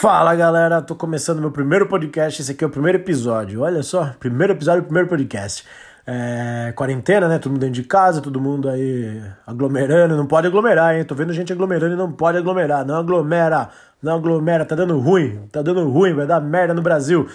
Fala 0.00 0.34
galera, 0.34 0.80
tô 0.80 0.94
começando 0.94 1.40
meu 1.40 1.50
primeiro 1.50 1.86
podcast. 1.86 2.40
Esse 2.40 2.52
aqui 2.52 2.64
é 2.64 2.66
o 2.66 2.70
primeiro 2.70 2.96
episódio. 2.96 3.60
Olha 3.60 3.82
só, 3.82 4.14
primeiro 4.18 4.54
episódio, 4.54 4.82
primeiro 4.82 5.06
podcast. 5.06 5.62
É, 6.06 6.72
quarentena, 6.74 7.28
né? 7.28 7.38
Todo 7.38 7.52
mundo 7.52 7.60
dentro 7.60 7.74
de 7.74 7.82
casa, 7.82 8.22
todo 8.22 8.40
mundo 8.40 8.70
aí 8.70 9.22
aglomerando. 9.46 10.16
Não 10.16 10.26
pode 10.26 10.46
aglomerar, 10.46 10.96
hein? 10.96 11.04
Tô 11.04 11.14
vendo 11.14 11.34
gente 11.34 11.52
aglomerando 11.52 11.92
e 11.92 11.98
não 11.98 12.10
pode 12.10 12.38
aglomerar. 12.38 12.82
Não 12.86 12.96
aglomera, 12.96 13.68
não 14.02 14.14
aglomera. 14.14 14.64
Tá 14.64 14.74
dando 14.74 14.98
ruim, 14.98 15.46
tá 15.52 15.60
dando 15.60 15.86
ruim, 15.90 16.14
vai 16.14 16.26
dar 16.26 16.40
merda 16.40 16.72
no 16.72 16.80
Brasil. 16.80 17.28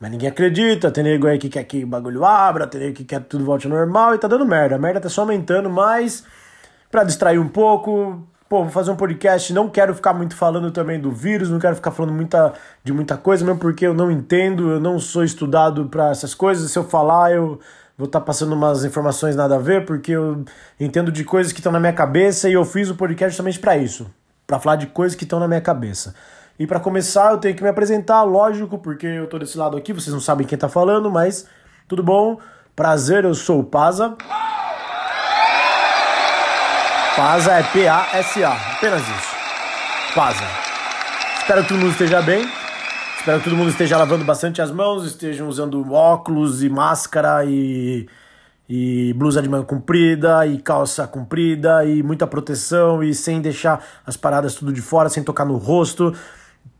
Mas 0.00 0.10
ninguém 0.10 0.28
acredita. 0.28 0.90
Tem 0.90 1.04
nego 1.04 1.28
aí 1.28 1.38
que 1.38 1.48
quer 1.48 1.62
que 1.62 1.84
o 1.84 1.86
bagulho 1.86 2.24
abra, 2.24 2.66
tem 2.66 2.80
nego 2.80 2.96
que 2.96 3.04
quer 3.04 3.20
que 3.20 3.28
tudo 3.28 3.44
volte 3.44 3.68
ao 3.68 3.72
normal 3.72 4.12
e 4.16 4.18
tá 4.18 4.26
dando 4.26 4.44
merda. 4.44 4.74
A 4.74 4.78
merda 4.78 5.02
tá 5.02 5.08
só 5.08 5.20
aumentando, 5.20 5.70
mas 5.70 6.24
pra 6.90 7.04
distrair 7.04 7.38
um 7.38 7.48
pouco, 7.48 8.26
pô, 8.52 8.64
vou 8.64 8.70
fazer 8.70 8.90
um 8.90 8.96
podcast, 8.96 9.50
não 9.54 9.66
quero 9.66 9.94
ficar 9.94 10.12
muito 10.12 10.36
falando 10.36 10.70
também 10.70 11.00
do 11.00 11.10
vírus, 11.10 11.48
não 11.48 11.58
quero 11.58 11.74
ficar 11.74 11.90
falando 11.90 12.12
muita, 12.12 12.52
de 12.84 12.92
muita 12.92 13.16
coisa, 13.16 13.42
mesmo 13.42 13.58
porque 13.58 13.86
eu 13.86 13.94
não 13.94 14.10
entendo, 14.10 14.72
eu 14.72 14.78
não 14.78 14.98
sou 14.98 15.24
estudado 15.24 15.86
para 15.86 16.10
essas 16.10 16.34
coisas. 16.34 16.70
Se 16.70 16.78
eu 16.78 16.84
falar, 16.84 17.32
eu 17.32 17.58
vou 17.96 18.04
estar 18.04 18.20
tá 18.20 18.26
passando 18.26 18.52
umas 18.52 18.84
informações 18.84 19.34
nada 19.34 19.54
a 19.54 19.58
ver, 19.58 19.86
porque 19.86 20.12
eu 20.12 20.44
entendo 20.78 21.10
de 21.10 21.24
coisas 21.24 21.50
que 21.50 21.60
estão 21.60 21.72
na 21.72 21.80
minha 21.80 21.94
cabeça 21.94 22.46
e 22.46 22.52
eu 22.52 22.62
fiz 22.62 22.90
o 22.90 22.94
podcast 22.94 23.30
justamente 23.30 23.58
para 23.58 23.78
isso, 23.78 24.10
para 24.46 24.58
falar 24.58 24.76
de 24.76 24.88
coisas 24.88 25.16
que 25.16 25.24
estão 25.24 25.40
na 25.40 25.48
minha 25.48 25.62
cabeça. 25.62 26.14
E 26.58 26.66
para 26.66 26.78
começar, 26.78 27.32
eu 27.32 27.38
tenho 27.38 27.56
que 27.56 27.62
me 27.62 27.70
apresentar, 27.70 28.22
lógico, 28.22 28.76
porque 28.76 29.06
eu 29.06 29.26
tô 29.28 29.38
desse 29.38 29.56
lado 29.56 29.78
aqui, 29.78 29.94
vocês 29.94 30.12
não 30.12 30.20
sabem 30.20 30.46
quem 30.46 30.58
tá 30.58 30.68
falando, 30.68 31.10
mas 31.10 31.46
tudo 31.88 32.02
bom? 32.02 32.38
Prazer, 32.76 33.24
eu 33.24 33.34
sou 33.34 33.60
o 33.60 33.64
Paza. 33.64 34.14
Pasa 37.16 37.52
é 37.52 37.62
P-A-S-A, 37.62 38.52
apenas 38.72 39.02
isso. 39.02 39.36
Pasa. 40.14 40.44
Espero 41.36 41.62
que 41.62 41.68
todo 41.68 41.78
mundo 41.78 41.90
esteja 41.90 42.22
bem. 42.22 42.48
Espero 43.18 43.38
que 43.38 43.44
todo 43.44 43.56
mundo 43.56 43.68
esteja 43.68 43.98
lavando 43.98 44.24
bastante 44.24 44.62
as 44.62 44.70
mãos, 44.70 45.04
estejam 45.04 45.46
usando 45.46 45.92
óculos 45.92 46.62
e 46.62 46.70
máscara 46.70 47.44
e, 47.44 48.08
e 48.66 49.12
blusa 49.12 49.42
de 49.42 49.48
manga 49.48 49.66
comprida 49.66 50.46
e 50.46 50.56
calça 50.56 51.06
comprida 51.06 51.84
e 51.84 52.02
muita 52.02 52.26
proteção 52.26 53.04
e 53.04 53.12
sem 53.12 53.42
deixar 53.42 53.84
as 54.06 54.16
paradas 54.16 54.54
tudo 54.54 54.72
de 54.72 54.80
fora, 54.80 55.10
sem 55.10 55.22
tocar 55.22 55.44
no 55.44 55.58
rosto. 55.58 56.14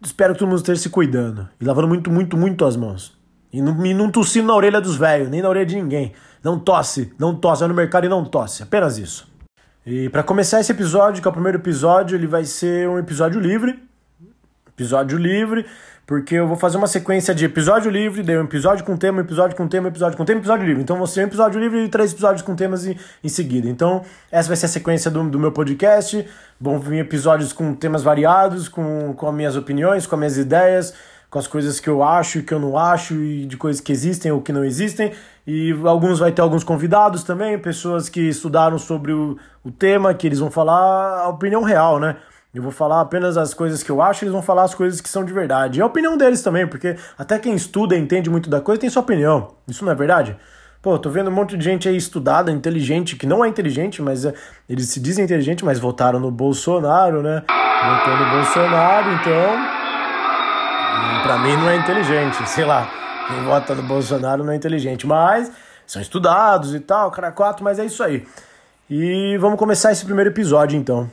Espero 0.02 0.32
que 0.32 0.38
todo 0.38 0.48
mundo 0.48 0.60
esteja 0.60 0.80
se 0.80 0.88
cuidando 0.88 1.46
e 1.60 1.64
lavando 1.64 1.88
muito, 1.88 2.10
muito, 2.10 2.38
muito 2.38 2.64
as 2.64 2.74
mãos. 2.74 3.12
E 3.52 3.60
não, 3.60 3.84
e 3.84 3.92
não 3.92 4.10
tossindo 4.10 4.46
na 4.46 4.54
orelha 4.54 4.80
dos 4.80 4.96
velhos, 4.96 5.28
nem 5.28 5.42
na 5.42 5.48
orelha 5.50 5.66
de 5.66 5.76
ninguém. 5.76 6.14
Não 6.42 6.58
tosse, 6.58 7.12
não 7.18 7.34
tosse, 7.34 7.60
vai 7.60 7.68
no 7.68 7.74
mercado 7.74 8.06
e 8.06 8.08
não 8.08 8.24
tosse. 8.24 8.62
Apenas 8.62 8.96
isso. 8.96 9.30
E 9.84 10.08
para 10.08 10.22
começar 10.22 10.60
esse 10.60 10.70
episódio, 10.70 11.20
que 11.20 11.26
é 11.26 11.30
o 11.30 11.32
primeiro 11.32 11.58
episódio, 11.58 12.16
ele 12.16 12.26
vai 12.26 12.44
ser 12.44 12.88
um 12.88 12.98
episódio 12.98 13.40
livre. 13.40 13.82
Episódio 14.68 15.18
livre, 15.18 15.66
porque 16.06 16.36
eu 16.36 16.46
vou 16.46 16.56
fazer 16.56 16.76
uma 16.76 16.86
sequência 16.86 17.34
de 17.34 17.44
episódio 17.44 17.90
livre, 17.90 18.22
daí 18.22 18.38
um 18.38 18.44
episódio 18.44 18.84
com 18.84 18.96
tema, 18.96 19.20
episódio 19.20 19.56
com 19.56 19.66
tema, 19.66 19.88
episódio 19.88 20.16
com 20.16 20.24
tema, 20.24 20.40
episódio 20.40 20.66
livre. 20.66 20.82
Então 20.82 20.96
você 20.96 21.20
um 21.20 21.24
episódio 21.24 21.60
livre 21.60 21.84
e 21.84 21.88
três 21.88 22.12
episódios 22.12 22.42
com 22.42 22.54
temas 22.54 22.86
em, 22.86 22.96
em 23.24 23.28
seguida. 23.28 23.68
Então, 23.68 24.04
essa 24.30 24.46
vai 24.46 24.56
ser 24.56 24.66
a 24.66 24.68
sequência 24.68 25.10
do, 25.10 25.28
do 25.28 25.38
meu 25.38 25.50
podcast. 25.50 26.26
Vão 26.60 26.78
vir 26.78 27.00
episódios 27.00 27.52
com 27.52 27.74
temas 27.74 28.04
variados, 28.04 28.68
com, 28.68 29.12
com 29.14 29.28
as 29.28 29.34
minhas 29.34 29.56
opiniões, 29.56 30.06
com 30.06 30.14
as 30.14 30.18
minhas 30.18 30.38
ideias 30.38 30.94
com 31.32 31.38
as 31.38 31.46
coisas 31.46 31.80
que 31.80 31.88
eu 31.88 32.02
acho 32.02 32.40
e 32.40 32.42
que 32.42 32.52
eu 32.52 32.60
não 32.60 32.76
acho, 32.76 33.14
e 33.14 33.46
de 33.46 33.56
coisas 33.56 33.80
que 33.80 33.90
existem 33.90 34.30
ou 34.30 34.42
que 34.42 34.52
não 34.52 34.62
existem. 34.62 35.12
E 35.46 35.74
alguns 35.86 36.18
vai 36.18 36.30
ter 36.30 36.42
alguns 36.42 36.62
convidados 36.62 37.24
também, 37.24 37.58
pessoas 37.58 38.06
que 38.10 38.20
estudaram 38.20 38.76
sobre 38.76 39.14
o, 39.14 39.38
o 39.64 39.70
tema, 39.70 40.12
que 40.12 40.26
eles 40.26 40.40
vão 40.40 40.50
falar 40.50 41.22
a 41.22 41.28
opinião 41.28 41.62
real, 41.62 41.98
né? 41.98 42.16
Eu 42.54 42.62
vou 42.62 42.70
falar 42.70 43.00
apenas 43.00 43.38
as 43.38 43.54
coisas 43.54 43.82
que 43.82 43.90
eu 43.90 44.02
acho, 44.02 44.24
eles 44.24 44.32
vão 44.32 44.42
falar 44.42 44.64
as 44.64 44.74
coisas 44.74 45.00
que 45.00 45.08
são 45.08 45.24
de 45.24 45.32
verdade. 45.32 45.78
E 45.78 45.82
a 45.82 45.86
opinião 45.86 46.18
deles 46.18 46.42
também, 46.42 46.66
porque 46.66 46.96
até 47.16 47.38
quem 47.38 47.54
estuda 47.54 47.96
e 47.96 47.98
entende 47.98 48.28
muito 48.28 48.50
da 48.50 48.60
coisa 48.60 48.82
tem 48.82 48.90
sua 48.90 49.00
opinião. 49.00 49.54
Isso 49.66 49.86
não 49.86 49.92
é 49.92 49.94
verdade? 49.94 50.36
Pô, 50.82 50.98
tô 50.98 51.08
vendo 51.08 51.30
um 51.30 51.34
monte 51.34 51.56
de 51.56 51.64
gente 51.64 51.88
aí 51.88 51.96
estudada, 51.96 52.52
inteligente, 52.52 53.16
que 53.16 53.24
não 53.24 53.42
é 53.42 53.48
inteligente, 53.48 54.02
mas 54.02 54.26
é, 54.26 54.34
eles 54.68 54.90
se 54.90 55.00
dizem 55.00 55.24
inteligentes, 55.24 55.64
mas 55.64 55.78
votaram 55.78 56.20
no 56.20 56.30
Bolsonaro, 56.30 57.22
né? 57.22 57.42
Votou 57.48 58.16
no 58.18 58.30
Bolsonaro, 58.32 59.12
então 59.12 59.71
para 61.22 61.38
mim 61.38 61.56
não 61.56 61.68
é 61.68 61.76
inteligente, 61.76 62.36
sei 62.48 62.64
lá. 62.64 62.88
Quem 63.28 63.44
vota 63.44 63.74
no 63.74 63.82
Bolsonaro 63.82 64.44
não 64.44 64.52
é 64.52 64.56
inteligente, 64.56 65.06
mas 65.06 65.50
são 65.86 66.00
estudados 66.02 66.74
e 66.74 66.80
tal, 66.80 67.10
cara 67.10 67.30
quatro, 67.30 67.64
mas 67.64 67.78
é 67.78 67.84
isso 67.84 68.02
aí. 68.02 68.26
E 68.90 69.36
vamos 69.38 69.58
começar 69.58 69.92
esse 69.92 70.04
primeiro 70.04 70.30
episódio 70.30 70.78
então. 70.78 71.10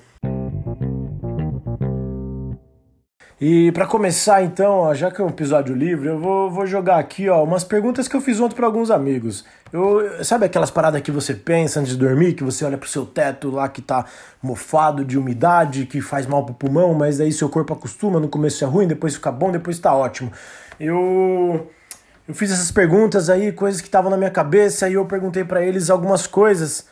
E 3.42 3.72
para 3.72 3.86
começar 3.86 4.44
então, 4.44 4.94
já 4.94 5.10
que 5.10 5.22
é 5.22 5.24
um 5.24 5.30
episódio 5.30 5.74
livre, 5.74 6.10
eu 6.10 6.20
vou, 6.20 6.52
vou 6.52 6.68
jogar 6.68 7.00
aqui 7.00 7.30
ó, 7.30 7.42
umas 7.42 7.64
perguntas 7.64 8.06
que 8.06 8.14
eu 8.14 8.20
fiz 8.20 8.38
ontem 8.38 8.54
para 8.54 8.66
alguns 8.66 8.92
amigos. 8.92 9.46
Eu, 9.72 10.26
sabe 10.26 10.46
aquelas 10.46 10.70
paradas 10.70 11.02
que 11.02 11.10
você 11.10 11.34
pensa 11.34 11.80
antes 11.80 11.94
de 11.94 11.98
dormir, 11.98 12.34
que 12.34 12.44
você 12.44 12.66
olha 12.66 12.78
pro 12.78 12.90
seu 12.90 13.06
teto 13.06 13.50
lá 13.50 13.70
que 13.70 13.82
tá 13.82 14.04
mofado 14.44 15.06
de 15.06 15.18
umidade, 15.18 15.86
que 15.86 16.02
faz 16.02 16.26
mal 16.26 16.46
pro 16.46 16.54
pulmão, 16.54 16.94
mas 16.94 17.22
aí 17.22 17.32
seu 17.32 17.48
corpo 17.48 17.72
acostuma, 17.72 18.20
no 18.20 18.28
começo 18.28 18.62
é 18.62 18.68
ruim, 18.68 18.88
depois 18.88 19.16
fica 19.16 19.32
bom, 19.32 19.52
depois 19.52 19.80
tá 19.80 19.96
ótimo. 19.96 20.34
Eu 20.78 21.66
eu 22.28 22.36
fiz 22.36 22.52
essas 22.52 22.72
perguntas 22.72 23.30
aí, 23.30 23.54
coisas 23.54 23.80
que 23.80 23.88
estavam 23.88 24.12
na 24.12 24.18
minha 24.18 24.30
cabeça, 24.30 24.90
e 24.90 24.96
eu 24.96 25.06
perguntei 25.06 25.46
para 25.46 25.64
eles 25.64 25.90
algumas 25.90 26.28
coisas. 26.28 26.88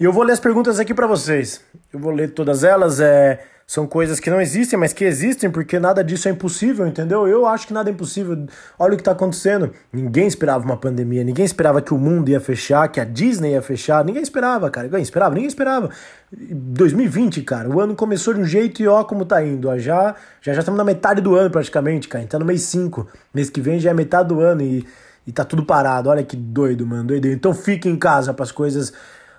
E 0.00 0.04
eu 0.04 0.12
vou 0.12 0.24
ler 0.24 0.32
as 0.32 0.40
perguntas 0.40 0.80
aqui 0.80 0.92
para 0.92 1.06
vocês. 1.06 1.62
Eu 1.92 2.00
vou 2.00 2.10
ler 2.12 2.32
todas 2.32 2.64
elas, 2.64 2.98
é 3.00 3.40
são 3.66 3.84
coisas 3.84 4.20
que 4.20 4.30
não 4.30 4.40
existem, 4.40 4.78
mas 4.78 4.92
que 4.92 5.04
existem 5.04 5.50
porque 5.50 5.80
nada 5.80 6.04
disso 6.04 6.28
é 6.28 6.30
impossível, 6.30 6.86
entendeu? 6.86 7.26
Eu 7.26 7.44
acho 7.46 7.66
que 7.66 7.72
nada 7.72 7.90
é 7.90 7.92
impossível. 7.92 8.46
Olha 8.78 8.92
o 8.92 8.96
que 8.96 9.00
está 9.00 9.10
acontecendo. 9.10 9.72
Ninguém 9.92 10.28
esperava 10.28 10.64
uma 10.64 10.76
pandemia, 10.76 11.24
ninguém 11.24 11.44
esperava 11.44 11.82
que 11.82 11.92
o 11.92 11.98
mundo 11.98 12.28
ia 12.28 12.38
fechar, 12.38 12.86
que 12.86 13.00
a 13.00 13.04
Disney 13.04 13.54
ia 13.54 13.62
fechar. 13.62 14.04
Ninguém 14.04 14.22
esperava, 14.22 14.70
cara. 14.70 14.86
Ninguém 14.86 15.02
esperava, 15.02 15.34
ninguém 15.34 15.48
esperava. 15.48 15.90
2020, 16.30 17.42
cara, 17.42 17.68
o 17.68 17.80
ano 17.80 17.96
começou 17.96 18.32
de 18.34 18.40
um 18.40 18.44
jeito 18.44 18.80
e 18.80 18.86
ó 18.86 19.02
como 19.02 19.24
tá 19.24 19.44
indo. 19.44 19.68
Ó, 19.68 19.76
já, 19.76 20.14
já 20.40 20.54
já 20.54 20.60
estamos 20.60 20.78
na 20.78 20.84
metade 20.84 21.20
do 21.20 21.34
ano 21.34 21.50
praticamente, 21.50 22.06
cara. 22.06 22.22
Então 22.22 22.38
no 22.38 22.46
mês 22.46 22.62
5. 22.62 23.08
Mês 23.34 23.50
que 23.50 23.60
vem 23.60 23.80
já 23.80 23.90
é 23.90 23.94
metade 23.94 24.28
do 24.28 24.38
ano 24.38 24.62
e, 24.62 24.86
e 25.26 25.32
tá 25.32 25.44
tudo 25.44 25.64
parado. 25.64 26.08
Olha 26.08 26.22
que 26.22 26.36
doido, 26.36 26.86
mano. 26.86 27.02
Doido. 27.02 27.26
Então 27.26 27.52
fique 27.52 27.88
em 27.88 27.96
casa 27.96 28.32
para 28.32 28.44
as 28.44 28.52
coisas 28.52 28.92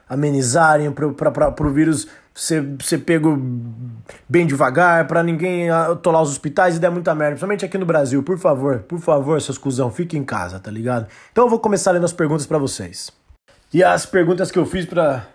amenizarem, 0.09 0.91
para 0.91 1.65
o 1.65 1.69
vírus 1.69 2.07
ser, 2.37 2.63
ser 2.83 2.99
pego 2.99 3.35
bem 4.29 4.45
devagar, 4.45 5.07
para 5.07 5.23
ninguém 5.23 5.71
atolar 5.71 6.21
os 6.21 6.29
hospitais 6.29 6.77
e 6.77 6.79
der 6.79 6.91
muita 6.91 7.15
merda. 7.15 7.31
Principalmente 7.31 7.65
aqui 7.65 7.77
no 7.79 7.85
Brasil, 7.85 8.21
por 8.21 8.37
favor, 8.37 8.79
por 8.81 8.99
favor, 8.99 9.41
seus 9.41 9.57
cuzão, 9.57 9.89
fiquem 9.89 10.21
em 10.21 10.23
casa, 10.23 10.59
tá 10.59 10.69
ligado? 10.69 11.07
Então 11.31 11.45
eu 11.45 11.49
vou 11.49 11.59
começar 11.59 11.91
lendo 11.91 12.05
as 12.05 12.13
perguntas 12.13 12.45
para 12.45 12.59
vocês. 12.59 13.11
E 13.73 13.83
as 13.83 14.05
perguntas 14.05 14.51
que 14.51 14.59
eu 14.59 14.65
fiz 14.67 14.85
para 14.85 15.25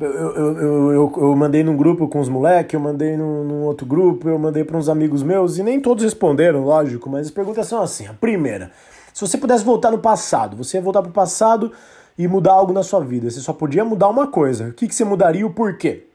eu, 0.00 0.10
eu, 0.10 0.58
eu, 0.58 0.92
eu, 0.92 1.12
eu 1.18 1.36
mandei 1.36 1.62
num 1.62 1.76
grupo 1.76 2.08
com 2.08 2.18
os 2.18 2.30
moleques, 2.30 2.72
eu 2.72 2.80
mandei 2.80 3.14
num, 3.14 3.44
num, 3.44 3.62
outro 3.64 3.86
grupo, 3.86 4.28
eu 4.28 4.38
mandei 4.38 4.64
para 4.64 4.76
uns 4.76 4.88
amigos 4.88 5.22
meus 5.22 5.58
e 5.58 5.62
nem 5.62 5.78
todos 5.80 6.02
responderam, 6.02 6.64
lógico, 6.64 7.10
mas 7.10 7.26
as 7.26 7.30
perguntas 7.30 7.68
são 7.68 7.82
assim. 7.82 8.06
A 8.06 8.14
primeira, 8.14 8.72
se 9.12 9.20
você 9.20 9.36
pudesse 9.36 9.62
voltar 9.62 9.90
no 9.90 9.98
passado, 9.98 10.56
você 10.56 10.78
ia 10.78 10.82
voltar 10.82 11.02
pro 11.02 11.12
passado 11.12 11.70
e 12.18 12.26
mudar 12.26 12.52
algo 12.52 12.72
na 12.72 12.82
sua 12.82 13.00
vida. 13.00 13.30
Você 13.30 13.40
só 13.40 13.52
podia 13.52 13.84
mudar 13.84 14.08
uma 14.08 14.26
coisa. 14.26 14.68
O 14.68 14.72
que, 14.72 14.88
que 14.88 14.94
você 14.94 15.04
mudaria 15.04 15.42
e 15.42 15.44
o 15.44 15.50
porquê? 15.50 16.08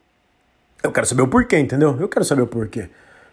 Eu 0.83 0.91
quero 0.91 1.05
saber 1.07 1.23
o 1.23 1.27
porquê, 1.27 1.57
entendeu? 1.57 1.97
Eu 1.99 2.07
quero 2.07 2.23
saber 2.23 2.41
o 2.43 2.47
porquê. 2.47 2.89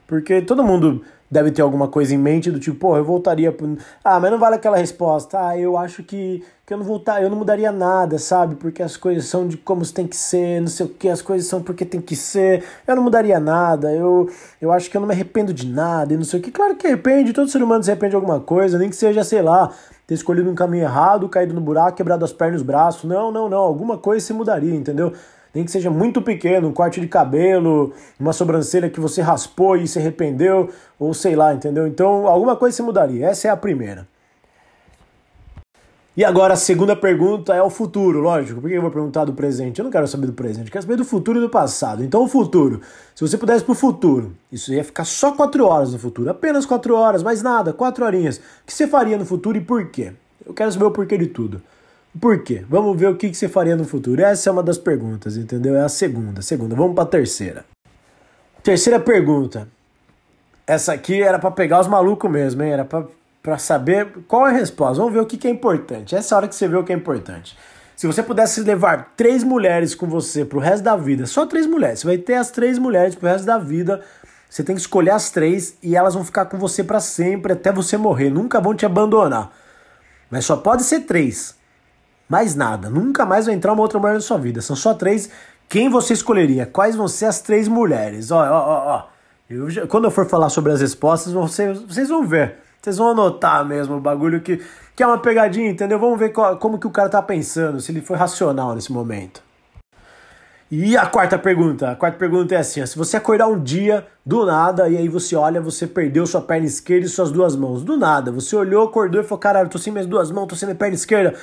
Porque 0.07 0.43
todo 0.43 0.63
mundo 0.63 1.03
deve 1.31 1.51
ter 1.51 1.63
alguma 1.63 1.89
coisa 1.89 2.15
em 2.15 2.19
mente 2.19 2.51
do 2.51 2.61
tipo, 2.61 2.77
pô, 2.77 2.97
eu 2.97 3.05
voltaria 3.05 3.51
pro... 3.51 3.77
Ah, 4.05 4.21
mas 4.21 4.31
não 4.31 4.39
vale 4.39 4.57
aquela 4.57 4.77
resposta. 4.77 5.49
Ah, 5.49 5.59
eu 5.59 5.77
acho 5.77 6.03
que, 6.03 6.45
que 6.65 6.73
eu 6.73 6.79
não 6.79 6.85
voltar, 6.85 7.23
eu 7.23 7.31
não 7.31 7.37
mudaria 7.37 7.73
nada, 7.73 8.19
sabe? 8.19 8.55
Porque 8.55 8.83
as 8.83 8.97
coisas 8.97 9.25
são 9.25 9.49
de 9.49 9.57
como 9.57 9.85
tem 9.87 10.07
que 10.07 10.17
ser, 10.17 10.61
não 10.61 10.69
sei 10.69 10.87
o 10.87 10.89
que, 10.89 11.09
as 11.09 11.23
coisas 11.23 11.49
são 11.49 11.63
porque 11.63 11.85
tem 11.85 12.01
que 12.01 12.15
ser. 12.15 12.63
Eu 12.87 12.97
não 12.97 13.03
mudaria 13.03 13.41
nada. 13.41 13.93
Eu, 13.93 14.31
eu 14.61 14.71
acho 14.71 14.91
que 14.91 14.97
eu 14.97 15.01
não 15.01 15.09
me 15.09 15.15
arrependo 15.15 15.53
de 15.53 15.67
nada 15.67 16.15
e 16.15 16.17
não 16.17 16.25
sei 16.25 16.41
o 16.41 16.43
que. 16.43 16.51
Claro 16.51 16.77
que 16.77 16.87
arrepende, 16.87 17.33
todo 17.33 17.51
ser 17.51 17.63
humano 17.63 17.83
se 17.83 17.91
arrepende 17.91 18.11
de 18.11 18.17
alguma 18.17 18.41
coisa, 18.41 18.79
nem 18.79 18.91
que 18.91 18.97
seja, 18.97 19.25
sei 19.25 19.43
lá, 19.43 19.73
ter 20.07 20.15
escolhido 20.15 20.49
um 20.51 20.55
caminho 20.55 20.85
errado, 20.85 21.29
caído 21.29 21.55
no 21.55 21.61
buraco, 21.61 21.97
quebrado 21.97 22.25
as 22.25 22.33
pernas 22.33 22.61
e 22.61 22.63
os 22.63 22.67
braços. 22.67 23.05
Não, 23.05 23.33
não, 23.33 23.49
não. 23.49 23.59
Alguma 23.59 23.99
coisa 23.99 24.25
se 24.25 24.33
mudaria, 24.33 24.75
entendeu? 24.75 25.13
Nem 25.55 25.65
que 25.65 25.71
seja 25.71 25.91
muito 25.91 26.21
pequeno, 26.21 26.69
um 26.69 26.73
corte 26.73 27.01
de 27.01 27.07
cabelo, 27.07 27.93
uma 28.19 28.33
sobrancelha 28.33 28.91
que 28.91 28.99
você 28.99 29.23
raspou 29.23 29.77
e 29.77 29.87
se 29.87 29.99
arrependeu, 29.99 30.71
ou 30.99 31.15
sei 31.15 31.37
lá, 31.37 31.55
entendeu? 31.55 31.87
Então, 31.87 32.27
alguma 32.27 32.57
coisa 32.57 32.77
se 32.77 32.83
mudaria. 32.83 33.27
Essa 33.27 33.49
é 33.49 33.51
a 33.51 33.57
primeira. 33.57 34.07
E 36.17 36.25
agora 36.25 36.55
a 36.55 36.57
segunda 36.57 36.95
pergunta 36.95 37.53
é 37.55 37.63
o 37.63 37.69
futuro, 37.69 38.21
lógico. 38.21 38.61
Por 38.61 38.71
que 38.71 38.77
eu 38.77 38.83
vou 38.83 38.91
perguntar 38.91 39.25
do 39.25 39.33
presente? 39.33 39.81
Eu 39.81 39.85
não 39.85 39.91
quero 39.91 40.07
saber 40.07 40.29
do 40.29 40.33
presente, 40.33 40.67
eu 40.67 40.73
quero 40.73 40.83
saber 40.83 40.97
do 40.97 41.05
futuro 41.05 41.41
e 41.41 41.43
do 41.43 41.51
passado. 41.51 42.05
Então 42.05 42.23
o 42.23 42.29
futuro, 42.29 42.81
se 43.17 43.27
você 43.27 43.37
pudesse 43.37 43.65
pro 43.65 43.75
futuro, 43.75 44.33
isso 44.51 44.73
ia 44.73 44.85
ficar 44.85 45.05
só 45.05 45.33
quatro 45.33 45.67
horas 45.67 45.93
no 45.93 45.99
futuro, 45.99 46.31
apenas 46.31 46.65
quatro 46.65 46.95
horas, 46.95 47.21
mais 47.21 47.43
nada, 47.43 47.73
quatro 47.73 48.05
horinhas. 48.05 48.37
O 48.37 48.41
que 48.65 48.73
você 48.73 48.87
faria 48.87 49.19
no 49.19 49.27
futuro 49.27 49.59
e 49.59 49.61
por 49.61 49.89
quê? 49.89 50.13
Eu 50.47 50.55
quero 50.55 50.71
saber 50.71 50.85
o 50.85 50.93
porquê 50.93 51.19
de 51.19 51.27
tudo. 51.27 51.61
Por 52.21 52.43
quê? 52.43 52.65
Vamos 52.69 52.99
ver 52.99 53.09
o 53.09 53.17
que 53.17 53.35
você 53.35 53.49
faria 53.49 53.77
no 53.77 53.85
futuro. 53.85 54.23
Essa 54.23 54.49
é 54.49 54.53
uma 54.53 54.63
das 54.63 54.79
perguntas, 54.79 55.37
entendeu? 55.37 55.75
É 55.75 55.83
a 55.83 55.89
segunda. 55.89 56.43
Segunda. 56.43 56.77
Vamos 56.77 56.95
para 56.95 57.05
a 57.05 57.07
terceira. 57.07 57.65
Terceira 58.63 59.01
pergunta. 59.01 59.69
Essa 60.67 60.93
aqui 60.93 61.23
era 61.23 61.39
para 61.39 61.51
pegar 61.51 61.81
os 61.81 61.89
malucos 61.89 62.31
mesmo, 62.31 62.63
hein? 62.63 62.71
Era 62.71 62.85
pra 62.85 63.59
saber 63.59 64.09
qual 64.29 64.47
é 64.47 64.51
a 64.51 64.55
resposta. 64.55 64.97
Vamos 64.97 65.13
ver 65.13 65.21
o 65.21 65.27
que, 65.27 65.47
é 65.47 65.51
importante. 65.51 66.15
Essa 66.15 66.35
é 66.35 66.37
hora 66.37 66.49
que 66.49 66.55
você 66.55 66.69
vê 66.69 66.77
o 66.77 66.85
que 66.85 66.93
é 66.93 66.97
importante. 66.97 67.57
Se 67.97 68.07
você 68.07 68.23
pudesse 68.23 68.61
levar 68.63 69.13
três 69.17 69.45
mulheres 69.45 69.95
com 69.95 70.07
você 70.07 70.45
pro 70.45 70.59
resto 70.59 70.83
da 70.83 70.97
vida, 70.97 71.27
só 71.27 71.45
três 71.45 71.67
mulheres, 71.67 72.01
você 72.01 72.07
vai 72.07 72.19
ter 72.19 72.35
as 72.35 72.51
três 72.51 72.79
mulheres 72.79 73.15
pro 73.15 73.29
resto 73.29 73.45
da 73.45 73.59
vida. 73.59 74.01
Você 74.49 74.63
tem 74.63 74.75
que 74.75 74.81
escolher 74.81 75.11
as 75.11 75.31
três 75.31 75.77
e 75.83 75.97
elas 75.97 76.15
vão 76.15 76.25
ficar 76.25 76.47
com 76.47 76.59
você 76.59 76.83
para 76.83 77.01
sempre 77.01 77.53
até 77.53 77.73
você 77.73 77.97
morrer. 77.97 78.31
Nunca 78.31 78.61
vão 78.61 78.75
te 78.75 78.87
abandonar. 78.87 79.53
Mas 80.31 80.45
só 80.45 80.57
pode 80.57 80.85
ser 80.85 81.01
três. 81.01 81.55
Mais 82.29 82.55
nada. 82.55 82.89
Nunca 82.89 83.25
mais 83.25 83.47
vai 83.47 83.55
entrar 83.55 83.73
uma 83.73 83.83
outra 83.83 83.99
mulher 83.99 84.15
na 84.15 84.21
sua 84.21 84.39
vida. 84.39 84.61
São 84.61 84.77
só 84.77 84.95
três. 84.95 85.31
Quem 85.69 85.89
você 85.89 86.13
escolheria? 86.13 86.67
Quais 86.67 86.97
vão 86.97 87.09
ser 87.09 87.27
as 87.27 87.41
três 87.41 87.69
mulheres? 87.69 88.31
Ó, 88.31 88.39
ó, 88.39 88.59
ó, 88.59 88.97
ó. 88.97 89.15
Eu 89.49 89.89
quando 89.89 90.05
eu 90.05 90.11
for 90.11 90.27
falar 90.27 90.49
sobre 90.49 90.73
as 90.73 90.81
respostas, 90.81 91.33
vocês, 91.33 91.83
vocês 91.83 92.09
vão 92.09 92.27
ver. 92.27 92.57
Vocês 92.81 92.99
vão 92.99 93.09
anotar 93.09 93.65
mesmo 93.65 93.97
o 93.97 94.01
bagulho 94.01 94.41
que, 94.41 94.63
que 94.95 95.03
é 95.03 95.07
uma 95.07 95.19
pegadinha, 95.19 95.71
entendeu? 95.71 95.99
Vamos 95.99 96.19
ver 96.19 96.31
qual, 96.31 96.59
como 96.59 96.79
que 96.79 96.87
o 96.87 96.91
cara 96.91 97.09
tá 97.09 97.23
pensando, 97.23 97.81
se 97.81 97.91
ele 97.91 98.03
foi 98.03 98.17
racional 98.17 98.75
nesse 98.75 98.93
momento. 98.93 99.43
E 100.71 100.97
a 100.97 101.07
quarta 101.07 101.39
pergunta? 101.39 101.93
A 101.93 101.97
quarta 101.97 102.19
pergunta 102.19 102.55
é 102.55 102.59
assim: 102.59 102.83
ó, 102.83 102.87
se 102.87 102.99
você 102.99 103.17
acordar 103.17 103.47
um 103.47 103.63
dia 103.63 104.07
do 104.25 104.45
nada 104.45 104.89
e 104.89 104.97
aí 104.97 105.09
você 105.09 105.37
olha, 105.37 105.61
você 105.61 105.87
perdeu 105.87 106.27
sua 106.27 106.41
perna 106.41 106.67
esquerda 106.67 107.07
e 107.07 107.09
suas 107.09 107.31
duas 107.31 107.55
mãos. 107.55 107.83
Do 107.83 107.97
nada, 107.97 108.33
você 108.33 108.57
olhou, 108.57 108.85
acordou 108.87 109.21
e 109.21 109.25
falou: 109.25 109.39
caralho, 109.39 109.69
tô 109.69 109.79
sem 109.79 109.93
minhas 109.93 110.07
duas 110.07 110.31
mãos, 110.31 110.47
tô 110.47 110.57
sem 110.57 110.67
minha 110.67 110.77
perna 110.77 110.95
esquerda. 110.95 111.35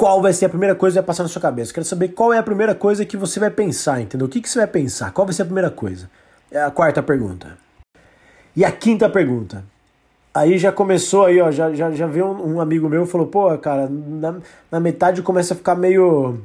Qual 0.00 0.22
vai 0.22 0.32
ser 0.32 0.46
a 0.46 0.48
primeira 0.48 0.74
coisa 0.74 0.94
que 0.94 1.00
vai 1.02 1.06
passar 1.08 1.24
na 1.24 1.28
sua 1.28 1.42
cabeça? 1.42 1.74
Quero 1.74 1.84
saber 1.84 2.08
qual 2.08 2.32
é 2.32 2.38
a 2.38 2.42
primeira 2.42 2.74
coisa 2.74 3.04
que 3.04 3.18
você 3.18 3.38
vai 3.38 3.50
pensar, 3.50 4.00
entendeu? 4.00 4.26
O 4.26 4.30
que, 4.30 4.40
que 4.40 4.48
você 4.48 4.60
vai 4.60 4.66
pensar? 4.66 5.12
Qual 5.12 5.26
vai 5.26 5.34
ser 5.34 5.42
a 5.42 5.44
primeira 5.44 5.70
coisa? 5.70 6.08
É 6.50 6.62
a 6.62 6.70
quarta 6.70 7.02
pergunta. 7.02 7.58
E 8.56 8.64
a 8.64 8.72
quinta 8.72 9.10
pergunta. 9.10 9.62
Aí 10.32 10.56
já 10.56 10.72
começou 10.72 11.26
aí, 11.26 11.38
ó, 11.38 11.50
já, 11.50 11.74
já, 11.74 11.90
já 11.90 12.06
veio 12.06 12.28
um, 12.28 12.54
um 12.54 12.60
amigo 12.62 12.88
meu 12.88 13.04
falou, 13.04 13.26
pô, 13.26 13.58
cara, 13.58 13.90
na, 13.90 14.36
na 14.72 14.80
metade 14.80 15.20
começa 15.20 15.52
a 15.52 15.56
ficar 15.56 15.74
meio 15.74 16.40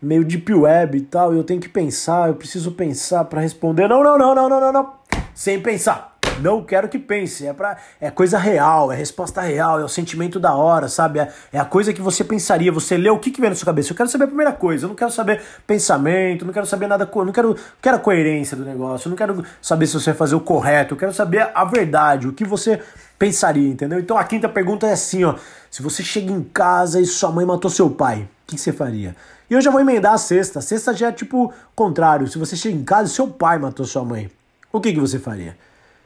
meio 0.00 0.24
deep 0.24 0.54
web 0.54 0.96
e 0.96 1.00
tal, 1.00 1.34
e 1.34 1.38
eu 1.38 1.42
tenho 1.42 1.60
que 1.60 1.68
pensar, 1.68 2.28
eu 2.28 2.36
preciso 2.36 2.70
pensar 2.70 3.24
para 3.24 3.40
responder. 3.40 3.88
Não, 3.88 4.04
não, 4.04 4.16
não, 4.16 4.32
não, 4.32 4.48
não, 4.48 4.60
não, 4.60 4.72
não. 4.72 4.92
Sem 5.34 5.60
pensar. 5.60 6.11
Não 6.40 6.62
quero 6.64 6.88
que 6.88 6.98
pense. 6.98 7.46
É, 7.46 7.52
pra, 7.52 7.76
é 8.00 8.10
coisa 8.10 8.38
real, 8.38 8.90
é 8.90 8.96
resposta 8.96 9.40
real, 9.40 9.80
é 9.80 9.84
o 9.84 9.88
sentimento 9.88 10.40
da 10.40 10.54
hora, 10.54 10.88
sabe? 10.88 11.18
É, 11.18 11.32
é 11.52 11.58
a 11.58 11.64
coisa 11.64 11.92
que 11.92 12.00
você 12.00 12.24
pensaria. 12.24 12.72
Você 12.72 12.96
lê 12.96 13.10
o 13.10 13.18
que, 13.18 13.30
que 13.30 13.40
vem 13.40 13.50
na 13.50 13.56
sua 13.56 13.66
cabeça. 13.66 13.92
Eu 13.92 13.96
quero 13.96 14.08
saber 14.08 14.24
a 14.24 14.28
primeira 14.28 14.52
coisa. 14.52 14.84
Eu 14.84 14.88
não 14.88 14.96
quero 14.96 15.10
saber 15.10 15.40
pensamento, 15.66 16.44
não 16.44 16.52
quero 16.52 16.66
saber 16.66 16.86
nada. 16.86 17.08
Não 17.14 17.32
quero, 17.32 17.56
quero 17.80 17.96
a 17.96 18.00
coerência 18.00 18.56
do 18.56 18.64
negócio. 18.64 19.08
Eu 19.08 19.10
não 19.10 19.16
quero 19.16 19.44
saber 19.60 19.86
se 19.86 19.94
você 19.94 20.10
vai 20.10 20.18
fazer 20.18 20.34
o 20.34 20.40
correto. 20.40 20.94
Eu 20.94 20.98
quero 20.98 21.12
saber 21.12 21.50
a 21.54 21.64
verdade, 21.64 22.26
o 22.26 22.32
que 22.32 22.44
você 22.44 22.80
pensaria, 23.18 23.68
entendeu? 23.68 24.00
Então 24.00 24.18
a 24.18 24.24
quinta 24.24 24.48
pergunta 24.48 24.86
é 24.86 24.92
assim, 24.92 25.24
ó. 25.24 25.36
Se 25.70 25.82
você 25.82 26.02
chega 26.02 26.32
em 26.32 26.42
casa 26.42 27.00
e 27.00 27.06
sua 27.06 27.30
mãe 27.30 27.46
matou 27.46 27.70
seu 27.70 27.88
pai, 27.88 28.22
o 28.22 28.26
que, 28.48 28.56
que 28.56 28.60
você 28.60 28.72
faria? 28.72 29.14
E 29.48 29.54
eu 29.54 29.60
já 29.60 29.70
vou 29.70 29.80
emendar 29.80 30.14
a 30.14 30.18
sexta. 30.18 30.58
A 30.58 30.62
sexta 30.62 30.92
já 30.94 31.08
é 31.08 31.12
tipo 31.12 31.52
contrário. 31.74 32.26
Se 32.26 32.38
você 32.38 32.56
chega 32.56 32.76
em 32.76 32.84
casa 32.84 33.10
e 33.10 33.14
seu 33.14 33.28
pai 33.28 33.58
matou 33.58 33.86
sua 33.86 34.04
mãe, 34.04 34.30
o 34.72 34.80
que, 34.80 34.92
que 34.92 35.00
você 35.00 35.18
faria? 35.18 35.56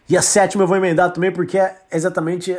E 0.09 0.17
a 0.17 0.23
sétima 0.23 0.63
eu 0.63 0.69
vou 0.69 0.77
emendar 0.77 1.13
também 1.13 1.33
porque 1.33 1.59
é 1.59 1.77
exatamente. 1.93 2.57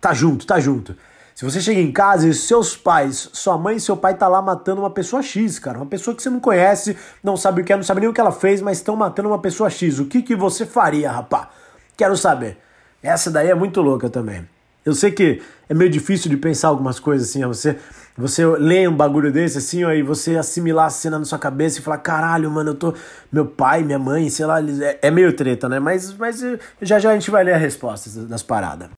Tá 0.00 0.14
junto, 0.14 0.46
tá 0.46 0.58
junto. 0.58 0.96
Se 1.34 1.44
você 1.44 1.60
chega 1.60 1.80
em 1.80 1.90
casa 1.90 2.28
e 2.28 2.34
seus 2.34 2.76
pais, 2.76 3.30
sua 3.32 3.56
mãe 3.56 3.76
e 3.76 3.80
seu 3.80 3.96
pai 3.96 4.14
tá 4.14 4.28
lá 4.28 4.42
matando 4.42 4.82
uma 4.82 4.90
pessoa 4.90 5.22
X, 5.22 5.58
cara, 5.58 5.78
uma 5.78 5.86
pessoa 5.86 6.14
que 6.14 6.22
você 6.22 6.28
não 6.28 6.40
conhece, 6.40 6.96
não 7.22 7.34
sabe 7.34 7.62
o 7.62 7.64
que 7.64 7.72
é, 7.72 7.76
não 7.76 7.82
sabe 7.82 8.00
nem 8.00 8.10
o 8.10 8.12
que 8.12 8.20
ela 8.20 8.32
fez, 8.32 8.60
mas 8.60 8.76
estão 8.78 8.94
matando 8.94 9.28
uma 9.30 9.38
pessoa 9.38 9.70
X, 9.70 9.98
o 9.98 10.04
que, 10.04 10.20
que 10.20 10.36
você 10.36 10.66
faria, 10.66 11.10
rapá? 11.10 11.48
Quero 11.96 12.14
saber. 12.14 12.58
Essa 13.02 13.30
daí 13.30 13.48
é 13.48 13.54
muito 13.54 13.80
louca 13.80 14.10
também. 14.10 14.46
Eu 14.84 14.94
sei 14.94 15.12
que 15.12 15.40
é 15.68 15.72
meio 15.72 15.90
difícil 15.90 16.30
de 16.30 16.36
pensar 16.36 16.68
algumas 16.68 17.00
coisas 17.00 17.30
assim, 17.30 17.42
você 17.46 17.78
você 18.16 18.44
lê 18.44 18.86
um 18.86 18.94
bagulho 18.94 19.32
desse 19.32 19.58
assim, 19.58 19.84
ó, 19.84 19.92
e 19.92 20.02
você 20.02 20.36
assimilar 20.36 20.86
a 20.86 20.90
cena 20.90 21.18
na 21.18 21.24
sua 21.24 21.38
cabeça 21.38 21.78
e 21.78 21.82
falar, 21.82 21.98
caralho, 21.98 22.50
mano, 22.50 22.70
eu 22.70 22.74
tô. 22.74 22.94
Meu 23.32 23.46
pai, 23.46 23.82
minha 23.82 23.98
mãe, 23.98 24.28
sei 24.28 24.46
lá, 24.46 24.60
eles... 24.60 24.80
é, 24.80 24.98
é 25.02 25.10
meio 25.10 25.34
treta, 25.34 25.68
né? 25.68 25.78
Mas, 25.78 26.12
mas 26.14 26.42
eh, 26.42 26.58
já 26.82 26.98
já 26.98 27.10
a 27.10 27.14
gente 27.14 27.30
vai 27.30 27.44
ler 27.44 27.54
as 27.54 27.60
respostas 27.60 28.14
das 28.26 28.42
paradas. 28.42 28.88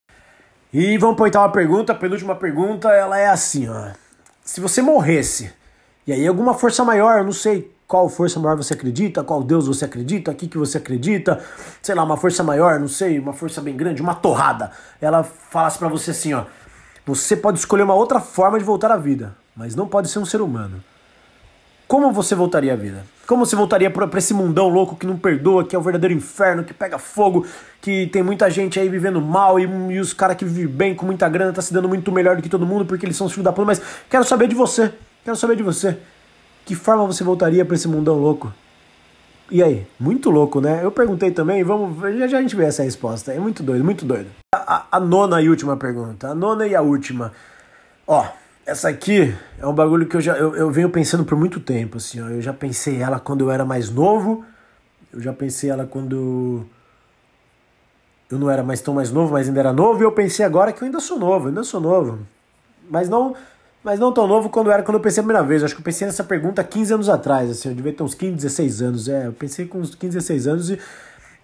E 0.73 0.97
vamos 0.97 1.17
para 1.17 1.25
a 1.25 1.27
oitava 1.27 1.53
pergunta, 1.53 1.95
penúltima 1.95 2.35
pergunta, 2.35 2.89
ela 2.89 3.19
é 3.19 3.29
assim, 3.29 3.69
ó. 3.69 3.91
Se 4.43 4.61
você 4.61 4.81
morresse, 4.81 5.53
e 6.07 6.13
aí 6.13 6.27
alguma 6.27 6.55
força 6.55 6.85
maior, 6.85 7.19
eu 7.19 7.25
não 7.25 7.33
sei 7.33 7.73
qual 7.87 8.09
força 8.09 8.41
maior 8.41 8.57
você 8.57 8.73
acredita, 8.73 9.23
qual 9.23 9.43
Deus 9.43 9.67
você 9.67 9.85
acredita, 9.85 10.31
aqui 10.31 10.49
que 10.49 10.57
você 10.57 10.79
acredita, 10.79 11.45
sei 11.83 11.95
lá, 11.95 12.03
uma 12.03 12.17
força 12.17 12.43
maior, 12.43 12.81
não 12.81 12.89
sei, 12.89 13.19
uma 13.19 13.35
força 13.35 13.61
bem 13.61 13.77
grande, 13.77 14.01
uma 14.01 14.15
torrada. 14.15 14.71
Ela 14.99 15.23
falasse 15.23 15.79
para 15.79 15.89
você 15.89 16.13
assim, 16.13 16.33
ó, 16.33 16.45
você 17.05 17.37
pode 17.37 17.59
escolher 17.59 17.83
uma 17.83 17.95
outra 17.95 18.21
forma 18.21 18.59
de 18.59 18.65
voltar 18.65 18.91
à 18.91 18.97
vida, 18.97 19.37
mas 19.57 19.75
não 19.75 19.89
pode 19.89 20.09
ser 20.09 20.19
um 20.19 20.25
ser 20.25 20.41
humano. 20.41 20.83
Como 21.89 22.11
você 22.11 22.35
voltaria 22.35 22.73
à 22.73 22.77
vida? 22.77 23.05
Como 23.27 23.45
você 23.45 23.55
voltaria 23.55 23.91
para 23.91 24.19
esse 24.19 24.33
mundão 24.33 24.69
louco 24.69 24.97
que 24.97 25.07
não 25.07 25.19
perdoa, 25.19 25.65
que 25.65 25.77
é 25.77 25.79
o 25.79 25.83
verdadeiro 25.83 26.15
inferno, 26.15 26.65
que 26.65 26.73
pega 26.73 26.99
fogo, 26.99 27.47
que 27.81 28.07
tem 28.07 28.23
muita 28.23 28.49
gente 28.49 28.81
aí 28.81 28.89
vivendo 28.89 29.21
mal 29.21 29.61
e, 29.61 29.65
e 29.65 30.01
os 30.01 30.13
caras 30.13 30.37
que 30.37 30.45
vivem 30.45 30.67
bem 30.67 30.95
com 30.95 31.05
muita 31.05 31.29
grana 31.29 31.53
tá 31.53 31.61
se 31.61 31.73
dando 31.73 31.89
muito 31.89 32.11
melhor 32.11 32.37
do 32.37 32.43
que 32.43 32.49
todo 32.49 32.65
mundo 32.65 32.87
porque 32.87 33.05
eles 33.05 33.17
são 33.17 33.27
os 33.27 33.33
filhos 33.33 33.45
da 33.45 33.53
puta, 33.53 33.67
mas 33.67 33.83
quero 34.09 34.25
saber 34.25 34.49
de 34.49 34.55
você. 34.55 34.93
Quero 35.25 35.37
saber 35.37 35.57
de 35.57 35.63
você. 35.63 35.99
Que 36.65 36.75
forma 36.75 37.05
você 37.07 37.23
voltaria 37.23 37.65
para 37.65 37.75
esse 37.75 37.89
mundão 37.89 38.17
louco? 38.17 38.53
E 39.51 39.63
aí? 39.63 39.87
Muito 39.99 40.31
louco, 40.31 40.61
né? 40.61 40.83
Eu 40.83 40.91
perguntei 40.91 41.31
também, 41.31 41.63
vamos, 41.63 42.01
já, 42.19 42.27
já 42.27 42.39
a 42.39 42.43
gente 42.43 42.57
vê 42.57 42.65
essa 42.65 42.83
resposta. 42.83 43.33
É 43.33 43.39
muito 43.39 43.63
doido, 43.63 43.85
muito 43.85 44.05
doido. 44.05 44.31
A, 44.55 44.77
a, 44.77 44.87
a, 44.93 45.01
nona 45.01 45.43
e 45.43 45.49
última 45.49 45.77
pergunta. 45.77 46.29
A 46.29 46.35
nona 46.35 46.67
e 46.67 46.75
a 46.75 46.81
última. 46.81 47.33
Ó, 48.07 48.27
essa 48.65 48.89
aqui 48.89 49.35
é 49.59 49.67
um 49.67 49.75
bagulho 49.75 50.07
que 50.07 50.17
eu 50.17 50.21
já 50.21 50.37
eu, 50.37 50.55
eu 50.57 50.71
venho 50.71 50.89
pensando 50.89 51.25
por 51.25 51.37
muito 51.37 51.61
tempo, 51.61 51.99
assim, 51.99 52.21
ó. 52.21 52.29
Eu 52.29 52.41
já 52.41 52.53
pensei 52.53 53.03
ela 53.03 53.21
quando 53.21 53.45
eu 53.45 53.51
era 53.51 53.65
mais 53.65 53.91
novo. 53.91 54.45
Eu 55.13 55.21
já 55.21 55.33
pensei 55.33 55.69
ela 55.71 55.87
quando 55.87 56.67
eu 58.31 58.39
não 58.39 58.49
era 58.51 58.63
mais 58.63 58.81
tão 58.81 58.95
mais 58.95 59.13
novo, 59.13 59.35
mas 59.35 59.47
ainda 59.47 59.61
era 59.61 59.73
novo. 59.73 60.03
E 60.03 60.05
eu 60.05 60.13
pensei 60.13 60.45
agora 60.45 60.73
que 60.73 60.83
eu 60.83 60.87
ainda 60.87 61.01
sou 61.01 61.19
novo, 61.19 61.49
ainda 61.49 61.63
sou 61.63 61.81
novo. 61.81 62.21
Mas 62.89 63.09
não 63.09 63.37
mas 63.85 63.99
não 63.99 64.13
tão 64.13 64.27
novo 64.27 64.49
quando 64.49 64.71
era 64.71 64.83
quando 64.83 64.97
eu 64.97 65.01
pensei 65.01 65.21
a 65.21 65.25
primeira 65.25 65.47
vez. 65.47 65.65
Acho 65.65 65.75
que 65.75 65.81
eu 65.81 65.85
pensei 65.85 66.07
nessa 66.07 66.25
pergunta 66.25 66.63
15 66.63 66.95
anos 66.95 67.09
atrás, 67.09 67.51
assim, 67.51 67.69
eu 67.69 67.75
devia 67.75 67.93
ter 67.93 68.03
uns 68.03 68.15
15, 68.15 68.35
16 68.37 68.83
anos. 68.83 69.09
É, 69.09 69.27
eu 69.27 69.33
pensei 69.33 69.67
com 69.67 69.79
uns 69.79 69.95
15, 69.95 70.17
16 70.17 70.47
anos 70.47 70.71
e, 70.71 70.79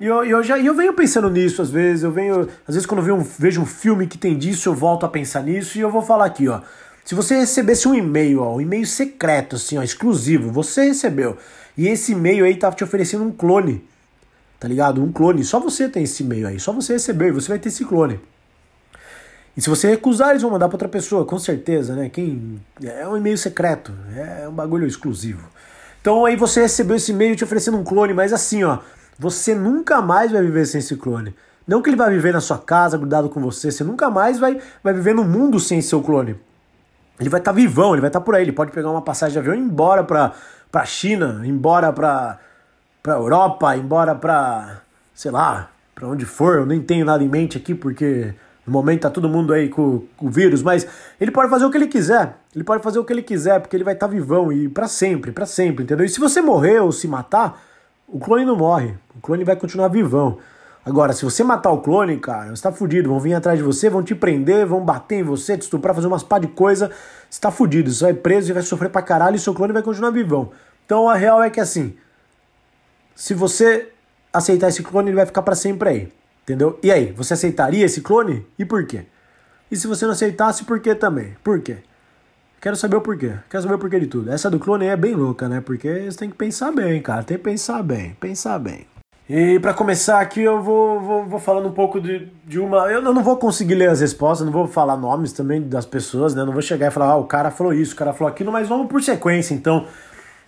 e 0.01 0.07
eu, 0.07 0.25
eu, 0.25 0.43
já, 0.43 0.59
eu 0.59 0.75
venho 0.75 0.93
pensando 0.93 1.29
nisso 1.29 1.61
às 1.61 1.71
vezes. 1.71 2.05
Eu 2.05 2.13
venho, 2.13 2.49
às 2.67 2.75
vezes 2.75 2.87
quando 2.87 3.01
eu 3.01 3.05
vejo 3.05 3.17
um, 3.17 3.27
vejo 3.39 3.61
um 3.61 3.67
filme 3.67 4.07
que 4.07 4.17
tem 4.17 4.37
disso, 4.37 4.69
eu 4.69 4.75
volto 4.75 5.05
a 5.05 5.09
pensar 5.09 5.43
nisso 5.43 5.77
e 5.79 5.81
eu 5.81 5.91
vou 5.91 6.03
falar 6.03 6.27
aqui, 6.27 6.49
ó. 6.49 6.61
Se 7.05 7.15
você 7.15 7.39
recebesse 7.39 7.89
um 7.89 7.95
e-mail, 7.95 8.43
ó, 8.43 8.57
um 8.57 8.61
e-mail 8.61 8.87
secreto, 8.87 9.57
assim, 9.57 9.79
ó, 9.79 9.83
exclusivo, 9.83 10.53
você 10.53 10.89
recebeu, 10.89 11.39
e 11.75 11.89
esse 11.89 12.13
e-mail 12.13 12.45
aí 12.45 12.55
tava 12.55 12.77
te 12.77 12.85
oferecendo 12.85 13.25
um 13.25 13.33
clone, 13.33 13.83
tá 14.61 14.69
ligado? 14.69 15.03
Um 15.03 15.11
clone, 15.11 15.43
só 15.43 15.59
você 15.59 15.89
tem 15.89 16.03
esse 16.03 16.23
e-mail 16.23 16.47
aí, 16.47 16.61
só 16.61 16.71
você 16.71 16.93
recebeu 16.93 17.29
e 17.29 17.33
você 17.33 17.49
vai 17.49 17.59
ter 17.59 17.71
esse 17.71 17.83
clone. 17.87 18.21
E 19.59 19.61
se 19.61 19.69
você 19.69 19.89
recusar, 19.89 20.31
eles 20.31 20.43
vão 20.43 20.53
mandar 20.53 20.69
para 20.69 20.77
outra 20.77 20.89
pessoa, 20.89 21.25
com 21.25 21.37
certeza, 21.37 21.97
né? 21.97 22.09
Quem 22.09 22.61
é 22.81 23.09
um 23.09 23.17
e-mail 23.17 23.37
secreto, 23.37 23.93
é 24.17 24.49
um 24.49 24.53
bagulho 24.53 24.87
exclusivo. 24.87 25.49
Então 26.01 26.25
aí 26.25 26.37
você 26.37 26.61
recebeu 26.61 26.95
esse 26.95 27.11
e-mail 27.11 27.35
te 27.35 27.43
oferecendo 27.43 27.77
um 27.77 27.83
clone, 27.83 28.15
mas 28.15 28.33
assim, 28.33 28.63
ó, 28.63 28.79
você 29.19 29.57
nunca 29.57 30.01
mais 30.01 30.31
vai 30.31 30.43
viver 30.43 30.65
sem 30.65 30.79
esse 30.79 30.95
clone. 30.95 31.35
Não 31.67 31.83
que 31.83 31.91
ele 31.91 31.97
vai 31.97 32.09
viver 32.09 32.33
na 32.33 32.41
sua 32.41 32.57
casa, 32.57 32.97
grudado 32.97 33.29
com 33.29 33.41
você, 33.41 33.73
você 33.73 33.83
nunca 33.83 34.09
mais 34.09 34.39
vai, 34.39 34.61
vai 34.81 34.95
viver 34.95 35.13
no 35.13 35.25
mundo 35.25 35.59
sem 35.59 35.83
seu 35.83 36.01
clone. 36.03 36.37
Ele 37.19 37.29
vai 37.29 37.41
estar 37.41 37.51
tá 37.51 37.57
vivão, 37.57 37.95
ele 37.95 38.01
vai 38.01 38.11
estar 38.11 38.21
tá 38.21 38.25
por 38.25 38.37
aí, 38.37 38.43
ele 38.43 38.53
pode 38.53 38.71
pegar 38.71 38.93
uma 38.93 39.03
passagem 39.03 39.33
de 39.33 39.39
avião 39.41 39.57
e 39.57 39.59
ir 39.59 39.63
embora 39.63 40.05
pra, 40.05 40.85
China, 40.85 41.43
embora 41.45 41.93
pra, 41.93 42.39
pra 43.03 43.15
Europa, 43.15 43.77
embora 43.77 44.15
pra, 44.15 44.83
sei 45.13 45.33
lá, 45.33 45.69
pra 45.97 46.07
onde 46.07 46.25
for, 46.25 46.59
eu 46.59 46.65
nem 46.65 46.81
tenho 46.81 47.05
nada 47.05 47.25
em 47.25 47.29
mente 47.29 47.59
aqui 47.59 47.75
porque 47.75 48.37
no 48.69 48.73
momento 48.73 49.01
tá 49.01 49.11
todo 49.11 49.29
mundo 49.29 49.53
aí 49.53 49.69
com, 49.69 50.03
com, 50.17 50.27
o 50.27 50.31
vírus, 50.31 50.63
mas 50.63 50.87
ele 51.19 51.31
pode 51.31 51.49
fazer 51.49 51.65
o 51.65 51.71
que 51.71 51.79
ele 51.79 51.87
quiser. 51.87 52.37
Ele 52.55 52.63
pode 52.63 52.83
fazer 52.83 52.99
o 52.99 53.05
que 53.05 53.13
ele 53.13 53.23
quiser, 53.23 53.61
porque 53.61 53.75
ele 53.75 53.85
vai 53.85 53.95
estar 53.95 54.07
tá 54.07 54.13
vivão 54.13 54.53
e 54.53 54.69
para 54.69 54.87
sempre, 54.87 55.33
para 55.33 55.47
sempre, 55.47 55.85
entendeu? 55.85 56.05
E 56.05 56.09
se 56.09 56.21
você 56.21 56.43
morrer 56.43 56.81
ou 56.81 56.93
se 56.93 57.09
matar, 57.09 57.63
o 58.07 58.19
clone 58.19 58.45
não 58.45 58.57
morre. 58.57 58.95
O 59.17 59.21
clone 59.21 59.43
vai 59.43 59.57
continuar 59.57 59.89
vivão. 59.89 60.39
Agora, 60.85 61.13
se 61.13 61.25
você 61.25 61.43
matar 61.43 61.71
o 61.71 61.79
clone, 61.79 62.19
cara, 62.19 62.55
você 62.55 62.63
tá 62.63 62.71
fudido. 62.71 63.09
Vão 63.09 63.19
vir 63.19 63.35
atrás 63.35 63.59
de 63.59 63.65
você, 63.65 63.89
vão 63.89 64.03
te 64.03 64.15
prender, 64.15 64.67
vão 64.67 64.81
bater 64.83 65.21
em 65.21 65.23
você, 65.23 65.57
te 65.57 65.63
estuprar, 65.63 65.95
fazer 65.95 66.07
umas 66.07 66.23
pá 66.23 66.39
de 66.39 66.49
coisa. 66.49 66.91
Você 67.29 67.41
tá 67.41 67.51
fudido. 67.51 67.91
Você 67.91 68.05
vai 68.05 68.15
preso 68.15 68.51
e 68.51 68.53
vai 68.53 68.63
sofrer 68.63 68.91
pra 68.91 69.03
caralho 69.03 69.37
e 69.37 69.39
seu 69.39 69.55
clone 69.55 69.73
vai 69.73 69.83
continuar 69.83 70.11
vivão. 70.11 70.51
Então 70.85 71.09
a 71.09 71.15
real 71.15 71.43
é 71.43 71.49
que 71.51 71.61
assim, 71.61 71.95
se 73.15 73.35
você 73.35 73.89
aceitar 74.33 74.69
esse 74.69 74.83
clone, 74.83 75.09
ele 75.09 75.17
vai 75.17 75.27
ficar 75.27 75.43
para 75.43 75.55
sempre 75.55 75.89
aí. 75.89 76.18
Entendeu? 76.49 76.79
E 76.83 76.91
aí, 76.91 77.13
você 77.13 77.35
aceitaria 77.35 77.85
esse 77.85 78.01
clone? 78.01 78.47
E 78.59 78.65
por 78.65 78.87
quê? 78.87 79.05
E 79.71 79.77
se 79.77 79.87
você 79.87 80.07
não 80.07 80.13
aceitasse, 80.13 80.65
por 80.65 80.81
quê 80.81 80.95
também? 80.95 81.37
Por 81.45 81.61
quê? 81.61 81.77
Quero 82.59 82.75
saber 82.75 82.97
o 82.97 83.03
porquê. 83.03 83.35
Quero 83.51 83.63
saber 83.63 83.75
o 83.75 83.79
porquê 83.79 84.01
de 84.01 84.07
tudo. 84.07 84.33
Essa 84.33 84.49
do 84.49 84.59
clone 84.59 84.87
é 84.87 84.97
bem 84.97 85.15
louca, 85.15 85.47
né? 85.47 85.61
Porque 85.61 86.11
você 86.11 86.17
tem 86.17 86.31
que 86.31 86.37
pensar 86.37 86.73
bem, 86.73 87.03
cara. 87.03 87.23
Tem 87.23 87.37
que 87.37 87.45
pensar 87.45 87.83
bem. 87.83 88.17
Pensar 88.19 88.59
bem. 88.59 88.87
E 89.29 89.61
para 89.61 89.75
começar 89.75 90.21
aqui 90.21 90.41
eu 90.41 90.63
vou, 90.63 90.99
vou, 91.01 91.27
vou, 91.27 91.39
falando 91.39 91.69
um 91.69 91.73
pouco 91.73 92.01
de, 92.01 92.33
de 92.47 92.59
uma. 92.59 92.91
Eu 92.91 93.03
não 93.03 93.23
vou 93.23 93.37
conseguir 93.37 93.75
ler 93.75 93.91
as 93.91 94.01
respostas, 94.01 94.47
não 94.47 94.53
vou 94.53 94.67
falar 94.67 94.97
nomes 94.97 95.35
também 95.35 95.61
das 95.61 95.85
pessoas, 95.85 96.35
né? 96.35 96.47
Não 96.47 96.53
vou 96.55 96.63
chegar 96.63 96.87
e 96.87 96.91
falar, 96.91 97.09
ah, 97.09 97.17
o 97.17 97.25
cara 97.25 97.51
falou 97.51 97.75
isso, 97.75 97.93
o 97.93 97.97
cara 97.97 98.15
falou 98.15 98.33
aquilo, 98.33 98.51
mas 98.51 98.67
vamos 98.67 98.89
por 98.89 99.03
sequência. 99.03 99.53
Então, 99.53 99.85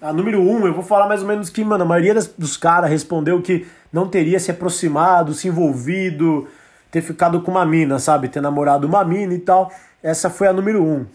a 0.00 0.12
número 0.12 0.40
um, 0.40 0.66
eu 0.66 0.72
vou 0.72 0.82
falar 0.82 1.06
mais 1.06 1.22
ou 1.22 1.28
menos 1.28 1.50
que, 1.50 1.64
mano, 1.64 1.84
a 1.84 1.86
maioria 1.86 2.14
das, 2.14 2.26
dos 2.26 2.56
caras 2.56 2.90
respondeu 2.90 3.40
que 3.42 3.66
não 3.92 4.08
teria 4.08 4.38
se 4.38 4.50
aproximado, 4.50 5.34
se 5.34 5.48
envolvido, 5.48 6.48
ter 6.90 7.02
ficado 7.02 7.40
com 7.42 7.50
uma 7.50 7.66
mina, 7.66 7.98
sabe? 7.98 8.28
Ter 8.28 8.40
namorado 8.40 8.86
uma 8.86 9.04
mina 9.04 9.34
e 9.34 9.38
tal. 9.38 9.70
Essa 10.02 10.30
foi 10.30 10.48
a 10.48 10.52
número 10.52 10.82
um 10.82 11.06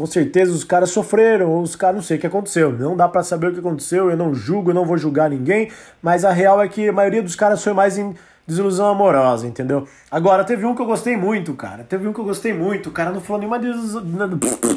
com 0.00 0.06
certeza 0.06 0.52
os 0.52 0.64
caras 0.64 0.88
sofreram, 0.90 1.50
ou 1.50 1.60
os 1.60 1.76
caras 1.76 1.96
não 1.96 2.02
sei 2.02 2.16
o 2.16 2.20
que 2.20 2.26
aconteceu. 2.26 2.72
Não 2.72 2.96
dá 2.96 3.06
para 3.06 3.22
saber 3.22 3.48
o 3.48 3.52
que 3.52 3.58
aconteceu, 3.58 4.10
eu 4.10 4.16
não 4.16 4.34
julgo, 4.34 4.70
eu 4.70 4.74
não 4.74 4.86
vou 4.86 4.96
julgar 4.96 5.28
ninguém, 5.28 5.70
mas 6.00 6.24
a 6.24 6.32
real 6.32 6.62
é 6.62 6.68
que 6.68 6.88
a 6.88 6.92
maioria 6.92 7.22
dos 7.22 7.36
caras 7.36 7.62
foi 7.62 7.74
mais 7.74 7.98
em 7.98 8.14
desilusão 8.46 8.88
amorosa, 8.88 9.46
entendeu? 9.46 9.86
Agora, 10.10 10.44
teve 10.44 10.66
um 10.66 10.74
que 10.74 10.82
eu 10.82 10.86
gostei 10.86 11.16
muito, 11.16 11.54
cara. 11.54 11.84
Teve 11.84 12.08
um 12.08 12.12
que 12.12 12.20
eu 12.20 12.24
gostei 12.24 12.52
muito. 12.52 12.88
O 12.88 12.92
cara 12.92 13.10
não 13.10 13.20
falou 13.20 13.38
nenhuma 13.40 13.58
desilusão 13.58 14.02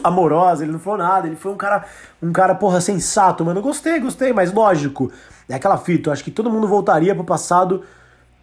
amorosa, 0.04 0.64
ele 0.64 0.72
não 0.72 0.80
falou 0.80 1.00
nada. 1.00 1.28
Ele 1.28 1.36
foi 1.36 1.52
um 1.52 1.58
cara, 1.58 1.86
um 2.22 2.32
cara, 2.32 2.56
porra, 2.56 2.80
sensato, 2.80 3.44
mano. 3.44 3.62
Gostei, 3.62 4.00
gostei, 4.00 4.32
mas 4.34 4.54
lógico. 4.54 5.12
É 5.50 5.56
aquela 5.56 5.78
fita, 5.78 6.10
eu 6.10 6.14
acho 6.14 6.24
que 6.24 6.32
todo 6.32 6.50
mundo 6.50 6.68
voltaria 6.68 7.14
pro 7.14 7.24
passado 7.24 7.84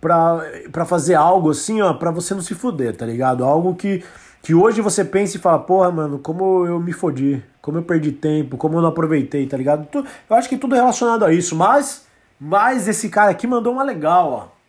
pra, 0.00 0.45
pra 0.71 0.85
fazer 0.85 1.15
algo 1.15 1.50
assim, 1.50 1.81
ó, 1.81 1.95
pra 1.95 2.11
você 2.11 2.35
não 2.35 2.43
se 2.43 2.55
fuder, 2.55 2.97
tá 2.97 3.07
ligado? 3.07 3.45
Algo 3.45 3.75
que 3.75 4.03
que 4.43 4.55
hoje 4.55 4.81
você 4.81 5.05
pensa 5.05 5.37
e 5.37 5.41
fala, 5.41 5.59
porra, 5.59 5.91
mano, 5.91 6.19
como 6.19 6.67
eu 6.67 6.81
me 6.81 6.93
fodi, 6.93 7.45
como 7.61 7.79
eu 7.79 7.83
perdi 7.83 8.11
tempo, 8.11 8.57
como 8.57 8.79
eu 8.79 8.83
não 8.83 8.89
aproveitei, 8.89 9.47
tá 9.47 9.57
ligado? 9.57 9.87
Eu 10.29 10.37
acho 10.37 10.49
que 10.49 10.57
tudo 10.57 10.75
relacionado 10.75 11.25
a 11.25 11.33
isso, 11.33 11.55
mas, 11.55 12.07
mas 12.39 12.89
esse 12.89 13.09
cara 13.09 13.31
aqui 13.31 13.47
mandou 13.47 13.73
uma 13.73 13.83
legal, 13.83 14.33
ó. 14.33 14.60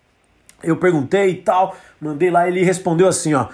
Eu 0.64 0.78
perguntei 0.78 1.30
e 1.30 1.36
tal, 1.36 1.76
mandei 2.00 2.30
lá, 2.30 2.48
ele 2.48 2.64
respondeu 2.64 3.08
assim, 3.08 3.34
ó. 3.34 3.48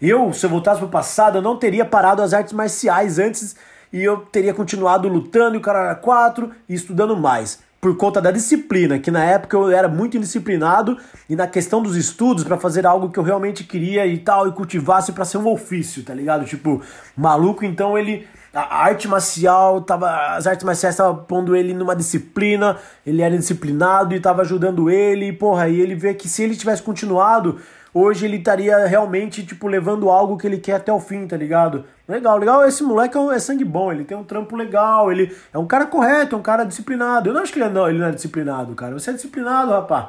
Eu, 0.00 0.32
se 0.32 0.44
eu 0.44 0.50
voltasse 0.50 0.80
pro 0.80 0.88
passado, 0.88 1.38
eu 1.38 1.42
não 1.42 1.56
teria 1.56 1.84
parado 1.84 2.22
as 2.22 2.34
artes 2.34 2.52
marciais 2.52 3.18
antes 3.18 3.54
e 3.92 4.02
eu 4.02 4.18
teria 4.18 4.52
continuado 4.52 5.08
lutando 5.08 5.54
e 5.54 5.58
o 5.58 5.62
cara 5.62 5.80
era 5.80 5.94
quatro 5.94 6.50
e 6.68 6.74
estudando 6.74 7.16
mais 7.16 7.60
por 7.82 7.96
conta 7.96 8.20
da 8.20 8.30
disciplina, 8.30 8.96
que 9.00 9.10
na 9.10 9.24
época 9.24 9.56
eu 9.56 9.68
era 9.68 9.88
muito 9.88 10.16
indisciplinado 10.16 10.96
e 11.28 11.34
na 11.34 11.48
questão 11.48 11.82
dos 11.82 11.96
estudos 11.96 12.44
para 12.44 12.56
fazer 12.56 12.86
algo 12.86 13.10
que 13.10 13.18
eu 13.18 13.24
realmente 13.24 13.64
queria 13.64 14.06
e 14.06 14.18
tal 14.18 14.46
e 14.46 14.52
cultivasse 14.52 15.10
para 15.10 15.24
ser 15.24 15.38
um 15.38 15.48
ofício, 15.48 16.04
tá 16.04 16.14
ligado? 16.14 16.44
Tipo, 16.44 16.80
maluco, 17.16 17.64
então 17.64 17.98
ele 17.98 18.24
a 18.52 18.84
arte 18.84 19.08
marcial 19.08 19.80
tava 19.80 20.36
as 20.36 20.46
artes 20.46 20.64
marciais 20.64 20.94
estavam 20.94 21.24
pondo 21.24 21.56
ele 21.56 21.72
numa 21.72 21.96
disciplina, 21.96 22.76
ele 23.06 23.22
era 23.22 23.34
indisciplinado 23.34 24.14
e 24.14 24.20
tava 24.20 24.42
ajudando 24.42 24.90
ele, 24.90 25.28
e 25.28 25.32
porra, 25.32 25.68
e 25.68 25.80
ele 25.80 25.94
vê 25.94 26.14
que 26.14 26.28
se 26.28 26.42
ele 26.42 26.56
tivesse 26.56 26.82
continuado 26.82 27.58
hoje 27.94 28.24
ele 28.24 28.38
estaria 28.38 28.86
realmente, 28.86 29.44
tipo, 29.44 29.68
levando 29.68 30.08
algo 30.10 30.38
que 30.38 30.46
ele 30.46 30.58
quer 30.58 30.74
até 30.74 30.92
o 30.92 31.00
fim, 31.00 31.26
tá 31.26 31.36
ligado? 31.36 31.84
Legal, 32.08 32.38
legal. 32.38 32.66
Esse 32.66 32.82
moleque 32.82 33.16
é, 33.16 33.34
é 33.34 33.38
sangue 33.38 33.64
bom, 33.64 33.92
ele 33.92 34.04
tem 34.04 34.16
um 34.16 34.24
trampo 34.24 34.56
legal, 34.56 35.12
ele 35.12 35.34
é 35.52 35.58
um 35.58 35.66
cara 35.66 35.86
correto, 35.86 36.34
é 36.34 36.38
um 36.38 36.42
cara 36.42 36.64
disciplinado. 36.64 37.28
Eu 37.28 37.34
não 37.34 37.42
acho 37.42 37.52
que 37.52 37.58
ele, 37.58 37.66
é, 37.66 37.70
não, 37.70 37.88
ele 37.88 37.98
não 37.98 38.06
é 38.06 38.12
disciplinado, 38.12 38.74
cara. 38.74 38.94
Você 38.94 39.10
é 39.10 39.12
disciplinado, 39.12 39.72
rapaz. 39.72 40.06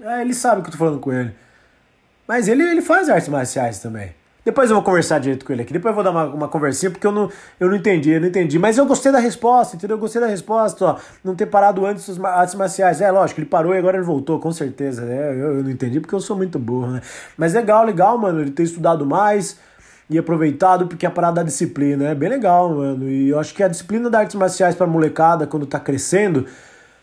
É, 0.00 0.22
ele 0.22 0.34
sabe 0.34 0.60
o 0.60 0.62
que 0.62 0.68
eu 0.68 0.72
tô 0.72 0.78
falando 0.78 1.00
com 1.00 1.12
ele. 1.12 1.34
Mas 2.26 2.48
ele, 2.48 2.62
ele 2.62 2.82
faz 2.82 3.08
artes 3.08 3.28
marciais 3.28 3.78
também. 3.80 4.14
Depois 4.44 4.68
eu 4.68 4.76
vou 4.76 4.84
conversar 4.84 5.20
direito 5.20 5.44
com 5.44 5.52
ele 5.52 5.62
aqui. 5.62 5.72
Depois 5.72 5.92
eu 5.92 5.94
vou 5.94 6.04
dar 6.04 6.10
uma, 6.10 6.24
uma 6.24 6.48
conversinha, 6.48 6.90
porque 6.90 7.06
eu 7.06 7.12
não, 7.12 7.30
eu 7.60 7.68
não 7.68 7.76
entendi, 7.76 8.10
eu 8.10 8.20
não 8.20 8.26
entendi. 8.28 8.58
Mas 8.58 8.76
eu 8.76 8.84
gostei 8.84 9.12
da 9.12 9.20
resposta, 9.20 9.76
entendeu? 9.76 9.96
Eu 9.96 10.00
gostei 10.00 10.20
da 10.20 10.26
resposta, 10.26 10.84
ó. 10.84 10.96
Não 11.22 11.34
ter 11.34 11.46
parado 11.46 11.86
antes 11.86 12.08
das 12.08 12.24
artes 12.24 12.54
marciais. 12.56 13.00
É, 13.00 13.10
lógico, 13.10 13.40
ele 13.40 13.46
parou 13.46 13.74
e 13.74 13.78
agora 13.78 13.96
ele 13.96 14.06
voltou, 14.06 14.40
com 14.40 14.50
certeza. 14.50 15.02
Né? 15.02 15.32
Eu, 15.32 15.58
eu 15.58 15.62
não 15.62 15.70
entendi 15.70 16.00
porque 16.00 16.14
eu 16.14 16.20
sou 16.20 16.36
muito 16.36 16.58
burro, 16.58 16.88
né? 16.88 17.00
Mas 17.36 17.54
legal, 17.54 17.84
legal, 17.84 18.18
mano. 18.18 18.40
Ele 18.40 18.50
ter 18.50 18.64
estudado 18.64 19.06
mais 19.06 19.58
e 20.10 20.18
aproveitado, 20.18 20.86
porque 20.86 21.06
é 21.06 21.08
a 21.08 21.12
parada 21.12 21.36
da 21.36 21.42
disciplina 21.44 22.08
é 22.08 22.14
bem 22.14 22.28
legal, 22.28 22.74
mano. 22.74 23.08
E 23.08 23.28
eu 23.28 23.38
acho 23.38 23.54
que 23.54 23.62
a 23.62 23.68
disciplina 23.68 24.10
das 24.10 24.22
artes 24.22 24.34
marciais 24.34 24.74
pra 24.74 24.86
molecada, 24.86 25.46
quando 25.46 25.66
tá 25.66 25.78
crescendo, 25.78 26.46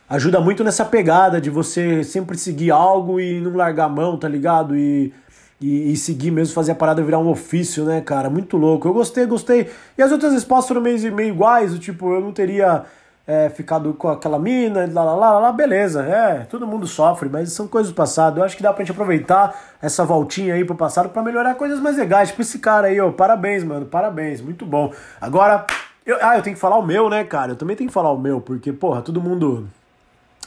ajuda 0.10 0.41
muito 0.41 0.63
nessa 0.63 0.84
pegada 0.84 1.39
de 1.39 1.50
você 1.50 2.03
sempre 2.03 2.38
seguir 2.38 2.72
algo 2.72 3.19
e 3.19 3.39
não 3.39 3.55
largar 3.55 3.86
a 3.86 3.89
mão, 3.89 4.17
tá 4.17 4.27
ligado? 4.27 4.75
E 4.75 5.13
e, 5.62 5.92
e, 5.92 5.98
seguir 5.98 6.32
mesmo, 6.32 6.54
fazer 6.54 6.72
a 6.72 6.75
parada 6.75 7.04
virar 7.04 7.20
um 7.20 7.30
ofício, 7.30 7.84
né, 7.84 8.00
cara? 8.01 8.30
Muito 8.30 8.56
louco. 8.56 8.88
Eu 8.88 8.94
gostei, 8.94 9.25
gostei. 9.25 9.70
E 9.98 10.01
as 10.01 10.12
outras 10.12 10.32
respostas 10.32 10.70
foram 10.70 10.82
meio, 10.82 11.13
meio 11.13 11.30
iguais, 11.30 11.78
tipo, 11.80 12.13
eu 12.13 12.22
não 12.22 12.32
teria 12.32 12.86
é, 13.28 13.50
ficado 13.50 13.94
com 13.94 14.08
aquela 14.08 14.39
mina, 14.39 14.89
lá, 14.92 15.04
lá, 15.04 15.16
lá, 15.16 15.39
lá, 15.39 15.51
beleza. 15.51 16.01
É, 16.04 16.46
todo 16.50 16.66
mundo 16.66 16.88
sofre, 16.88 17.30
mas 17.30 17.51
são 17.51 17.68
coisas 17.68 17.92
do 17.92 17.96
passado. 17.96 18.39
Eu 18.39 18.44
acho 18.44 18.58
que 18.58 18.63
dá 18.63 18.72
pra 18.72 18.84
gente 18.84 18.92
aproveitar 18.92 19.78
essa 19.82 20.06
voltinha 20.06 20.56
aí 20.56 20.63
pro 20.63 20.75
passado 20.75 21.10
para 21.10 21.22
melhorar 21.22 21.56
coisas 21.56 21.80
mais 21.80 21.98
legais. 21.98 22.30
Tipo 22.30 22.42
esse 22.42 22.58
cara 22.60 22.88
aí, 22.88 23.00
ó, 23.00 23.12
parabéns, 23.12 23.63
mano, 23.63 23.86
parabéns, 23.86 24.42
muito 24.42 24.66
bom. 24.66 24.94
Agora, 25.20 25.68
eu, 26.06 26.18
ah, 26.22 26.38
eu 26.38 26.42
tenho 26.42 26.56
que 26.56 26.62
falar 26.62 26.78
o 26.78 26.86
meu, 26.86 27.10
né, 27.10 27.24
cara? 27.24 27.51
Eu 27.51 27.56
também 27.56 27.75
tenho 27.75 27.89
que 27.89 27.94
falar 27.94 28.12
o 28.12 28.18
meu, 28.18 28.42
porque, 28.42 28.74
porra, 28.74 29.01
todo 29.01 29.22
mundo 29.22 29.68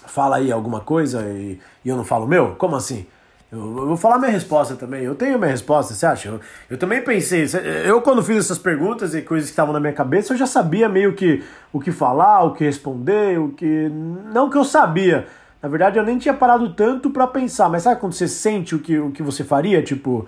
fala 0.07 0.39
aí 0.39 0.51
alguma 0.51 0.81
coisa 0.81 1.23
e, 1.29 1.61
e 1.85 1.89
eu 1.89 1.97
não 1.97 2.05
falo 2.05 2.25
o 2.25 2.29
meu? 2.29 2.57
Como 2.57 2.75
assim? 2.75 3.07
Eu, 3.53 3.59
eu, 3.59 3.87
vou 3.87 3.97
falar 3.99 4.19
minha 4.19 4.31
resposta 4.31 4.75
também. 4.75 5.05
Eu 5.05 5.15
tenho 5.15 5.39
minha 5.39 5.51
resposta, 5.51 5.93
você 5.93 6.07
acha? 6.07 6.29
Eu, 6.31 6.41
eu, 6.71 6.79
também 6.79 7.03
pensei. 7.03 7.45
Eu, 7.85 8.01
quando 8.01 8.23
fiz 8.23 8.39
essas 8.39 8.57
perguntas 8.57 9.15
e 9.15 9.21
coisas 9.21 9.51
que 9.51 9.53
estavam 9.53 9.75
na 9.75 9.79
minha 9.79 9.93
cabeça, 9.93 10.33
eu 10.33 10.39
já 10.39 10.47
sabia 10.47 10.89
meio 10.89 11.13
que 11.13 11.45
o 11.71 11.79
que 11.79 11.93
falar, 11.93 12.45
o 12.45 12.55
que 12.55 12.65
responder, 12.65 13.39
o 13.39 13.51
que. 13.51 13.91
Não 14.33 14.49
que 14.49 14.57
eu 14.57 14.65
sabia. 14.65 15.27
Na 15.63 15.69
verdade, 15.69 15.99
eu 15.99 16.03
nem 16.03 16.17
tinha 16.17 16.33
parado 16.33 16.73
tanto 16.73 17.11
para 17.11 17.27
pensar. 17.27 17.69
Mas 17.69 17.83
sabe 17.83 18.01
quando 18.01 18.15
você 18.15 18.27
sente 18.27 18.75
o 18.75 18.79
que, 18.79 18.99
o 18.99 19.11
que 19.11 19.23
você 19.23 19.45
faria? 19.45 19.83
Tipo. 19.83 20.27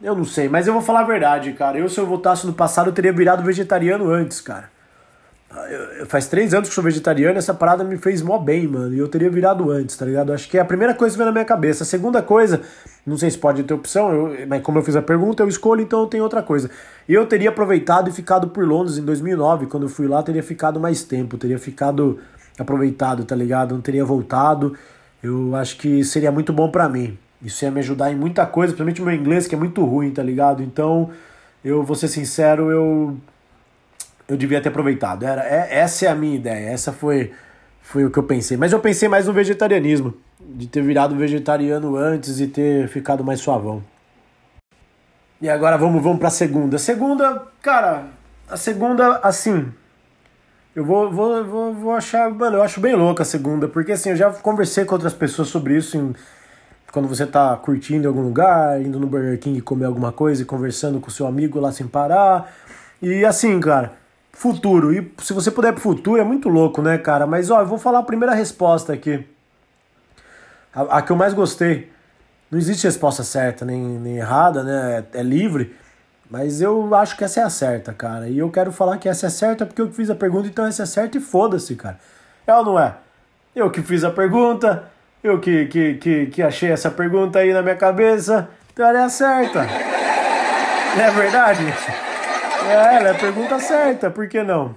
Eu 0.00 0.14
não 0.14 0.26
sei, 0.26 0.46
mas 0.46 0.66
eu 0.66 0.74
vou 0.74 0.82
falar 0.82 1.00
a 1.00 1.04
verdade, 1.04 1.52
cara. 1.54 1.78
Eu, 1.78 1.88
se 1.88 1.98
eu 1.98 2.06
voltasse 2.06 2.46
no 2.46 2.52
passado, 2.52 2.88
eu 2.88 2.92
teria 2.92 3.12
virado 3.12 3.42
vegetariano 3.42 4.10
antes, 4.10 4.42
cara. 4.42 4.70
Faz 6.06 6.26
três 6.26 6.52
anos 6.52 6.68
que 6.68 6.74
sou 6.74 6.82
vegetariano, 6.82 7.38
essa 7.38 7.54
parada 7.54 7.84
me 7.84 7.96
fez 7.96 8.20
mó 8.20 8.36
bem, 8.38 8.66
mano. 8.66 8.94
E 8.94 8.98
eu 8.98 9.08
teria 9.08 9.30
virado 9.30 9.70
antes, 9.70 9.96
tá 9.96 10.04
ligado? 10.04 10.32
Acho 10.32 10.48
que 10.48 10.58
é 10.58 10.60
a 10.60 10.64
primeira 10.64 10.92
coisa 10.94 11.14
que 11.14 11.18
vem 11.18 11.26
na 11.26 11.32
minha 11.32 11.44
cabeça. 11.44 11.84
A 11.84 11.86
segunda 11.86 12.20
coisa, 12.20 12.60
não 13.06 13.16
sei 13.16 13.30
se 13.30 13.38
pode 13.38 13.62
ter 13.62 13.72
opção, 13.72 14.12
eu, 14.12 14.46
mas 14.46 14.62
como 14.62 14.78
eu 14.78 14.82
fiz 14.82 14.96
a 14.96 15.02
pergunta, 15.02 15.42
eu 15.42 15.48
escolho, 15.48 15.80
então 15.80 16.00
eu 16.00 16.06
tenho 16.06 16.24
outra 16.24 16.42
coisa. 16.42 16.68
E 17.08 17.14
eu 17.14 17.26
teria 17.26 17.48
aproveitado 17.48 18.10
e 18.10 18.12
ficado 18.12 18.48
por 18.48 18.66
Londres 18.66 18.98
em 18.98 19.04
2009, 19.04 19.66
quando 19.66 19.84
eu 19.84 19.88
fui 19.88 20.06
lá, 20.06 20.22
teria 20.22 20.42
ficado 20.42 20.80
mais 20.80 21.04
tempo, 21.04 21.38
teria 21.38 21.58
ficado 21.58 22.18
aproveitado, 22.58 23.24
tá 23.24 23.36
ligado? 23.36 23.74
Não 23.74 23.80
teria 23.80 24.04
voltado. 24.04 24.76
Eu 25.22 25.54
acho 25.54 25.78
que 25.78 26.04
seria 26.04 26.32
muito 26.32 26.52
bom 26.52 26.70
para 26.70 26.88
mim. 26.88 27.16
Isso 27.40 27.64
ia 27.64 27.70
me 27.70 27.80
ajudar 27.80 28.10
em 28.10 28.16
muita 28.16 28.44
coisa, 28.46 28.74
principalmente 28.74 29.02
meu 29.02 29.14
inglês, 29.14 29.46
que 29.46 29.54
é 29.54 29.58
muito 29.58 29.84
ruim, 29.84 30.10
tá 30.10 30.22
ligado? 30.22 30.62
Então, 30.62 31.10
eu 31.64 31.82
vou 31.82 31.96
ser 31.96 32.08
sincero, 32.08 32.70
eu 32.70 33.16
eu 34.28 34.36
devia 34.36 34.60
ter 34.60 34.68
aproveitado. 34.68 35.24
Era, 35.24 35.42
é, 35.42 35.78
essa 35.78 36.06
é 36.06 36.08
a 36.08 36.14
minha 36.14 36.36
ideia, 36.36 36.70
essa 36.70 36.92
foi, 36.92 37.32
foi 37.80 38.04
o 38.04 38.10
que 38.10 38.18
eu 38.18 38.22
pensei. 38.22 38.56
Mas 38.56 38.72
eu 38.72 38.80
pensei 38.80 39.08
mais 39.08 39.26
no 39.26 39.32
vegetarianismo, 39.32 40.14
de 40.40 40.66
ter 40.66 40.82
virado 40.82 41.16
vegetariano 41.16 41.96
antes 41.96 42.40
e 42.40 42.46
ter 42.46 42.88
ficado 42.88 43.24
mais 43.24 43.40
suavão. 43.40 43.82
E 45.40 45.48
agora 45.48 45.76
vamos, 45.76 46.02
vamos 46.02 46.18
pra 46.18 46.30
segunda. 46.30 46.78
Segunda, 46.78 47.42
cara, 47.62 48.06
a 48.48 48.56
segunda, 48.56 49.18
assim. 49.18 49.66
Eu 50.74 50.84
vou, 50.84 51.10
vou, 51.10 51.44
vou, 51.44 51.74
vou 51.74 51.92
achar. 51.92 52.30
Mano, 52.30 52.58
eu 52.58 52.62
acho 52.62 52.80
bem 52.80 52.94
louca 52.94 53.22
a 53.22 53.26
segunda, 53.26 53.68
porque 53.68 53.92
assim, 53.92 54.10
eu 54.10 54.16
já 54.16 54.30
conversei 54.30 54.84
com 54.84 54.94
outras 54.94 55.14
pessoas 55.14 55.48
sobre 55.48 55.76
isso 55.76 55.96
em, 55.96 56.14
quando 56.92 57.08
você 57.08 57.26
tá 57.26 57.56
curtindo 57.56 58.04
em 58.04 58.06
algum 58.06 58.22
lugar, 58.22 58.80
indo 58.80 58.98
no 58.98 59.06
Burger 59.06 59.38
King 59.38 59.60
comer 59.62 59.86
alguma 59.86 60.12
coisa 60.12 60.42
e 60.42 60.44
conversando 60.44 61.00
com 61.00 61.10
seu 61.10 61.26
amigo 61.26 61.60
lá 61.60 61.72
sem 61.72 61.86
parar. 61.86 62.52
E 63.00 63.24
assim, 63.24 63.58
cara 63.60 64.05
Futuro. 64.36 64.92
E 64.92 65.10
se 65.22 65.32
você 65.32 65.50
puder 65.50 65.72
pro 65.72 65.80
futuro, 65.80 66.20
é 66.20 66.24
muito 66.24 66.50
louco, 66.50 66.82
né, 66.82 66.98
cara? 66.98 67.26
Mas, 67.26 67.50
ó, 67.50 67.60
eu 67.60 67.66
vou 67.66 67.78
falar 67.78 68.00
a 68.00 68.02
primeira 68.02 68.34
resposta 68.34 68.92
aqui. 68.92 69.26
A, 70.74 70.98
a 70.98 71.02
que 71.02 71.10
eu 71.10 71.16
mais 71.16 71.32
gostei. 71.32 71.90
Não 72.50 72.58
existe 72.58 72.84
resposta 72.84 73.24
certa 73.24 73.64
nem, 73.64 73.80
nem 73.80 74.18
errada, 74.18 74.62
né? 74.62 75.04
É, 75.14 75.20
é, 75.20 75.22
livre. 75.22 75.74
Mas 76.30 76.60
eu 76.60 76.94
acho 76.94 77.16
que 77.16 77.24
essa 77.24 77.40
é 77.40 77.44
a 77.44 77.48
certa, 77.48 77.94
cara. 77.94 78.28
E 78.28 78.38
eu 78.38 78.50
quero 78.50 78.70
falar 78.70 78.98
que 78.98 79.08
essa 79.08 79.26
é 79.26 79.30
certa 79.30 79.64
porque 79.64 79.80
eu 79.80 79.90
fiz 79.90 80.10
a 80.10 80.14
pergunta, 80.14 80.48
então 80.48 80.66
essa 80.66 80.82
é 80.82 80.86
certa 80.86 81.16
e 81.16 81.20
foda-se, 81.20 81.74
cara. 81.74 81.98
É 82.46 82.54
ou 82.54 82.62
não 82.62 82.78
é? 82.78 82.94
Eu 83.54 83.70
que 83.70 83.80
fiz 83.80 84.04
a 84.04 84.10
pergunta, 84.10 84.84
eu 85.24 85.40
que, 85.40 85.64
que, 85.64 85.94
que, 85.94 86.26
que 86.26 86.42
achei 86.42 86.70
essa 86.70 86.90
pergunta 86.90 87.38
aí 87.38 87.54
na 87.54 87.62
minha 87.62 87.76
cabeça, 87.76 88.50
então 88.70 88.86
ela 88.86 88.98
é 88.98 89.04
a 89.04 89.08
certa. 89.08 89.62
Não 90.94 91.00
é 91.02 91.10
verdade? 91.10 92.05
É, 92.66 92.96
ela 92.96 93.08
é 93.08 93.10
a 93.12 93.14
pergunta 93.14 93.58
certa, 93.60 94.10
por 94.10 94.28
que 94.28 94.42
não? 94.42 94.74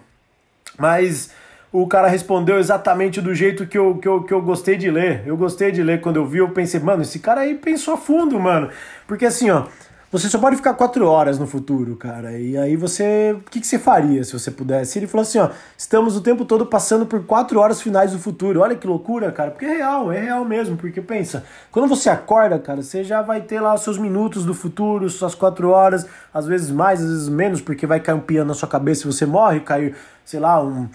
Mas 0.78 1.32
o 1.72 1.88
cara 1.88 2.08
respondeu 2.08 2.60
exatamente 2.60 3.20
do 3.20 3.34
jeito 3.34 3.66
que 3.66 3.78
eu, 3.78 3.98
que, 3.98 4.08
eu, 4.08 4.24
que 4.24 4.34
eu 4.34 4.42
gostei 4.42 4.78
de 4.78 4.90
ler. 4.90 5.24
Eu 5.26 5.36
gostei 5.36 5.72
de 5.72 5.82
ler 5.82 6.00
quando 6.00 6.18
eu 6.18 6.26
vi, 6.26 6.38
eu 6.40 6.50
pensei, 6.50 6.80
mano, 6.80 7.02
esse 7.02 7.20
cara 7.20 7.42
aí 7.42 7.56
pensou 7.56 7.96
a 7.96 7.98
fundo, 7.98 8.40
mano. 8.40 8.70
Porque 9.08 9.26
assim, 9.26 9.50
ó, 9.50 9.66
você 10.12 10.28
só 10.28 10.40
pode 10.40 10.56
ficar 10.56 10.74
quatro 10.74 11.06
horas 11.08 11.38
no 11.38 11.46
futuro, 11.46 11.96
cara. 11.96 12.38
E 12.38 12.58
aí 12.58 12.76
você. 12.76 13.36
O 13.38 13.50
que, 13.50 13.60
que 13.60 13.68
você 13.68 13.78
faria 13.78 14.24
se 14.24 14.34
você 14.34 14.50
pudesse? 14.50 14.98
Ele 14.98 15.06
falou 15.06 15.22
assim: 15.22 15.38
ó, 15.38 15.50
estamos 15.78 16.18
o 16.18 16.22
tempo 16.22 16.46
todo 16.46 16.66
passando 16.66 17.06
por 17.06 17.24
quatro 17.24 17.60
horas 17.60 17.80
finais 17.80 18.12
do 18.12 18.18
futuro. 18.18 18.62
Olha 18.62 18.76
que 18.76 18.88
loucura, 18.88 19.32
cara. 19.32 19.52
Porque 19.52 19.66
é 19.66 19.78
real, 19.78 20.12
é 20.12 20.20
real 20.20 20.44
mesmo. 20.44 20.76
Porque 20.78 21.00
pensa, 21.00 21.44
quando 21.72 21.88
você 21.88 22.10
acorda, 22.10 22.58
cara, 22.58 22.82
você 22.82 23.04
já 23.04 23.22
vai 23.22 23.42
ter 23.42 23.60
lá 23.60 23.76
os 23.76 23.82
seus 23.82 24.00
minutos 24.00 24.46
do 24.46 24.56
futuro, 24.56 25.08
suas 25.10 25.36
quatro 25.36 25.70
horas, 25.70 26.08
às 26.34 26.48
vezes 26.48 26.72
mais, 26.72 27.02
às 27.02 27.10
vezes 27.10 27.30
menos, 27.30 27.62
porque 27.62 27.86
vai 27.86 28.00
cair 28.00 28.16
um 28.16 28.20
piano 28.20 28.48
na 28.48 28.56
sua 28.56 28.68
cabeça 28.68 29.04
e 29.08 29.12
você 29.12 29.28
morre, 29.28 29.60
cai, 29.60 29.94
sei 30.26 30.40
lá, 30.40 30.64
um 30.64 30.90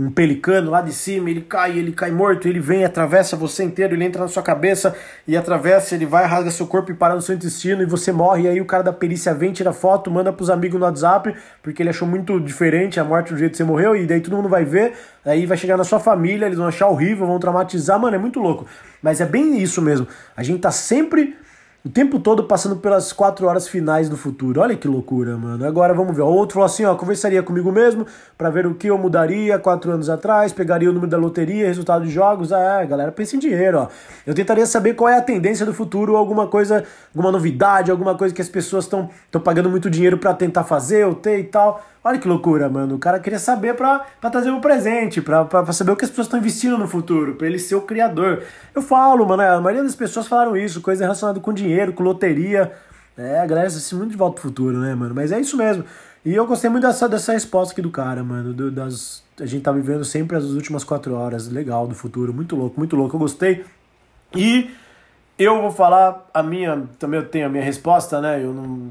um 0.00 0.10
pelicano 0.10 0.70
lá 0.70 0.80
de 0.80 0.92
cima, 0.92 1.28
ele 1.28 1.42
cai, 1.42 1.78
ele 1.78 1.92
cai 1.92 2.10
morto, 2.10 2.48
ele 2.48 2.58
vem, 2.58 2.84
atravessa 2.84 3.36
você 3.36 3.62
inteiro, 3.64 3.94
ele 3.94 4.04
entra 4.04 4.22
na 4.22 4.28
sua 4.28 4.42
cabeça 4.42 4.96
e 5.28 5.36
atravessa, 5.36 5.94
ele 5.94 6.06
vai, 6.06 6.24
rasga 6.24 6.50
seu 6.50 6.66
corpo 6.66 6.90
e 6.90 6.94
para 6.94 7.14
no 7.14 7.20
seu 7.20 7.34
intestino 7.34 7.82
e 7.82 7.86
você 7.86 8.10
morre. 8.10 8.44
E 8.44 8.48
aí 8.48 8.60
o 8.60 8.64
cara 8.64 8.82
da 8.82 8.92
perícia 8.92 9.34
vem, 9.34 9.52
tira 9.52 9.72
foto, 9.72 10.10
manda 10.10 10.32
pros 10.32 10.48
amigos 10.48 10.80
no 10.80 10.86
WhatsApp, 10.86 11.34
porque 11.62 11.82
ele 11.82 11.90
achou 11.90 12.08
muito 12.08 12.40
diferente 12.40 12.98
a 12.98 13.04
morte 13.04 13.32
do 13.32 13.38
jeito 13.38 13.52
que 13.52 13.58
você 13.58 13.64
morreu, 13.64 13.94
e 13.94 14.06
daí 14.06 14.20
todo 14.20 14.36
mundo 14.36 14.48
vai 14.48 14.64
ver, 14.64 14.94
aí 15.24 15.44
vai 15.44 15.58
chegar 15.58 15.76
na 15.76 15.84
sua 15.84 16.00
família, 16.00 16.46
eles 16.46 16.56
vão 16.56 16.68
achar 16.68 16.88
horrível, 16.88 17.26
vão 17.26 17.38
traumatizar, 17.38 18.00
mano, 18.00 18.16
é 18.16 18.18
muito 18.18 18.40
louco. 18.40 18.66
Mas 19.02 19.20
é 19.20 19.26
bem 19.26 19.58
isso 19.58 19.82
mesmo. 19.82 20.06
A 20.34 20.42
gente 20.42 20.60
tá 20.60 20.70
sempre 20.70 21.36
o 21.82 21.88
tempo 21.88 22.18
todo 22.18 22.44
passando 22.44 22.76
pelas 22.76 23.10
quatro 23.10 23.46
horas 23.46 23.66
finais 23.66 24.06
do 24.06 24.16
futuro. 24.16 24.60
Olha 24.60 24.76
que 24.76 24.86
loucura, 24.86 25.36
mano. 25.38 25.64
Agora 25.64 25.94
vamos 25.94 26.14
ver. 26.14 26.22
O 26.22 26.26
outro 26.26 26.54
falou 26.54 26.66
assim, 26.66 26.84
ó, 26.84 26.94
conversaria 26.94 27.42
comigo 27.42 27.72
mesmo 27.72 28.06
para 28.36 28.50
ver 28.50 28.66
o 28.66 28.74
que 28.74 28.88
eu 28.88 28.98
mudaria 28.98 29.58
quatro 29.58 29.90
anos 29.90 30.10
atrás, 30.10 30.52
pegaria 30.52 30.90
o 30.90 30.92
número 30.92 31.10
da 31.10 31.16
loteria, 31.16 31.66
resultado 31.66 32.04
de 32.04 32.10
jogos. 32.10 32.52
Ah, 32.52 32.84
galera, 32.84 33.10
pensa 33.10 33.36
em 33.36 33.38
dinheiro, 33.38 33.78
ó. 33.78 33.88
Eu 34.26 34.34
tentaria 34.34 34.66
saber 34.66 34.92
qual 34.94 35.08
é 35.08 35.16
a 35.16 35.22
tendência 35.22 35.64
do 35.64 35.72
futuro, 35.72 36.16
alguma 36.16 36.46
coisa, 36.46 36.84
alguma 37.14 37.32
novidade, 37.32 37.90
alguma 37.90 38.14
coisa 38.14 38.34
que 38.34 38.42
as 38.42 38.48
pessoas 38.48 38.84
estão 38.84 39.08
pagando 39.42 39.70
muito 39.70 39.88
dinheiro 39.88 40.18
para 40.18 40.34
tentar 40.34 40.64
fazer 40.64 41.06
ou 41.06 41.14
ter 41.14 41.38
e 41.38 41.44
tal. 41.44 41.82
Olha 42.02 42.18
que 42.18 42.26
loucura, 42.26 42.68
mano. 42.68 42.94
O 42.94 42.98
cara 42.98 43.20
queria 43.20 43.38
saber 43.38 43.74
pra, 43.74 44.06
pra 44.20 44.30
trazer 44.30 44.50
um 44.50 44.60
presente, 44.60 45.20
pra, 45.20 45.44
pra, 45.44 45.62
pra 45.62 45.72
saber 45.72 45.92
o 45.92 45.96
que 45.96 46.04
as 46.04 46.10
pessoas 46.10 46.26
estão 46.26 46.38
investindo 46.38 46.78
no 46.78 46.88
futuro, 46.88 47.34
pra 47.34 47.46
ele 47.46 47.58
ser 47.58 47.74
o 47.74 47.82
criador. 47.82 48.42
Eu 48.74 48.80
falo, 48.80 49.26
mano, 49.26 49.42
a 49.42 49.60
maioria 49.60 49.82
das 49.82 49.94
pessoas 49.94 50.26
falaram 50.26 50.56
isso, 50.56 50.80
coisa 50.80 51.04
relacionada 51.04 51.38
com 51.40 51.52
dinheiro, 51.52 51.92
com 51.92 52.02
loteria. 52.02 52.72
É, 53.18 53.40
a 53.40 53.46
galera 53.46 53.66
assiste 53.66 53.94
muito 53.94 54.12
de 54.12 54.16
volta 54.16 54.40
pro 54.40 54.48
futuro, 54.48 54.78
né, 54.78 54.94
mano? 54.94 55.14
Mas 55.14 55.30
é 55.30 55.38
isso 55.38 55.56
mesmo. 55.58 55.84
E 56.24 56.34
eu 56.34 56.46
gostei 56.46 56.70
muito 56.70 56.86
dessa, 56.86 57.06
dessa 57.06 57.32
resposta 57.32 57.72
aqui 57.72 57.82
do 57.82 57.90
cara, 57.90 58.24
mano. 58.24 58.54
Do, 58.54 58.70
das, 58.70 59.22
a 59.38 59.44
gente 59.44 59.62
tá 59.62 59.72
vivendo 59.72 60.04
sempre 60.04 60.36
as 60.36 60.44
últimas 60.44 60.84
quatro 60.84 61.14
horas. 61.14 61.48
Legal, 61.48 61.86
do 61.86 61.94
futuro. 61.94 62.32
Muito 62.32 62.56
louco, 62.56 62.78
muito 62.78 62.96
louco. 62.96 63.16
Eu 63.16 63.20
gostei. 63.20 63.64
E 64.34 64.70
eu 65.38 65.60
vou 65.60 65.70
falar 65.70 66.28
a 66.32 66.42
minha. 66.42 66.88
Também 66.98 67.20
eu 67.20 67.26
tenho 67.26 67.46
a 67.46 67.48
minha 67.48 67.64
resposta, 67.64 68.20
né? 68.20 68.42
Eu 68.42 68.54
não 68.54 68.90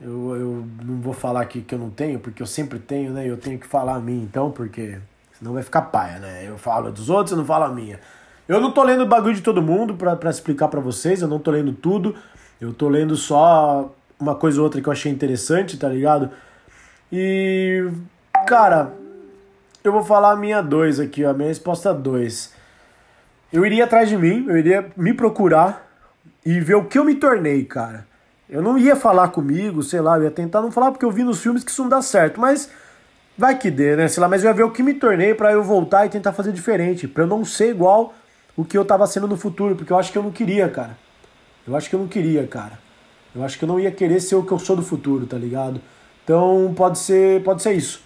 eu, 0.00 0.36
eu 0.36 0.66
não 0.84 1.00
vou 1.00 1.14
falar 1.14 1.40
aqui 1.40 1.62
que 1.62 1.74
eu 1.74 1.78
não 1.78 1.90
tenho, 1.90 2.18
porque 2.18 2.42
eu 2.42 2.46
sempre 2.46 2.78
tenho, 2.78 3.12
né? 3.12 3.28
Eu 3.28 3.36
tenho 3.36 3.58
que 3.58 3.66
falar 3.66 3.94
a 3.94 4.00
mim, 4.00 4.22
então, 4.22 4.50
porque 4.50 4.98
senão 5.38 5.54
vai 5.54 5.62
ficar 5.62 5.82
paia, 5.82 6.18
né? 6.18 6.48
Eu 6.48 6.58
falo 6.58 6.90
dos 6.92 7.08
outros, 7.08 7.32
eu 7.32 7.38
não 7.38 7.44
falo 7.44 7.64
a 7.64 7.68
minha. 7.70 7.98
Eu 8.48 8.60
não 8.60 8.70
tô 8.70 8.82
lendo 8.82 9.02
o 9.02 9.06
bagulho 9.06 9.34
de 9.34 9.40
todo 9.40 9.62
mundo 9.62 9.94
para 9.94 10.30
explicar 10.30 10.68
para 10.68 10.80
vocês, 10.80 11.22
eu 11.22 11.28
não 11.28 11.38
tô 11.38 11.50
lendo 11.50 11.72
tudo. 11.72 12.14
Eu 12.60 12.72
tô 12.72 12.88
lendo 12.88 13.16
só 13.16 13.92
uma 14.18 14.34
coisa 14.34 14.58
ou 14.58 14.64
outra 14.64 14.80
que 14.80 14.88
eu 14.88 14.92
achei 14.92 15.10
interessante, 15.10 15.78
tá 15.78 15.88
ligado? 15.88 16.30
E. 17.10 17.90
Cara, 18.46 18.92
eu 19.82 19.92
vou 19.92 20.02
falar 20.02 20.32
a 20.32 20.36
minha 20.36 20.62
2 20.62 21.00
aqui, 21.00 21.24
ó. 21.24 21.30
A 21.30 21.34
minha 21.34 21.48
resposta 21.48 21.92
2. 21.92 22.54
Eu 23.52 23.64
iria 23.64 23.84
atrás 23.84 24.08
de 24.08 24.16
mim, 24.16 24.46
eu 24.48 24.56
iria 24.56 24.90
me 24.96 25.14
procurar 25.14 25.86
e 26.44 26.60
ver 26.60 26.74
o 26.74 26.84
que 26.84 26.98
eu 26.98 27.04
me 27.04 27.14
tornei, 27.14 27.64
cara. 27.64 28.06
Eu 28.48 28.62
não 28.62 28.78
ia 28.78 28.94
falar 28.94 29.28
comigo, 29.28 29.82
sei 29.82 30.00
lá, 30.00 30.16
eu 30.16 30.24
ia 30.24 30.30
tentar 30.30 30.62
não 30.62 30.70
falar 30.70 30.92
porque 30.92 31.04
eu 31.04 31.10
vi 31.10 31.24
nos 31.24 31.40
filmes 31.40 31.64
que 31.64 31.70
isso 31.70 31.82
não 31.82 31.88
dá 31.88 32.00
certo, 32.00 32.40
mas 32.40 32.70
vai 33.36 33.58
que 33.58 33.70
dê, 33.70 33.96
né? 33.96 34.06
Sei 34.06 34.20
lá, 34.20 34.28
mas 34.28 34.44
eu 34.44 34.48
ia 34.48 34.54
ver 34.54 34.62
o 34.62 34.70
que 34.70 34.82
me 34.82 34.94
tornei 34.94 35.34
para 35.34 35.52
eu 35.52 35.64
voltar 35.64 36.06
e 36.06 36.08
tentar 36.08 36.32
fazer 36.32 36.52
diferente, 36.52 37.08
para 37.08 37.24
eu 37.24 37.26
não 37.26 37.44
ser 37.44 37.70
igual 37.70 38.14
o 38.56 38.64
que 38.64 38.78
eu 38.78 38.84
tava 38.84 39.06
sendo 39.06 39.26
no 39.26 39.36
futuro, 39.36 39.74
porque 39.74 39.92
eu 39.92 39.98
acho 39.98 40.12
que 40.12 40.18
eu 40.18 40.22
não 40.22 40.30
queria, 40.30 40.68
cara. 40.68 40.96
Eu 41.66 41.74
acho 41.74 41.90
que 41.90 41.96
eu 41.96 42.00
não 42.00 42.06
queria, 42.06 42.46
cara. 42.46 42.78
Eu 43.34 43.44
acho 43.44 43.58
que 43.58 43.64
eu 43.64 43.68
não 43.68 43.80
ia 43.80 43.90
querer 43.90 44.20
ser 44.20 44.36
o 44.36 44.42
que 44.44 44.52
eu 44.52 44.58
sou 44.58 44.76
do 44.76 44.82
futuro, 44.82 45.26
tá 45.26 45.36
ligado? 45.36 45.80
Então 46.24 46.72
pode 46.76 46.98
ser, 46.98 47.42
pode 47.42 47.62
ser 47.62 47.72
isso. 47.72 48.00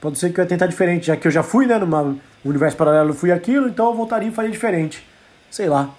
Pode 0.00 0.18
ser 0.18 0.32
que 0.32 0.38
eu 0.38 0.44
ia 0.44 0.48
tentar 0.48 0.66
diferente, 0.66 1.06
já 1.06 1.16
que 1.16 1.26
eu 1.26 1.32
já 1.32 1.42
fui, 1.42 1.66
né, 1.66 1.76
numa 1.78 2.14
universo 2.44 2.76
paralelo, 2.76 3.14
fui 3.14 3.32
aquilo, 3.32 3.68
então 3.68 3.86
eu 3.86 3.94
voltaria 3.94 4.28
e 4.28 4.32
faria 4.32 4.50
diferente. 4.50 5.04
Sei 5.50 5.68
lá. 5.68 5.90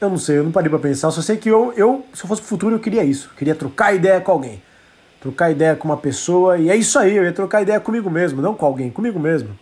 Eu 0.00 0.10
não 0.10 0.18
sei, 0.18 0.38
eu 0.38 0.44
não 0.44 0.52
parei 0.52 0.68
pra 0.68 0.78
pensar. 0.78 1.10
Só 1.10 1.22
sei 1.22 1.36
que 1.36 1.48
eu, 1.48 1.72
eu, 1.76 2.04
se 2.12 2.24
eu 2.24 2.28
fosse 2.28 2.42
pro 2.42 2.48
futuro, 2.48 2.74
eu 2.74 2.80
queria 2.80 3.04
isso. 3.04 3.28
Eu 3.32 3.36
queria 3.36 3.54
trocar 3.54 3.94
ideia 3.94 4.20
com 4.20 4.32
alguém. 4.32 4.62
Trocar 5.20 5.50
ideia 5.50 5.74
com 5.74 5.88
uma 5.88 5.96
pessoa. 5.96 6.58
E 6.58 6.68
é 6.68 6.76
isso 6.76 6.98
aí, 6.98 7.16
eu 7.16 7.24
ia 7.24 7.32
trocar 7.32 7.62
ideia 7.62 7.80
comigo 7.80 8.10
mesmo, 8.10 8.42
não 8.42 8.54
com 8.54 8.66
alguém, 8.66 8.90
comigo 8.90 9.18
mesmo. 9.18 9.58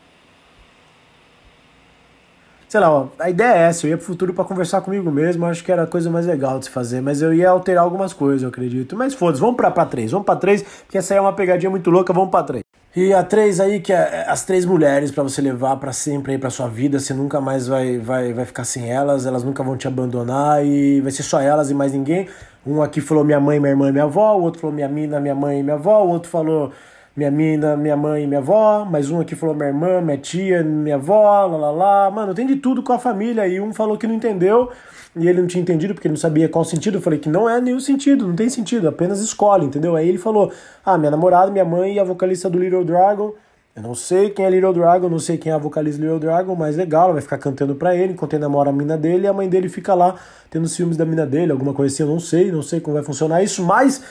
Sei 2.72 2.80
lá, 2.80 2.90
ó, 2.90 3.08
a 3.18 3.28
ideia 3.28 3.52
é 3.52 3.58
essa, 3.64 3.86
eu 3.86 3.90
ia 3.90 3.98
pro 3.98 4.06
futuro 4.06 4.32
para 4.32 4.46
conversar 4.46 4.80
comigo 4.80 5.10
mesmo, 5.10 5.44
acho 5.44 5.62
que 5.62 5.70
era 5.70 5.82
a 5.82 5.86
coisa 5.86 6.08
mais 6.08 6.24
legal 6.24 6.58
de 6.58 6.64
se 6.64 6.70
fazer, 6.70 7.02
mas 7.02 7.20
eu 7.20 7.34
ia 7.34 7.50
alterar 7.50 7.84
algumas 7.84 8.14
coisas, 8.14 8.42
eu 8.42 8.48
acredito. 8.48 8.96
Mas 8.96 9.12
foda-se, 9.12 9.42
vamos 9.42 9.56
pra, 9.56 9.70
pra 9.70 9.84
três, 9.84 10.10
vamos 10.10 10.24
pra 10.24 10.36
três, 10.36 10.62
porque 10.62 10.96
essa 10.96 11.12
aí 11.12 11.18
é 11.18 11.20
uma 11.20 11.34
pegadinha 11.34 11.68
muito 11.68 11.90
louca, 11.90 12.14
vamos 12.14 12.30
pra 12.30 12.42
três. 12.42 12.61
E 12.94 13.14
a 13.14 13.22
três 13.24 13.58
aí, 13.58 13.80
que 13.80 13.90
é 13.90 14.26
as 14.28 14.44
três 14.44 14.66
mulheres 14.66 15.10
para 15.10 15.22
você 15.22 15.40
levar 15.40 15.76
para 15.76 15.94
sempre 15.94 16.32
aí 16.32 16.38
pra 16.38 16.50
sua 16.50 16.68
vida, 16.68 17.00
você 17.00 17.14
nunca 17.14 17.40
mais 17.40 17.66
vai, 17.66 17.98
vai, 17.98 18.34
vai 18.34 18.44
ficar 18.44 18.64
sem 18.64 18.90
elas, 18.90 19.24
elas 19.24 19.42
nunca 19.42 19.62
vão 19.62 19.78
te 19.78 19.88
abandonar 19.88 20.62
e 20.62 21.00
vai 21.00 21.10
ser 21.10 21.22
só 21.22 21.40
elas 21.40 21.70
e 21.70 21.74
mais 21.74 21.94
ninguém. 21.94 22.28
Um 22.66 22.82
aqui 22.82 23.00
falou 23.00 23.24
minha 23.24 23.40
mãe, 23.40 23.58
minha 23.58 23.70
irmã 23.70 23.90
minha 23.90 24.04
avó, 24.04 24.36
o 24.36 24.42
outro 24.42 24.60
falou 24.60 24.74
minha 24.74 24.88
mina, 24.90 25.18
minha 25.18 25.34
mãe 25.34 25.60
e 25.60 25.62
minha 25.62 25.76
avó, 25.76 26.04
o 26.04 26.08
outro 26.08 26.28
falou 26.28 26.70
minha 27.14 27.30
mina, 27.30 27.76
minha 27.76 27.96
mãe 27.96 28.24
e 28.24 28.26
minha 28.26 28.40
avó, 28.40 28.86
mais 28.86 29.10
um 29.10 29.20
aqui 29.20 29.34
falou 29.34 29.54
minha 29.54 29.68
irmã, 29.68 30.00
minha 30.00 30.16
tia, 30.16 30.62
minha 30.62 30.94
avó, 30.94 31.46
lá 31.46 31.58
lá 31.58 31.70
lá. 31.70 32.10
Mano, 32.10 32.34
tem 32.34 32.46
de 32.46 32.56
tudo 32.56 32.82
com 32.82 32.92
a 32.92 32.98
família. 32.98 33.46
E 33.46 33.60
um 33.60 33.72
falou 33.72 33.98
que 33.98 34.06
não 34.06 34.14
entendeu 34.14 34.70
e 35.14 35.28
ele 35.28 35.40
não 35.40 35.46
tinha 35.46 35.60
entendido 35.60 35.92
porque 35.92 36.08
ele 36.08 36.14
não 36.14 36.20
sabia 36.20 36.48
qual 36.48 36.64
sentido. 36.64 36.96
Eu 36.96 37.02
falei 37.02 37.18
que 37.18 37.28
não 37.28 37.48
é 37.48 37.60
nenhum 37.60 37.80
sentido, 37.80 38.26
não 38.26 38.34
tem 38.34 38.48
sentido, 38.48 38.88
apenas 38.88 39.20
escolhe, 39.20 39.66
entendeu? 39.66 39.94
Aí 39.94 40.08
ele 40.08 40.18
falou: 40.18 40.50
Ah, 40.84 40.96
minha 40.96 41.10
namorada, 41.10 41.50
minha 41.50 41.64
mãe 41.66 41.94
e 41.94 42.00
a 42.00 42.04
vocalista 42.04 42.48
do 42.48 42.58
Little 42.58 42.84
Dragon. 42.84 43.34
Eu 43.74 43.82
não 43.82 43.94
sei 43.94 44.28
quem 44.28 44.44
é 44.44 44.50
Little 44.50 44.74
Dragon, 44.74 45.08
não 45.08 45.18
sei 45.18 45.38
quem 45.38 45.50
é 45.50 45.54
a 45.54 45.58
vocalista 45.58 45.98
do 45.98 46.04
Little 46.04 46.20
Dragon, 46.20 46.54
mas 46.54 46.76
legal, 46.76 47.04
ela 47.04 47.12
vai 47.14 47.22
ficar 47.22 47.38
cantando 47.38 47.74
pra 47.74 47.96
ele 47.96 48.12
enquanto 48.12 48.34
ele 48.34 48.42
namora 48.42 48.68
a 48.68 48.72
mina 48.72 48.98
dele 48.98 49.24
e 49.24 49.26
a 49.26 49.32
mãe 49.32 49.48
dele 49.48 49.66
fica 49.70 49.94
lá 49.94 50.16
tendo 50.50 50.64
os 50.64 50.76
filmes 50.76 50.98
da 50.98 51.06
mina 51.06 51.24
dele, 51.24 51.52
alguma 51.52 51.72
coisa 51.72 51.94
assim, 51.94 52.02
eu 52.02 52.08
não 52.10 52.20
sei, 52.20 52.52
não 52.52 52.60
sei 52.60 52.80
como 52.80 52.92
vai 52.92 53.02
funcionar 53.02 53.42
isso, 53.42 53.64
mas 53.64 54.02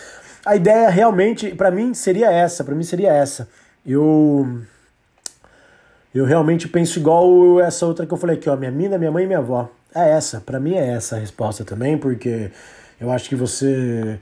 a 0.46 0.56
ideia 0.56 0.90
realmente, 0.90 1.54
para 1.56 1.72
mim, 1.72 1.94
seria 1.94 2.32
essa, 2.32 2.64
para 2.64 2.76
mim 2.76 2.84
seria 2.84 3.12
essa. 3.14 3.48
Eu 3.86 4.62
eu 6.14 6.26
realmente 6.26 6.68
penso 6.68 7.00
igual 7.00 7.60
essa 7.62 7.86
outra 7.86 8.06
que 8.06 8.14
eu 8.14 8.18
falei 8.18 8.36
aqui, 8.36 8.50
ó, 8.50 8.56
minha 8.58 8.72
mina, 8.72 8.98
minha 8.98 9.12
mãe 9.12 9.24
e 9.24 9.28
minha 9.28 9.40
avó. 9.40 9.70
É 9.96 10.12
essa, 10.12 10.42
para 10.42 10.60
mim 10.60 10.76
é 10.76 10.90
essa 10.90 11.16
a 11.16 11.20
resposta 11.20 11.64
também, 11.64 11.98
porque 11.98 12.52
eu 13.00 13.10
acho 13.12 13.30
que 13.30 13.36
você 13.36 14.20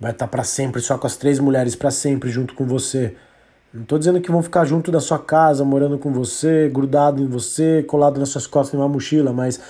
vai 0.00 0.10
estar 0.10 0.26
tá 0.26 0.30
para 0.30 0.42
sempre 0.44 0.80
só 0.80 0.98
com 0.98 1.06
as 1.06 1.16
três 1.16 1.38
mulheres 1.38 1.76
para 1.76 1.90
sempre 1.90 2.28
junto 2.30 2.54
com 2.54 2.66
você. 2.66 3.14
Não 3.72 3.84
tô 3.84 3.98
dizendo 3.98 4.20
que 4.20 4.30
vão 4.30 4.42
ficar 4.42 4.64
junto 4.64 4.90
da 4.90 5.00
sua 5.00 5.18
casa, 5.18 5.64
morando 5.64 5.98
com 5.98 6.12
você, 6.12 6.68
grudado 6.68 7.22
em 7.22 7.26
você, 7.26 7.84
colado 7.84 8.18
nas 8.18 8.30
suas 8.30 8.46
costas 8.46 8.74
em 8.74 8.82
uma 8.82 8.88
mochila, 8.88 9.32
mas 9.32 9.60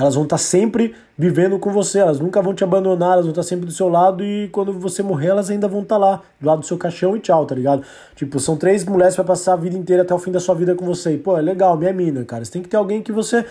elas 0.00 0.14
vão 0.14 0.24
estar 0.24 0.38
sempre 0.38 0.94
vivendo 1.16 1.58
com 1.58 1.70
você, 1.70 1.98
elas 1.98 2.18
nunca 2.18 2.40
vão 2.40 2.54
te 2.54 2.64
abandonar, 2.64 3.12
elas 3.12 3.26
vão 3.26 3.32
estar 3.32 3.42
sempre 3.42 3.66
do 3.66 3.72
seu 3.72 3.88
lado 3.88 4.24
e 4.24 4.48
quando 4.48 4.72
você 4.72 5.02
morrer, 5.02 5.28
elas 5.28 5.50
ainda 5.50 5.68
vão 5.68 5.82
estar 5.82 5.98
lá, 5.98 6.22
do 6.40 6.46
lado 6.46 6.60
do 6.60 6.66
seu 6.66 6.78
caixão 6.78 7.16
e 7.16 7.20
tchau, 7.20 7.44
tá 7.44 7.54
ligado? 7.54 7.82
Tipo, 8.16 8.40
são 8.40 8.56
três 8.56 8.84
mulheres 8.84 9.14
para 9.14 9.24
passar 9.24 9.52
a 9.52 9.56
vida 9.56 9.76
inteira 9.76 10.02
até 10.02 10.14
o 10.14 10.18
fim 10.18 10.32
da 10.32 10.40
sua 10.40 10.54
vida 10.54 10.74
com 10.74 10.86
você. 10.86 11.12
E, 11.12 11.18
pô, 11.18 11.36
é 11.36 11.42
legal, 11.42 11.76
minha 11.76 11.92
mina, 11.92 12.24
cara. 12.24 12.44
Você 12.44 12.52
tem 12.52 12.62
que 12.62 12.68
ter 12.68 12.76
alguém 12.76 13.02
que 13.02 13.12
você 13.12 13.44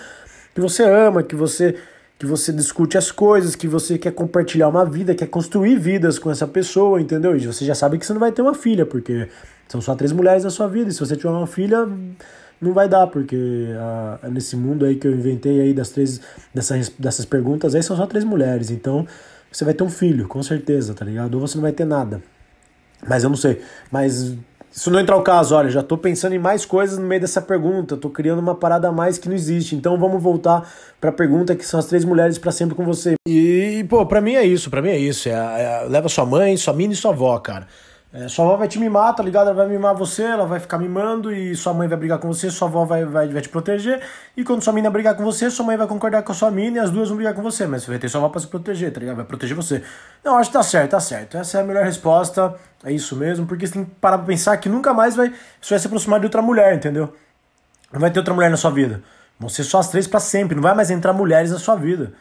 que 0.54 0.60
você 0.60 0.84
ama, 0.84 1.22
que 1.22 1.36
você 1.36 1.76
que 2.18 2.26
você 2.26 2.52
discute 2.52 2.98
as 2.98 3.12
coisas, 3.12 3.56
que 3.56 3.66
você 3.66 3.98
quer 3.98 4.12
compartilhar 4.12 4.68
uma 4.68 4.84
vida, 4.84 5.16
quer 5.16 5.28
construir 5.28 5.78
vidas 5.78 6.20
com 6.20 6.30
essa 6.30 6.46
pessoa, 6.46 7.00
entendeu? 7.00 7.34
E 7.38 7.48
você 7.48 7.64
já 7.64 7.74
sabe 7.74 7.98
que 7.98 8.06
você 8.06 8.12
não 8.12 8.20
vai 8.20 8.32
ter 8.32 8.42
uma 8.42 8.54
filha, 8.54 8.86
porque 8.86 9.30
são 9.70 9.80
só 9.80 9.96
três 9.96 10.12
mulheres 10.12 10.44
na 10.44 10.50
sua 10.50 10.68
vida. 10.68 10.90
E 10.90 10.94
se 10.94 11.00
você 11.00 11.16
tiver 11.16 11.30
uma 11.30 11.48
filha, 11.48 11.88
não 12.62 12.74
vai 12.74 12.90
dar, 12.90 13.08
porque 13.08 13.68
ah, 13.78 14.20
nesse 14.30 14.56
mundo 14.56 14.86
aí 14.86 14.96
que 14.96 15.08
eu 15.08 15.12
inventei 15.12 15.62
aí 15.62 15.74
das 15.74 15.90
três 15.90 16.22
dessas, 16.54 16.90
dessas 16.98 17.26
perguntas 17.26 17.76
aí 17.76 17.84
são 17.84 17.96
só 17.96 18.06
três 18.06 18.24
mulheres. 18.24 18.70
Então 18.70 19.08
você 19.52 19.66
vai 19.66 19.74
ter 19.74 19.84
um 19.84 19.90
filho, 19.90 20.28
com 20.28 20.42
certeza, 20.44 20.94
tá 20.94 21.06
ligado? 21.06 21.36
Ou 21.36 21.42
você 21.42 21.56
não 21.56 21.64
vai 21.64 21.72
ter 21.72 21.86
nada. 21.86 22.22
Mas 23.08 23.24
eu 23.24 23.30
não 23.30 23.38
sei. 23.38 23.62
Mas 23.92 24.36
isso 24.72 24.92
não 24.92 25.00
entrar 25.00 25.18
o 25.18 25.24
caso, 25.24 25.56
olha, 25.56 25.70
já 25.70 25.82
tô 25.82 25.98
pensando 25.98 26.36
em 26.36 26.40
mais 26.40 26.64
coisas 26.64 27.00
no 27.00 27.06
meio 27.06 27.20
dessa 27.20 27.42
pergunta, 27.42 27.98
tô 27.98 28.10
criando 28.10 28.40
uma 28.40 28.54
parada 28.54 28.88
a 28.88 28.92
mais 28.92 29.18
que 29.18 29.28
não 29.28 29.36
existe. 29.36 29.76
Então 29.76 29.98
vamos 29.98 30.22
voltar 30.22 30.72
para 31.02 31.10
a 31.10 31.14
pergunta 31.14 31.56
que 31.56 31.66
são 31.66 31.80
as 31.80 31.88
três 31.88 32.06
mulheres 32.06 32.38
para 32.38 32.52
sempre 32.52 32.76
com 32.76 32.86
você. 32.86 33.16
E, 33.28 33.86
pô, 33.90 34.06
para 34.06 34.22
mim 34.22 34.36
é 34.36 34.46
isso, 34.46 34.70
para 34.70 34.82
mim 34.82 34.90
é 34.90 34.98
isso. 34.98 35.28
É, 35.28 35.32
é, 35.32 35.88
leva 35.90 36.08
sua 36.08 36.26
mãe, 36.26 36.56
sua 36.56 36.74
mina 36.74 36.94
e 36.94 36.96
sua 36.96 37.12
avó, 37.12 37.38
cara. 37.40 37.68
É, 38.12 38.28
sua 38.28 38.44
avó 38.44 38.58
vai 38.58 38.68
te 38.68 38.80
mimar, 38.80 39.14
tá 39.14 39.22
ligado? 39.22 39.48
Ela 39.48 39.56
vai 39.56 39.68
mimar 39.68 39.94
você, 39.94 40.24
ela 40.24 40.46
vai 40.46 40.60
ficar 40.60 40.80
mimando 40.80 41.32
e 41.32 41.56
sua 41.56 41.76
mãe 41.76 41.88
vai 41.88 41.96
brigar 41.96 42.18
com 42.18 42.28
você, 42.28 42.50
sua 42.50 42.68
avó 42.68 42.84
vai, 42.84 43.06
vai, 43.06 43.28
vai 43.28 43.42
te 43.42 43.50
proteger. 43.50 44.02
E 44.36 44.44
quando 44.44 44.64
sua 44.64 44.74
mina 44.74 44.90
brigar 44.90 45.16
com 45.16 45.24
você, 45.24 45.50
sua 45.52 45.64
mãe 45.64 45.78
vai 45.78 45.86
concordar 45.86 46.24
com 46.24 46.32
a 46.32 46.36
sua 46.36 46.50
mina 46.50 46.78
e 46.78 46.80
as 46.80 46.90
duas 46.90 47.10
vão 47.10 47.18
brigar 47.18 47.36
com 47.36 47.44
você. 47.44 47.68
Mas 47.68 47.84
você 47.84 47.92
vai 47.92 48.00
ter 48.00 48.10
sua 48.10 48.20
avó 48.20 48.30
pra 48.30 48.42
se 48.42 48.48
proteger, 48.48 48.92
tá 48.92 49.00
ligado? 49.00 49.18
Vai 49.18 49.26
proteger 49.26 49.56
você. 49.56 49.84
Não, 50.24 50.38
acho 50.38 50.50
que 50.50 50.58
tá 50.58 50.64
certo, 50.64 50.92
tá 50.92 51.00
certo. 51.00 51.38
Essa 51.38 51.60
é 51.60 51.62
a 51.62 51.64
melhor 51.64 51.86
resposta. 51.86 52.56
É 52.84 52.92
isso 52.92 53.16
mesmo, 53.16 53.46
porque 53.46 53.68
você 53.68 53.74
tem 53.74 53.86
que 53.86 53.92
parar 53.92 54.18
pra 54.18 54.26
pensar 54.26 54.58
que 54.58 54.70
nunca 54.70 54.92
mais 54.92 55.16
vai, 55.16 55.32
você 55.62 55.76
vai 55.76 55.80
se 55.80 55.86
aproximar 55.86 56.20
de 56.20 56.26
outra 56.26 56.42
mulher, 56.42 56.74
entendeu? 56.74 57.14
Não 57.94 58.00
vai 58.00 58.10
ter 58.10 58.18
outra 58.18 58.34
mulher 58.34 58.50
na 58.50 58.58
sua 58.58 58.72
vida. 58.72 59.04
Vão 59.40 59.50
ser 59.50 59.64
só 59.64 59.80
as 59.80 59.90
três 59.90 60.08
para 60.08 60.20
sempre. 60.20 60.56
Não 60.56 60.64
vai 60.64 60.74
mais 60.74 60.90
entrar 60.90 61.14
mulheres 61.14 61.52
na 61.52 61.60
sua 61.60 61.76
vida. 61.76 62.12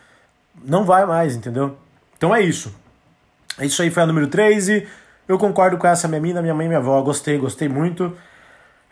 Não 0.62 0.84
vai 0.84 1.06
mais, 1.06 1.34
entendeu? 1.34 1.78
Então 2.16 2.34
é 2.34 2.42
isso. 2.42 2.74
Isso 3.60 3.80
aí 3.80 3.90
foi 3.90 4.02
a 4.02 4.06
número 4.06 4.26
3 4.26 4.68
e 4.68 4.88
eu 5.28 5.38
concordo 5.38 5.76
com 5.76 5.86
essa 5.86 6.08
minha 6.08 6.20
mina, 6.20 6.40
minha 6.40 6.54
mãe 6.54 6.64
e 6.64 6.68
minha 6.68 6.78
avó. 6.78 7.00
Gostei, 7.02 7.36
gostei 7.36 7.68
muito. 7.68 8.16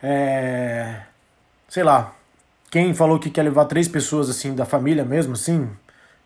É... 0.01 1.01
Sei 1.67 1.83
lá. 1.83 2.13
Quem 2.69 2.93
falou 2.93 3.17
que 3.17 3.31
quer 3.31 3.41
levar 3.41 3.65
três 3.65 3.87
pessoas 3.87 4.29
assim 4.29 4.53
da 4.53 4.63
família 4.63 5.03
mesmo, 5.03 5.33
assim? 5.33 5.69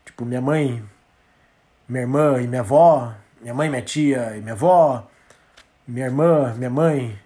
Tipo, 0.03 0.25
minha 0.25 0.41
mãe, 0.41 0.83
minha 1.87 2.01
irmã 2.01 2.41
e 2.41 2.47
minha 2.47 2.61
avó. 2.61 3.13
Minha 3.39 3.53
mãe, 3.53 3.69
minha 3.69 3.81
tia 3.81 4.35
e 4.35 4.41
minha 4.41 4.53
avó. 4.53 5.07
Minha 5.87 6.07
irmã, 6.07 6.53
minha 6.57 6.69
mãe 6.69 7.17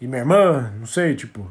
e 0.00 0.06
minha 0.06 0.20
irmã. 0.20 0.72
Não 0.78 0.86
sei, 0.86 1.16
tipo. 1.16 1.50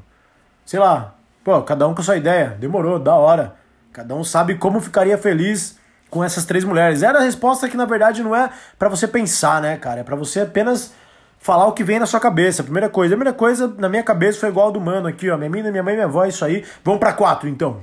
Sei 0.66 0.80
lá. 0.80 1.16
Pô, 1.44 1.62
cada 1.64 1.88
um 1.88 1.96
com 1.96 2.02
a 2.02 2.04
sua 2.04 2.18
ideia. 2.18 2.50
Demorou, 2.60 3.00
da 3.00 3.16
hora. 3.16 3.56
Cada 3.92 4.14
um 4.14 4.24
sabe 4.24 4.56
como 4.56 4.80
ficaria 4.80 5.18
feliz 5.18 5.79
com 6.10 6.24
essas 6.24 6.46
três 6.46 6.64
mulheres. 6.64 7.04
Era 7.04 7.20
a 7.20 7.24
resposta 7.24 7.70
que 7.70 7.78
na 7.78 7.86
verdade 7.86 8.24
não 8.24 8.36
é 8.36 8.50
para 8.78 8.90
você 8.90 9.08
pensar, 9.08 9.62
né, 9.62 9.78
cara? 9.78 10.02
É 10.02 10.04
para 10.04 10.16
você 10.16 10.42
apenas 10.42 10.94
falar 11.40 11.68
o 11.68 11.74
que 11.74 11.84
vem 11.84 12.00
na 12.00 12.06
sua 12.06 12.20
cabeça. 12.20 12.64
Primeira 12.64 12.90
coisa, 12.90 13.14
a 13.14 13.18
primeira 13.18 13.38
coisa 13.38 13.74
na 13.78 13.90
minha 13.90 14.04
cabeça 14.04 14.40
foi 14.40 14.50
igual 14.50 14.68
ao 14.68 14.72
do 14.72 14.82
mano 14.82 15.08
aqui, 15.08 15.30
ó. 15.30 15.38
Minha 15.38 15.50
mina, 15.50 15.72
minha 15.72 15.84
mãe, 15.84 15.94
minha 15.94 16.06
avó, 16.06 16.26
isso 16.26 16.44
aí. 16.44 16.66
Vamos 16.84 17.00
para 17.00 17.14
quatro, 17.14 17.48
então. 17.48 17.82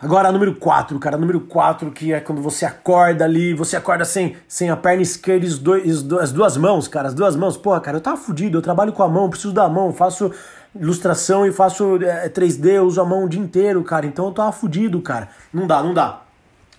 Agora, 0.00 0.30
número 0.30 0.54
4, 0.54 0.96
cara, 1.00 1.16
número 1.16 1.40
4, 1.40 1.90
que 1.90 2.12
é 2.12 2.20
quando 2.20 2.40
você 2.40 2.64
acorda 2.64 3.24
ali, 3.24 3.52
você 3.52 3.76
acorda 3.76 4.04
sem, 4.04 4.36
sem 4.46 4.70
a 4.70 4.76
perna 4.76 5.02
esquerda 5.02 5.44
e 5.44 5.90
as 6.20 6.30
duas 6.30 6.56
mãos, 6.56 6.86
cara, 6.86 7.08
as 7.08 7.14
duas 7.14 7.34
mãos. 7.34 7.56
Porra, 7.56 7.80
cara, 7.80 7.96
eu 7.96 8.00
tava 8.00 8.16
fudido, 8.16 8.58
eu 8.58 8.62
trabalho 8.62 8.92
com 8.92 9.02
a 9.02 9.08
mão, 9.08 9.28
preciso 9.28 9.52
da 9.52 9.68
mão, 9.68 9.92
faço 9.92 10.32
ilustração 10.72 11.44
e 11.44 11.50
faço 11.50 11.98
é, 12.00 12.28
3D, 12.28 12.80
uso 12.80 13.00
a 13.00 13.04
mão 13.04 13.24
o 13.24 13.28
dia 13.28 13.40
inteiro, 13.40 13.82
cara, 13.82 14.06
então 14.06 14.26
eu 14.26 14.32
tava 14.32 14.52
fudido, 14.52 15.02
cara. 15.02 15.30
Não 15.52 15.66
dá, 15.66 15.82
não 15.82 15.92
dá. 15.92 16.27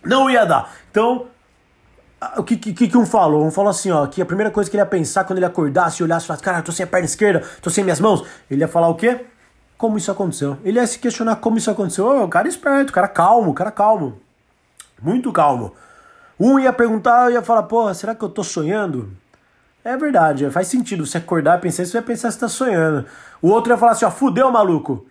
Não 0.03 0.29
ia 0.29 0.45
dar. 0.45 0.73
Então, 0.91 1.27
o 2.38 2.43
que, 2.43 2.57
que, 2.57 2.88
que 2.88 2.97
um 2.97 3.05
falou? 3.05 3.45
Um 3.45 3.51
falou 3.51 3.69
assim, 3.69 3.91
ó, 3.91 4.05
que 4.07 4.21
a 4.21 4.25
primeira 4.25 4.51
coisa 4.51 4.69
que 4.69 4.75
ele 4.75 4.81
ia 4.81 4.85
pensar 4.85 5.23
quando 5.23 5.39
ele 5.39 5.45
acordasse, 5.45 6.03
olhasse 6.03 6.25
e 6.25 6.27
falasse, 6.27 6.43
cara, 6.43 6.59
eu 6.59 6.63
tô 6.63 6.71
sem 6.71 6.83
a 6.83 6.88
perna 6.88 7.05
esquerda, 7.05 7.45
tô 7.62 7.69
sem 7.69 7.83
minhas 7.83 7.99
mãos, 7.99 8.25
ele 8.49 8.62
ia 8.62 8.67
falar 8.67 8.89
o 8.89 8.95
quê? 8.95 9.25
Como 9.77 9.97
isso 9.97 10.12
aconteceu? 10.12 10.57
Ele 10.63 10.77
ia 10.77 10.85
se 10.85 10.99
questionar 10.99 11.38
como 11.38 11.57
isso 11.57 11.71
aconteceu. 11.71 12.05
Oh, 12.05 12.25
o 12.25 12.27
cara 12.27 12.47
é 12.47 12.49
esperto, 12.49 12.89
o 12.89 12.93
cara 12.93 13.07
calmo, 13.07 13.51
o 13.51 13.53
cara 13.53 13.71
calmo. 13.71 14.19
Muito 15.01 15.31
calmo. 15.31 15.73
Um 16.38 16.59
ia 16.59 16.73
perguntar, 16.73 17.31
ia 17.31 17.41
falar, 17.41 17.63
porra, 17.63 17.93
será 17.93 18.13
que 18.13 18.23
eu 18.23 18.29
tô 18.29 18.43
sonhando? 18.43 19.12
É 19.83 19.95
verdade, 19.95 20.49
faz 20.51 20.67
sentido 20.67 21.05
você 21.05 21.17
acordar 21.17 21.57
e 21.57 21.62
pensar, 21.62 21.85
você 21.85 21.93
vai 21.93 22.01
pensar 22.01 22.31
se 22.31 22.38
tá 22.38 22.49
sonhando. 22.49 23.05
O 23.41 23.47
outro 23.49 23.71
ia 23.71 23.77
falar 23.77 23.93
assim, 23.93 24.03
ó, 24.03 24.12
fudeu, 24.12 24.51
maluco. 24.51 25.05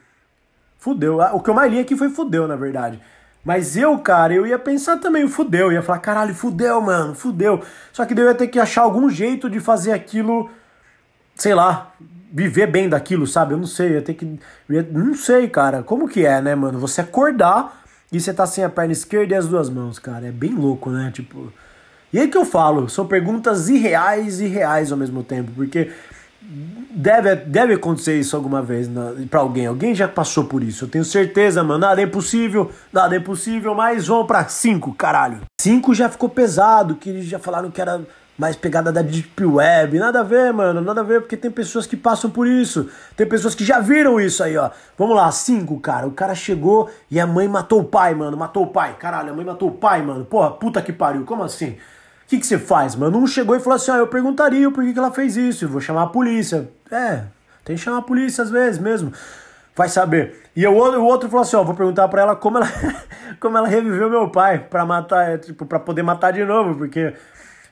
Fudeu. 0.78 1.18
O 1.32 1.40
que 1.40 1.48
eu 1.48 1.54
mais 1.54 1.72
li 1.72 1.80
aqui 1.80 1.96
foi 1.96 2.10
fudeu, 2.10 2.46
na 2.46 2.54
verdade. 2.54 3.00
Mas 3.44 3.76
eu, 3.76 3.98
cara, 3.98 4.34
eu 4.34 4.46
ia 4.46 4.58
pensar 4.58 4.98
também, 4.98 5.26
fudeu. 5.28 5.66
Eu 5.66 5.72
ia 5.72 5.82
falar, 5.82 6.00
caralho, 6.00 6.34
fudeu, 6.34 6.80
mano, 6.80 7.14
fudeu. 7.14 7.62
Só 7.92 8.04
que 8.04 8.14
daí 8.14 8.24
eu 8.24 8.28
ia 8.28 8.34
ter 8.34 8.48
que 8.48 8.58
achar 8.58 8.82
algum 8.82 9.08
jeito 9.08 9.48
de 9.48 9.60
fazer 9.60 9.92
aquilo, 9.92 10.50
sei 11.34 11.54
lá, 11.54 11.92
viver 12.30 12.66
bem 12.66 12.88
daquilo, 12.88 13.26
sabe? 13.26 13.54
Eu 13.54 13.58
não 13.58 13.66
sei, 13.66 13.88
eu 13.88 13.94
ia 13.94 14.02
ter 14.02 14.14
que. 14.14 14.38
Ia, 14.68 14.86
não 14.90 15.14
sei, 15.14 15.48
cara. 15.48 15.82
Como 15.82 16.08
que 16.08 16.26
é, 16.26 16.40
né, 16.40 16.54
mano? 16.54 16.78
Você 16.78 17.00
acordar 17.00 17.82
e 18.12 18.20
você 18.20 18.32
tá 18.32 18.46
sem 18.46 18.64
a 18.64 18.68
perna 18.68 18.92
esquerda 18.92 19.34
e 19.34 19.36
as 19.36 19.46
duas 19.46 19.70
mãos, 19.70 19.98
cara. 19.98 20.26
É 20.26 20.32
bem 20.32 20.54
louco, 20.54 20.90
né? 20.90 21.10
Tipo. 21.12 21.52
E 22.12 22.18
aí 22.18 22.28
que 22.28 22.38
eu 22.38 22.44
falo, 22.44 22.88
são 22.88 23.06
perguntas 23.06 23.68
irreais 23.68 24.40
e 24.40 24.46
reais 24.46 24.90
ao 24.90 24.96
mesmo 24.96 25.22
tempo, 25.22 25.52
porque 25.54 25.90
deve, 26.40 27.36
deve 27.36 27.74
acontecer 27.74 28.18
isso 28.18 28.36
alguma 28.36 28.62
vez 28.62 28.88
para 29.30 29.40
alguém. 29.40 29.66
Alguém 29.66 29.94
já 29.94 30.08
passou 30.08 30.44
por 30.44 30.62
isso. 30.62 30.84
Eu 30.84 30.88
tenho 30.88 31.04
certeza, 31.04 31.62
mano. 31.62 31.80
Nada 31.80 32.00
é 32.00 32.04
impossível, 32.04 32.70
nada 32.92 33.14
é 33.14 33.18
impossível, 33.18 33.74
mas 33.74 34.06
vamos 34.06 34.26
para 34.26 34.46
cinco, 34.48 34.94
caralho. 34.94 35.40
Cinco 35.60 35.94
já 35.94 36.08
ficou 36.08 36.28
pesado, 36.28 36.94
que 36.94 37.22
já 37.22 37.38
falaram 37.38 37.70
que 37.70 37.80
era 37.80 38.00
mais 38.38 38.54
pegada 38.54 38.92
da 38.92 39.02
Deep 39.02 39.44
Web. 39.44 39.98
Nada 39.98 40.20
a 40.20 40.22
ver, 40.22 40.52
mano. 40.52 40.80
Nada 40.80 41.00
a 41.00 41.04
ver, 41.04 41.20
porque 41.20 41.36
tem 41.36 41.50
pessoas 41.50 41.86
que 41.86 41.96
passam 41.96 42.30
por 42.30 42.46
isso. 42.46 42.88
Tem 43.16 43.26
pessoas 43.26 43.54
que 43.54 43.64
já 43.64 43.80
viram 43.80 44.20
isso 44.20 44.42
aí, 44.44 44.56
ó. 44.56 44.70
Vamos 44.96 45.16
lá, 45.16 45.30
cinco, 45.32 45.80
cara. 45.80 46.06
O 46.06 46.12
cara 46.12 46.34
chegou 46.36 46.88
e 47.10 47.18
a 47.18 47.26
mãe 47.26 47.48
matou 47.48 47.80
o 47.80 47.84
pai, 47.84 48.14
mano. 48.14 48.36
Matou 48.36 48.62
o 48.62 48.68
pai. 48.68 48.94
Caralho, 48.96 49.32
a 49.32 49.34
mãe 49.34 49.44
matou 49.44 49.68
o 49.70 49.72
pai, 49.72 50.02
mano. 50.02 50.24
Porra, 50.24 50.52
puta 50.52 50.80
que 50.80 50.92
pariu. 50.92 51.24
Como 51.24 51.42
assim? 51.42 51.76
O 52.28 52.30
que, 52.30 52.44
você 52.44 52.58
faz, 52.58 52.94
mano? 52.94 53.16
Um 53.16 53.26
chegou 53.26 53.56
e 53.56 53.58
falou 53.58 53.76
assim: 53.76 53.90
ah, 53.90 53.96
eu 53.96 54.06
perguntaria 54.06 54.70
por 54.70 54.84
que, 54.84 54.92
que 54.92 54.98
ela 54.98 55.10
fez 55.10 55.34
isso, 55.34 55.64
eu 55.64 55.68
vou 55.70 55.80
chamar 55.80 56.02
a 56.02 56.06
polícia. 56.08 56.68
É, 56.92 57.22
tem 57.64 57.74
que 57.74 57.80
chamar 57.80 57.98
a 57.98 58.02
polícia 58.02 58.44
às 58.44 58.50
vezes 58.50 58.78
mesmo. 58.78 59.10
Vai 59.74 59.88
saber. 59.88 60.42
E 60.54 60.66
o 60.66 60.74
outro, 60.74 61.00
o 61.00 61.04
outro 61.06 61.30
falou 61.30 61.40
assim: 61.40 61.56
ó, 61.56 61.64
vou 61.64 61.74
perguntar 61.74 62.06
pra 62.08 62.20
ela 62.20 62.36
como 62.36 62.58
ela, 62.58 62.68
como 63.40 63.56
ela 63.56 63.66
reviveu 63.66 64.10
meu 64.10 64.28
pai 64.28 64.58
pra 64.58 64.84
matar, 64.84 65.30
é, 65.30 65.38
tipo, 65.38 65.64
pra 65.64 65.78
poder 65.78 66.02
matar 66.02 66.30
de 66.30 66.44
novo, 66.44 66.74
porque 66.74 67.14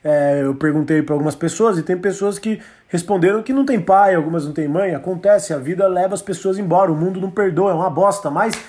é, 0.03 0.41
eu 0.41 0.55
perguntei 0.55 1.03
para 1.03 1.13
algumas 1.13 1.35
pessoas 1.35 1.77
e 1.77 1.83
tem 1.83 1.95
pessoas 1.95 2.39
que 2.39 2.59
responderam 2.87 3.43
que 3.43 3.53
não 3.53 3.63
tem 3.63 3.79
pai, 3.79 4.15
algumas 4.15 4.43
não 4.43 4.53
tem 4.53 4.67
mãe. 4.67 4.95
Acontece, 4.95 5.53
a 5.53 5.59
vida 5.59 5.87
leva 5.87 6.15
as 6.15 6.21
pessoas 6.23 6.57
embora, 6.57 6.91
o 6.91 6.95
mundo 6.95 7.21
não 7.21 7.29
perdoa, 7.29 7.69
é 7.69 7.75
uma 7.75 7.91
bosta, 7.91 8.31
mas 8.31 8.59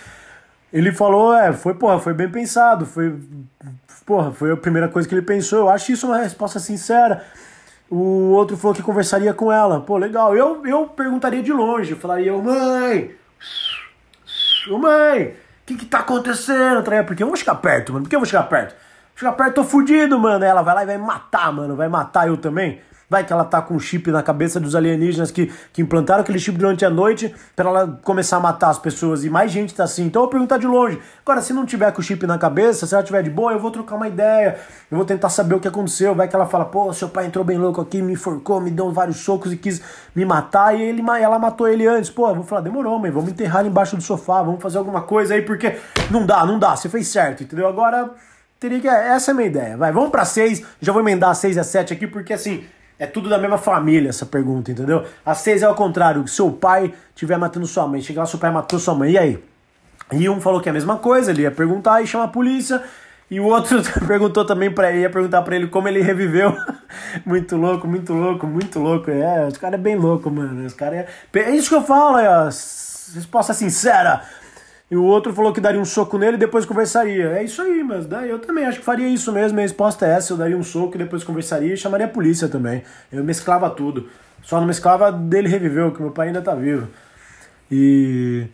ele 0.71 0.93
falou, 0.93 1.35
é, 1.35 1.51
foi, 1.51 1.73
porra, 1.73 1.99
foi 1.99 2.13
bem 2.13 2.31
pensado, 2.31 2.85
foi 2.85 3.17
Porra, 4.09 4.33
foi 4.33 4.51
a 4.51 4.57
primeira 4.57 4.89
coisa 4.89 5.07
que 5.07 5.15
ele 5.15 5.21
pensou. 5.21 5.59
Eu 5.59 5.69
acho 5.69 5.93
isso 5.93 6.07
uma 6.07 6.17
resposta 6.17 6.59
sincera. 6.59 7.23
O 7.91 8.31
outro 8.31 8.57
falou 8.57 8.75
que 8.75 8.83
conversaria 8.83 9.35
com 9.35 9.53
ela. 9.53 9.83
Pô, 9.83 9.99
legal. 9.99 10.35
Eu, 10.35 10.65
eu 10.65 10.87
perguntaria 10.87 11.43
de 11.43 11.53
longe. 11.53 11.91
Eu 11.91 11.99
falaria, 11.99 12.33
mãe, 12.33 13.15
ô 14.71 14.79
mãe, 14.79 15.25
o 15.25 15.35
que 15.67 15.75
que 15.75 15.85
tá 15.85 15.99
acontecendo? 15.99 16.83
Porque 17.07 17.23
eu 17.23 17.27
vou 17.27 17.37
chegar 17.37 17.57
perto, 17.57 17.93
mano. 17.93 18.05
Por 18.07 18.09
que 18.09 18.17
eu 18.17 18.21
vou 18.21 18.27
chegar 18.27 18.45
perto? 18.45 18.75
Chegar 19.15 19.33
perto, 19.33 19.57
tô 19.57 19.65
fudido, 19.65 20.19
mano. 20.19 20.43
Ela 20.43 20.63
vai 20.63 20.75
lá 20.75 20.83
e 20.85 20.87
vai 20.87 20.97
matar, 20.97 21.53
mano. 21.53 21.77
Vai 21.77 21.89
matar 21.89 22.29
eu 22.29 22.39
também. 22.39 22.81
Vai 23.11 23.25
que 23.25 23.33
ela 23.33 23.45
tá 23.45 23.63
com 23.63 23.75
um 23.75 23.81
chip 23.81 24.11
na 24.11 24.23
cabeça 24.23 24.61
dos 24.61 24.77
alienígenas 24.77 25.31
que, 25.31 25.51
que 25.73 25.81
implantaram 25.81 26.21
aquele 26.21 26.39
chip 26.39 26.59
durante 26.59 26.85
a 26.85 26.91
noite 26.91 27.35
para 27.57 27.71
ela 27.71 27.99
começar 28.03 28.37
a 28.37 28.41
matar 28.41 28.69
as 28.69 28.79
pessoas 28.79 29.25
e 29.25 29.31
mais 29.31 29.51
gente 29.51 29.75
tá 29.75 29.85
assim. 29.85 30.05
Então 30.05 30.21
eu 30.21 30.25
vou 30.25 30.31
perguntar 30.31 30.59
de 30.59 30.67
longe. 30.67 31.01
Agora, 31.25 31.41
se 31.41 31.55
não 31.55 31.65
tiver 31.65 31.91
com 31.91 32.01
o 32.01 32.05
chip 32.05 32.27
na 32.27 32.37
cabeça, 32.37 32.87
se 32.87 32.95
ela 32.95 33.03
tiver 33.03 33.23
de 33.23 33.31
boa, 33.31 33.53
eu 33.53 33.59
vou 33.59 33.71
trocar 33.71 33.97
uma 33.97 34.07
ideia. 34.07 34.59
Eu 34.91 34.99
vou 34.99 35.07
tentar 35.07 35.31
saber 35.31 35.55
o 35.55 35.61
que 35.61 35.67
aconteceu. 35.67 36.15
Vai 36.15 36.29
que 36.29 36.37
ela 36.37 36.45
fala, 36.45 36.67
pô, 36.67 36.93
seu 36.93 37.09
pai 37.09 37.25
entrou 37.25 37.43
bem 37.43 37.57
louco 37.57 37.81
aqui, 37.81 38.03
me 38.03 38.13
enforcou, 38.13 38.61
me 38.61 38.71
deu 38.71 38.93
vários 38.93 39.17
socos 39.17 39.53
e 39.53 39.57
quis 39.57 39.81
me 40.15 40.27
matar. 40.27 40.79
E 40.79 40.83
ele, 40.83 41.03
ela 41.19 41.39
matou 41.39 41.67
ele 41.67 41.87
antes. 41.87 42.11
Pô, 42.11 42.29
eu 42.29 42.35
vou 42.35 42.45
falar, 42.45 42.61
demorou, 42.61 42.99
mãe, 42.99 43.11
vamos 43.11 43.31
enterrar 43.31 43.61
ele 43.61 43.71
embaixo 43.71 43.97
do 43.97 44.03
sofá, 44.03 44.43
vamos 44.43 44.63
fazer 44.63 44.77
alguma 44.77 45.01
coisa 45.01 45.33
aí, 45.33 45.41
porque 45.41 45.79
não 46.11 46.27
dá, 46.27 46.45
não 46.45 46.59
dá, 46.59 46.77
você 46.77 46.91
fez 46.91 47.09
certo, 47.09 47.43
entendeu? 47.43 47.67
Agora. 47.67 48.11
Teria 48.61 48.81
que. 48.81 48.89
Essa 48.89 49.31
é 49.31 49.33
a 49.33 49.35
minha 49.37 49.47
ideia. 49.47 49.77
Vai, 49.77 49.93
vamos 49.93 50.11
pra 50.11 50.25
seis. 50.25 50.65
Já 50.81 50.93
vou 50.93 51.01
emendar 51.01 51.33
seis 51.37 51.57
a 51.57 51.63
sete 51.63 51.93
aqui, 51.93 52.09
porque 52.09 52.33
assim, 52.33 52.65
é 52.99 53.07
tudo 53.07 53.29
da 53.29 53.39
mesma 53.39 53.59
família 53.59 54.09
essa 54.09 54.27
pergunta, 54.27 54.71
entendeu? 54.71 55.05
A 55.25 55.35
seis 55.35 55.63
é 55.63 55.67
ao 55.67 55.75
contrário, 55.75 56.27
seu 56.27 56.51
pai 56.51 56.93
estiver 57.15 57.39
matando 57.39 57.67
sua 57.67 57.87
mãe, 57.87 58.01
chega 58.01 58.21
lá, 58.21 58.27
seu 58.27 58.39
pai 58.39 58.51
matou 58.51 58.79
sua 58.79 58.95
mãe, 58.95 59.13
e 59.13 59.19
aí? 59.19 59.45
E 60.13 60.29
um 60.29 60.41
falou 60.41 60.61
que 60.61 60.69
é 60.69 60.71
a 60.71 60.73
mesma 60.73 60.97
coisa, 60.97 61.31
ele 61.31 61.43
ia 61.43 61.51
perguntar 61.51 62.03
e 62.03 62.07
chama 62.07 62.25
a 62.25 62.29
polícia. 62.29 62.83
E 63.31 63.39
o 63.41 63.45
outro 63.45 63.83
perguntou 64.07 64.45
também 64.45 64.71
para 64.71 64.91
ele, 64.91 65.03
ia 65.03 65.11
perguntar 65.11 65.43
para 65.43 65.55
ele 65.55 65.67
como 65.67 65.87
ele 65.87 66.01
reviveu. 66.01 66.57
muito 67.27 67.57
louco, 67.57 67.87
muito 67.87 68.13
louco, 68.13 68.47
muito 68.47 68.79
louco. 68.79 69.11
É, 69.11 69.47
os 69.47 69.59
caras 69.59 69.79
é 69.79 69.83
bem 69.83 69.97
louco, 69.97 70.31
mano. 70.31 70.65
Os 70.65 70.73
caras 70.73 71.07
é... 71.35 71.39
é 71.39 71.51
isso 71.51 71.69
que 71.69 71.75
eu 71.75 71.83
falo, 71.83 72.17
aí, 72.17 72.27
ó. 72.27 72.45
Resposta 72.47 73.53
sincera. 73.53 74.23
E 74.91 74.97
o 74.97 75.05
outro 75.05 75.35
falou 75.35 75.53
que 75.53 75.61
daria 75.61 75.81
um 75.81 75.85
soco 75.85 76.17
nele 76.17 76.37
e 76.37 76.41
depois 76.41 76.65
conversaria. 76.65 77.33
É 77.33 77.45
isso 77.45 77.61
aí, 77.61 77.85
mas 77.85 78.07
daí 78.07 78.31
eu 78.31 78.39
também 78.39 78.65
acho 78.65 78.79
que 78.79 78.85
faria 78.85 79.07
isso 79.07 79.31
mesmo. 79.33 79.55
Minha 79.55 79.67
resposta 79.67 80.07
é 80.07 80.11
essa: 80.11 80.33
eu 80.33 80.37
daria 80.37 80.57
um 80.57 80.63
soco 80.63 80.95
e 80.95 80.99
depois 80.99 81.23
conversaria 81.23 81.75
e 81.75 81.77
chamaria 81.77 82.07
a 82.07 82.09
polícia 82.09 82.49
também. 82.49 82.83
Eu 83.13 83.23
mesclava 83.23 83.69
tudo. 83.69 84.09
Só 84.43 84.59
não 84.59 84.67
mesclava 84.67 85.13
dele 85.13 85.49
reviveu, 85.49 85.93
que 85.93 86.01
meu 86.01 86.11
pai 86.11 86.29
ainda 86.29 86.41
tá 86.41 86.55
vivo. 86.55 86.89
E. 87.71 88.47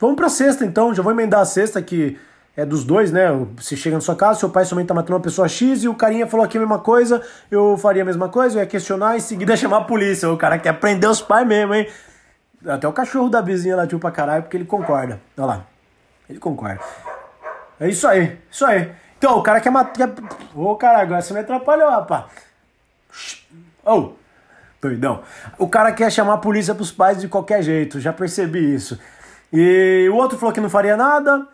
Vamos 0.00 0.16
pra 0.16 0.28
sexta 0.28 0.64
então, 0.64 0.94
já 0.94 1.02
vou 1.02 1.12
emendar 1.12 1.40
a 1.40 1.44
sexta 1.44 1.82
que 1.82 2.16
é 2.56 2.64
dos 2.64 2.84
dois, 2.84 3.12
né? 3.12 3.28
Você 3.56 3.76
chega 3.76 3.96
na 3.96 4.00
sua 4.00 4.16
casa, 4.16 4.40
seu 4.40 4.48
pai 4.48 4.64
somente 4.64 4.86
tá 4.86 4.94
matando 4.94 5.14
uma 5.14 5.20
pessoa 5.20 5.48
X 5.48 5.84
e 5.84 5.88
o 5.88 5.94
carinha 5.94 6.26
falou 6.26 6.46
aqui 6.46 6.56
a 6.56 6.60
mesma 6.60 6.78
coisa, 6.78 7.20
eu 7.50 7.76
faria 7.76 8.02
a 8.02 8.04
mesma 8.04 8.28
coisa, 8.28 8.56
eu 8.56 8.60
ia 8.60 8.66
questionar 8.66 9.14
e 9.14 9.18
em 9.18 9.20
seguida 9.20 9.54
chamar 9.58 9.78
a 9.78 9.84
polícia. 9.84 10.30
O 10.30 10.36
cara 10.36 10.58
quer 10.58 10.72
prender 10.80 11.10
os 11.10 11.20
pais 11.20 11.46
mesmo, 11.46 11.74
hein? 11.74 11.86
Até 12.66 12.88
o 12.88 12.92
cachorro 12.92 13.28
da 13.28 13.40
vizinha 13.40 13.76
latiu 13.76 13.98
pra 13.98 14.10
caralho, 14.10 14.42
porque 14.42 14.56
ele 14.56 14.64
concorda. 14.64 15.20
Olha 15.36 15.46
lá. 15.46 15.66
Ele 16.28 16.38
concorda. 16.38 16.80
É 17.80 17.88
isso 17.88 18.06
aí, 18.06 18.38
isso 18.50 18.64
aí. 18.66 18.92
Então, 19.16 19.38
o 19.38 19.42
cara 19.42 19.60
quer 19.60 19.70
matar. 19.70 20.10
Ô, 20.54 20.70
oh, 20.70 20.76
cara, 20.76 21.00
agora 21.00 21.22
você 21.22 21.32
me 21.32 21.40
atrapalhou, 21.40 21.90
rapaz. 21.90 22.24
Oh. 23.84 24.12
Doidão. 24.80 25.22
O 25.58 25.68
cara 25.68 25.92
quer 25.92 26.10
chamar 26.10 26.34
a 26.34 26.38
polícia 26.38 26.74
pros 26.74 26.92
pais 26.92 27.20
de 27.20 27.28
qualquer 27.28 27.62
jeito, 27.62 27.98
já 27.98 28.12
percebi 28.12 28.74
isso. 28.74 28.98
E 29.52 30.08
o 30.10 30.14
outro 30.14 30.38
falou 30.38 30.52
que 30.52 30.60
não 30.60 30.70
faria 30.70 30.96
nada, 30.96 31.46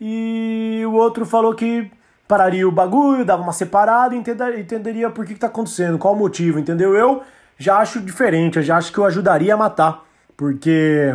e 0.00 0.82
o 0.86 0.92
outro 0.92 1.24
falou 1.24 1.54
que 1.54 1.90
pararia 2.28 2.68
o 2.68 2.72
bagulho, 2.72 3.24
dava 3.24 3.42
uma 3.42 3.52
separada 3.52 4.14
e 4.14 4.18
entenderia 4.18 5.08
por 5.08 5.24
que, 5.24 5.34
que 5.34 5.40
tá 5.40 5.46
acontecendo, 5.46 5.96
qual 5.96 6.12
o 6.12 6.18
motivo, 6.18 6.58
entendeu? 6.58 6.94
Eu 6.94 7.22
já 7.56 7.78
acho 7.78 8.00
diferente, 8.00 8.58
eu 8.58 8.62
já 8.62 8.76
acho 8.76 8.92
que 8.92 8.98
eu 8.98 9.04
ajudaria 9.04 9.54
a 9.54 9.56
matar. 9.56 10.04
Porque 10.36 11.14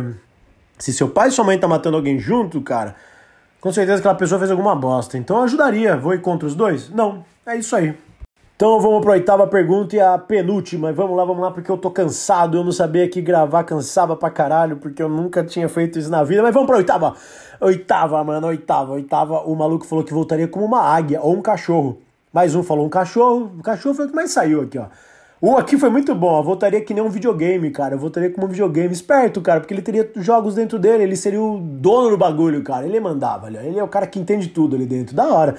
se 0.78 0.92
seu 0.92 1.08
pai 1.08 1.28
e 1.28 1.30
sua 1.30 1.44
mãe 1.44 1.58
tá 1.58 1.68
matando 1.68 1.96
alguém 1.96 2.18
junto, 2.18 2.60
cara, 2.60 2.96
com 3.60 3.72
certeza 3.72 4.00
aquela 4.00 4.14
pessoa 4.14 4.38
fez 4.38 4.50
alguma 4.50 4.74
bosta. 4.74 5.16
Então 5.16 5.36
eu 5.36 5.44
ajudaria. 5.44 5.96
Vou 5.96 6.12
ir 6.12 6.20
contra 6.20 6.46
os 6.46 6.54
dois? 6.54 6.90
Não. 6.90 7.24
É 7.46 7.56
isso 7.56 7.74
aí. 7.74 7.94
Então 8.54 8.80
vamos 8.80 9.00
para 9.00 9.10
a 9.10 9.14
oitava 9.14 9.46
pergunta 9.48 9.96
e 9.96 10.00
a 10.00 10.16
penúltima. 10.16 10.92
Vamos 10.92 11.16
lá, 11.16 11.24
vamos 11.24 11.42
lá, 11.42 11.50
porque 11.50 11.68
eu 11.68 11.76
tô 11.76 11.90
cansado. 11.90 12.56
Eu 12.56 12.62
não 12.62 12.70
sabia 12.70 13.08
que 13.08 13.20
gravar 13.20 13.64
cansava 13.64 14.14
pra 14.14 14.30
caralho, 14.30 14.76
porque 14.76 15.02
eu 15.02 15.08
nunca 15.08 15.42
tinha 15.42 15.68
feito 15.68 15.98
isso 15.98 16.08
na 16.08 16.22
vida. 16.22 16.42
Mas 16.42 16.54
vamos 16.54 16.68
pra 16.68 16.76
oitava. 16.76 17.16
Oitava, 17.60 18.22
mano, 18.22 18.46
oitava. 18.46 18.92
Oitava, 18.92 19.40
o 19.40 19.56
maluco 19.56 19.84
falou 19.84 20.04
que 20.04 20.14
voltaria 20.14 20.46
como 20.46 20.64
uma 20.64 20.80
águia 20.80 21.20
ou 21.20 21.34
um 21.34 21.42
cachorro. 21.42 22.00
Mais 22.32 22.54
um 22.54 22.62
falou 22.62 22.86
um 22.86 22.88
cachorro. 22.88 23.50
O 23.58 23.62
cachorro 23.62 23.96
foi 23.96 24.06
o 24.06 24.08
que 24.08 24.14
mais 24.14 24.30
saiu 24.30 24.62
aqui, 24.62 24.78
ó. 24.78 24.86
Um 25.42 25.56
aqui 25.56 25.76
foi 25.76 25.90
muito 25.90 26.14
bom. 26.14 26.38
Eu 26.38 26.44
voltaria 26.44 26.80
que 26.80 26.94
nem 26.94 27.02
um 27.02 27.08
videogame, 27.08 27.68
cara. 27.72 27.96
Eu 27.96 27.98
voltaria 27.98 28.30
como 28.30 28.46
um 28.46 28.48
videogame 28.48 28.92
esperto, 28.92 29.40
cara, 29.40 29.58
porque 29.58 29.74
ele 29.74 29.82
teria 29.82 30.08
jogos 30.14 30.54
dentro 30.54 30.78
dele. 30.78 31.02
Ele 31.02 31.16
seria 31.16 31.42
o 31.42 31.58
dono 31.58 32.10
do 32.10 32.16
bagulho, 32.16 32.62
cara. 32.62 32.86
Ele 32.86 33.00
mandava, 33.00 33.48
ele 33.48 33.76
é 33.76 33.82
o 33.82 33.88
cara 33.88 34.06
que 34.06 34.20
entende 34.20 34.46
tudo 34.46 34.76
ali 34.76 34.86
dentro. 34.86 35.16
Da 35.16 35.26
hora. 35.26 35.56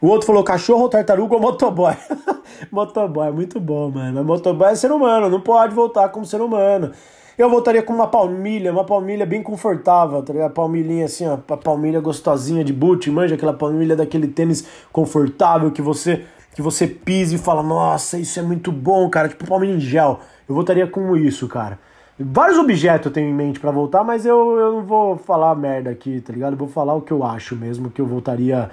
O 0.00 0.06
outro 0.06 0.26
falou 0.26 0.42
cachorro, 0.42 0.88
tartaruga 0.88 1.34
ou 1.34 1.42
motoboy. 1.42 1.94
motoboy, 2.72 3.30
muito 3.30 3.60
bom, 3.60 3.90
mano. 3.90 4.24
Motoboy 4.24 4.72
é 4.72 4.74
ser 4.74 4.90
humano, 4.90 5.28
não 5.28 5.42
pode 5.42 5.74
voltar 5.74 6.08
como 6.08 6.24
ser 6.24 6.40
humano. 6.40 6.92
Eu 7.36 7.50
voltaria 7.50 7.82
com 7.82 7.92
uma 7.92 8.06
palmilha, 8.06 8.72
uma 8.72 8.84
palmilha 8.84 9.26
bem 9.26 9.42
confortável, 9.42 10.22
tá 10.22 10.32
ligado? 10.32 10.52
Palmilhinha 10.52 11.04
assim, 11.04 11.26
ó, 11.26 11.36
uma 11.46 11.56
palmilha 11.56 12.00
gostosinha 12.00 12.64
de 12.64 12.72
boot, 12.72 13.10
manja 13.10 13.34
aquela 13.34 13.52
palmilha 13.52 13.94
daquele 13.94 14.26
tênis 14.26 14.66
confortável 14.90 15.70
que 15.70 15.82
você 15.82 16.24
que 16.58 16.62
você 16.62 16.88
pisa 16.88 17.36
e 17.36 17.38
fala, 17.38 17.62
nossa, 17.62 18.18
isso 18.18 18.36
é 18.36 18.42
muito 18.42 18.72
bom, 18.72 19.08
cara, 19.08 19.28
tipo 19.28 19.46
palmilha 19.46 19.76
em 19.76 19.78
gel. 19.78 20.18
Eu 20.48 20.56
voltaria 20.56 20.88
com 20.88 21.16
isso, 21.16 21.46
cara. 21.46 21.78
Vários 22.18 22.58
objetos 22.58 23.06
eu 23.06 23.12
tenho 23.12 23.30
em 23.30 23.32
mente 23.32 23.60
para 23.60 23.70
voltar, 23.70 24.02
mas 24.02 24.26
eu, 24.26 24.58
eu 24.58 24.72
não 24.72 24.84
vou 24.84 25.16
falar 25.16 25.54
merda 25.54 25.88
aqui, 25.90 26.20
tá 26.20 26.32
ligado? 26.32 26.54
Eu 26.54 26.58
vou 26.58 26.66
falar 26.66 26.94
o 26.94 27.00
que 27.00 27.12
eu 27.12 27.22
acho 27.22 27.54
mesmo, 27.54 27.92
que 27.92 28.00
eu 28.00 28.06
voltaria 28.08 28.68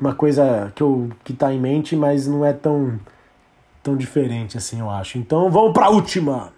uma 0.00 0.16
coisa 0.16 0.72
que, 0.74 0.82
eu, 0.82 1.10
que 1.22 1.32
tá 1.32 1.54
em 1.54 1.60
mente, 1.60 1.94
mas 1.94 2.26
não 2.26 2.44
é 2.44 2.52
tão, 2.52 2.98
tão 3.84 3.96
diferente 3.96 4.58
assim, 4.58 4.80
eu 4.80 4.90
acho. 4.90 5.16
Então 5.16 5.48
vamos 5.48 5.72
pra 5.72 5.90
última. 5.90 6.52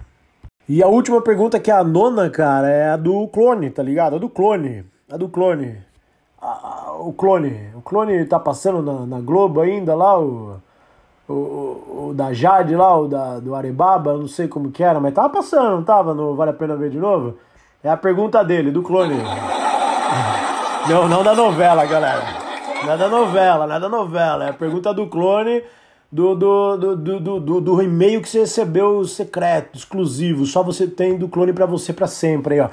E 0.67 0.83
a 0.83 0.87
última 0.87 1.21
pergunta, 1.21 1.61
que 1.61 1.71
é 1.71 1.75
a 1.75 1.85
nona, 1.85 2.31
cara, 2.31 2.71
é 2.71 2.89
a 2.89 2.97
do 2.97 3.29
clone, 3.29 3.69
tá 3.69 3.83
ligado? 3.83 4.17
A 4.17 4.19
do 4.19 4.31
clone. 4.31 4.87
A 5.13 5.19
do 5.19 5.29
clone. 5.29 5.77
A, 6.41 6.93
o 7.01 7.13
clone. 7.13 7.69
O 7.75 7.83
clone 7.83 8.25
tá 8.25 8.41
passando 8.41 8.81
na, 8.81 9.05
na 9.05 9.21
Globo 9.21 9.61
ainda 9.61 9.95
lá, 9.95 10.19
o, 10.19 10.59
o, 11.33 12.09
o, 12.09 12.15
da 12.15 12.33
Jade 12.33 12.75
lá, 12.75 12.99
o 12.99 13.07
da, 13.07 13.39
do 13.39 13.55
Arebaba, 13.55 14.17
não 14.17 14.27
sei 14.27 14.49
como 14.49 14.71
que 14.71 14.83
era, 14.83 15.01
mas 15.01 15.15
tava 15.15 15.29
passando, 15.29 15.77
não 15.77 15.85
tava? 15.85 16.15
No 16.15 16.35
Vale 16.35 16.51
a 16.51 16.55
Pena 16.55 16.77
Ver 16.77 16.91
de 16.91 16.99
novo? 16.99 17.39
É 17.83 17.89
a 17.89 17.97
pergunta 17.97 18.43
dele, 18.45 18.71
do 18.71 18.83
clone. 18.83 19.15
Não, 20.89 21.07
não 21.07 21.23
da 21.23 21.35
novela, 21.35 21.85
galera. 21.85 22.25
Nada 22.87 23.07
novela, 23.07 23.67
nada 23.67 23.87
novela. 23.87 24.47
É 24.47 24.49
a 24.49 24.53
pergunta 24.55 24.95
do 24.95 25.07
clone 25.07 25.63
do, 26.11 26.35
do, 26.35 26.77
do, 26.77 26.97
do, 26.97 27.41
do, 27.41 27.61
do 27.61 27.83
e-mail 27.83 28.23
que 28.23 28.29
você 28.29 28.41
recebeu 28.41 29.05
secreto, 29.05 29.77
exclusivo. 29.77 30.47
Só 30.47 30.63
você 30.63 30.87
tem 30.87 31.19
do 31.19 31.29
clone 31.29 31.53
para 31.53 31.67
você 31.67 31.93
para 31.93 32.07
sempre 32.07 32.55
aí, 32.55 32.61
ó. 32.61 32.71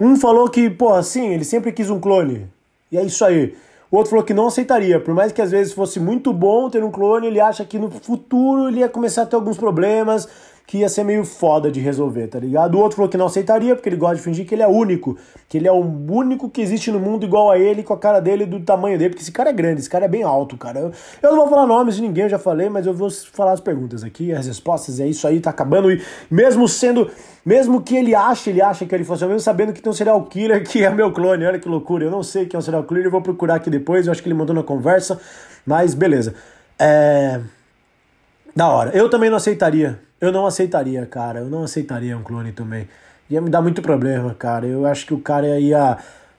Um 0.00 0.16
falou 0.16 0.50
que, 0.50 0.68
pô, 0.68 0.92
assim, 0.92 1.28
ele 1.28 1.44
sempre 1.44 1.70
quis 1.70 1.88
um 1.88 2.00
clone. 2.00 2.48
E 2.90 2.98
é 2.98 3.04
isso 3.04 3.24
aí. 3.24 3.56
O 3.94 3.96
outro 3.96 4.10
falou 4.10 4.24
que 4.24 4.34
não 4.34 4.48
aceitaria, 4.48 4.98
por 4.98 5.14
mais 5.14 5.30
que 5.30 5.40
às 5.40 5.52
vezes 5.52 5.72
fosse 5.72 6.00
muito 6.00 6.32
bom 6.32 6.68
ter 6.68 6.82
um 6.82 6.90
clone, 6.90 7.28
ele 7.28 7.38
acha 7.38 7.64
que 7.64 7.78
no 7.78 7.88
futuro 7.88 8.66
ele 8.66 8.80
ia 8.80 8.88
começar 8.88 9.22
a 9.22 9.26
ter 9.26 9.36
alguns 9.36 9.56
problemas, 9.56 10.28
que 10.66 10.78
ia 10.78 10.88
ser 10.88 11.04
meio 11.04 11.24
foda 11.24 11.70
de 11.70 11.78
resolver, 11.78 12.26
tá 12.26 12.38
ligado? 12.38 12.76
O 12.76 12.80
outro 12.80 12.96
falou 12.96 13.10
que 13.10 13.18
não 13.18 13.26
aceitaria, 13.26 13.74
porque 13.76 13.88
ele 13.88 13.96
gosta 13.96 14.16
de 14.16 14.22
fingir 14.22 14.46
que 14.46 14.54
ele 14.54 14.62
é 14.62 14.66
único, 14.66 15.16
que 15.48 15.58
ele 15.58 15.68
é 15.68 15.72
o 15.72 15.80
único 15.80 16.48
que 16.48 16.62
existe 16.62 16.90
no 16.90 16.98
mundo 16.98 17.24
igual 17.24 17.50
a 17.50 17.58
ele, 17.58 17.82
com 17.82 17.92
a 17.92 17.98
cara 17.98 18.18
dele, 18.18 18.46
do 18.46 18.58
tamanho 18.60 18.98
dele, 18.98 19.10
porque 19.10 19.22
esse 19.22 19.32
cara 19.32 19.50
é 19.50 19.52
grande, 19.52 19.80
esse 19.80 19.90
cara 19.90 20.06
é 20.06 20.08
bem 20.08 20.22
alto, 20.22 20.56
cara. 20.56 20.80
Eu, 20.80 20.92
eu 21.22 21.30
não 21.30 21.36
vou 21.40 21.48
falar 21.48 21.66
nomes 21.66 21.96
de 21.96 22.02
ninguém, 22.02 22.24
eu 22.24 22.30
já 22.30 22.38
falei, 22.38 22.70
mas 22.70 22.86
eu 22.86 22.94
vou 22.94 23.10
falar 23.10 23.52
as 23.52 23.60
perguntas 23.60 24.02
aqui, 24.02 24.32
as 24.32 24.46
respostas, 24.46 25.00
é 25.00 25.06
isso 25.06 25.28
aí, 25.28 25.38
tá 25.38 25.50
acabando, 25.50 25.92
e 25.92 26.02
mesmo 26.30 26.66
sendo, 26.66 27.10
mesmo 27.44 27.82
que 27.82 27.94
ele 27.94 28.14
ache, 28.14 28.48
ele 28.48 28.62
acha 28.62 28.86
que 28.86 28.94
ele 28.94 29.04
fosse, 29.04 29.24
mesmo 29.26 29.40
sabendo 29.40 29.72
que 29.72 29.82
tem 29.82 29.90
um 29.90 29.94
serial 29.94 30.22
killer 30.24 30.64
que 30.66 30.82
é 30.82 30.90
meu 30.90 31.12
clone, 31.12 31.44
olha 31.44 31.58
que 31.58 31.68
loucura, 31.68 32.04
eu 32.04 32.10
não 32.10 32.22
sei 32.22 32.46
quem 32.46 32.56
é 32.56 32.58
um 32.58 32.62
serial 32.62 32.84
killer, 32.84 33.04
eu 33.04 33.10
vou 33.10 33.20
procurar 33.20 33.56
aqui 33.56 33.68
depois, 33.68 34.06
eu 34.06 34.12
acho 34.12 34.22
que 34.22 34.28
ele 34.28 34.34
mandou 34.34 34.56
na 34.56 34.62
conversa, 34.62 35.20
mas 35.66 35.92
beleza. 35.92 36.34
É... 36.78 37.38
Da 38.56 38.68
hora. 38.68 38.96
Eu 38.96 39.10
também 39.10 39.28
não 39.28 39.36
aceitaria 39.36 39.98
eu 40.24 40.32
não 40.32 40.46
aceitaria, 40.46 41.04
cara. 41.06 41.40
Eu 41.40 41.46
não 41.46 41.64
aceitaria 41.64 42.16
um 42.16 42.22
clone 42.22 42.52
também. 42.52 42.88
Ia 43.30 43.40
me 43.40 43.50
dar 43.50 43.62
muito 43.62 43.80
problema, 43.82 44.34
cara. 44.34 44.66
Eu 44.66 44.86
acho 44.86 45.06
que 45.06 45.14
o 45.14 45.18
cara 45.18 45.58
ia, 45.58 45.98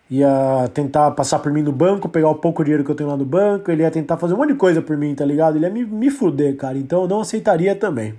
ia 0.10 0.70
tentar 0.74 1.12
passar 1.12 1.40
por 1.40 1.52
mim 1.52 1.62
no 1.62 1.72
banco, 1.72 2.08
pegar 2.08 2.30
o 2.30 2.36
pouco 2.36 2.64
dinheiro 2.64 2.84
que 2.84 2.92
eu 2.92 2.96
tenho 2.96 3.10
lá 3.10 3.18
no 3.18 3.26
banco, 3.26 3.72
ele 3.72 3.82
ia 3.84 3.92
tentar 3.92 4.18
fazer 4.18 4.34
um 4.34 4.38
monte 4.38 4.50
de 4.50 4.56
coisa 4.56 4.82
por 4.82 4.96
mim, 4.96 5.16
tá 5.16 5.26
ligado? 5.26 5.58
Ele 5.58 5.66
ia 5.66 5.72
me, 5.72 5.86
me 5.86 6.10
fuder, 6.10 6.56
cara. 6.56 6.78
Então 6.78 7.04
eu 7.04 7.08
não 7.08 7.22
aceitaria 7.22 7.76
também. 7.76 8.14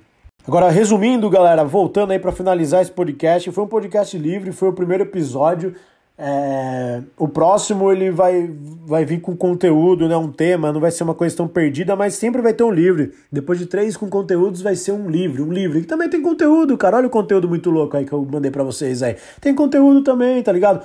Agora, 0.47 0.71
resumindo, 0.71 1.29
galera, 1.29 1.65
voltando 1.65 2.13
aí 2.13 2.19
para 2.19 2.31
finalizar 2.31 2.81
esse 2.81 2.93
podcast, 2.93 3.51
foi 3.51 3.65
um 3.65 3.69
podcast 3.69 4.17
livre, 4.17 4.53
foi 4.53 4.69
o 4.69 4.73
primeiro 4.73 5.03
episódio. 5.03 5.75
É, 6.19 7.03
o 7.19 7.29
próximo 7.29 7.93
ele 7.93 8.11
vai, 8.11 8.51
vai 8.87 9.05
vir 9.05 9.21
com 9.21 9.37
conteúdo, 9.37 10.09
né, 10.09 10.17
um 10.17 10.33
tema, 10.33 10.73
não 10.73 10.81
vai 10.81 10.91
ser 10.91 11.03
uma 11.03 11.15
coisa 11.15 11.37
tão 11.37 11.47
perdida, 11.47 11.95
mas 11.95 12.15
sempre 12.15 12.41
vai 12.41 12.55
ter 12.55 12.65
um 12.65 12.71
livro. 12.71 13.11
Depois 13.31 13.59
de 13.59 13.67
três 13.67 13.97
com 13.97 14.09
conteúdos, 14.09 14.63
vai 14.63 14.75
ser 14.77 14.93
um 14.93 15.11
livro, 15.11 15.45
um 15.45 15.53
livro. 15.53 15.81
que 15.81 15.87
também 15.87 16.09
tem 16.09 16.23
conteúdo, 16.23 16.77
cara. 16.79 16.97
Olha 16.97 17.07
o 17.07 17.11
conteúdo 17.11 17.49
muito 17.49 17.71
louco 17.71 17.97
aí 17.97 18.05
que 18.05 18.13
eu 18.13 18.25
mandei 18.25 18.51
para 18.51 18.65
vocês 18.65 19.03
aí. 19.03 19.17
Tem 19.41 19.55
conteúdo 19.55 20.03
também, 20.03 20.43
tá 20.43 20.53
ligado? 20.53 20.85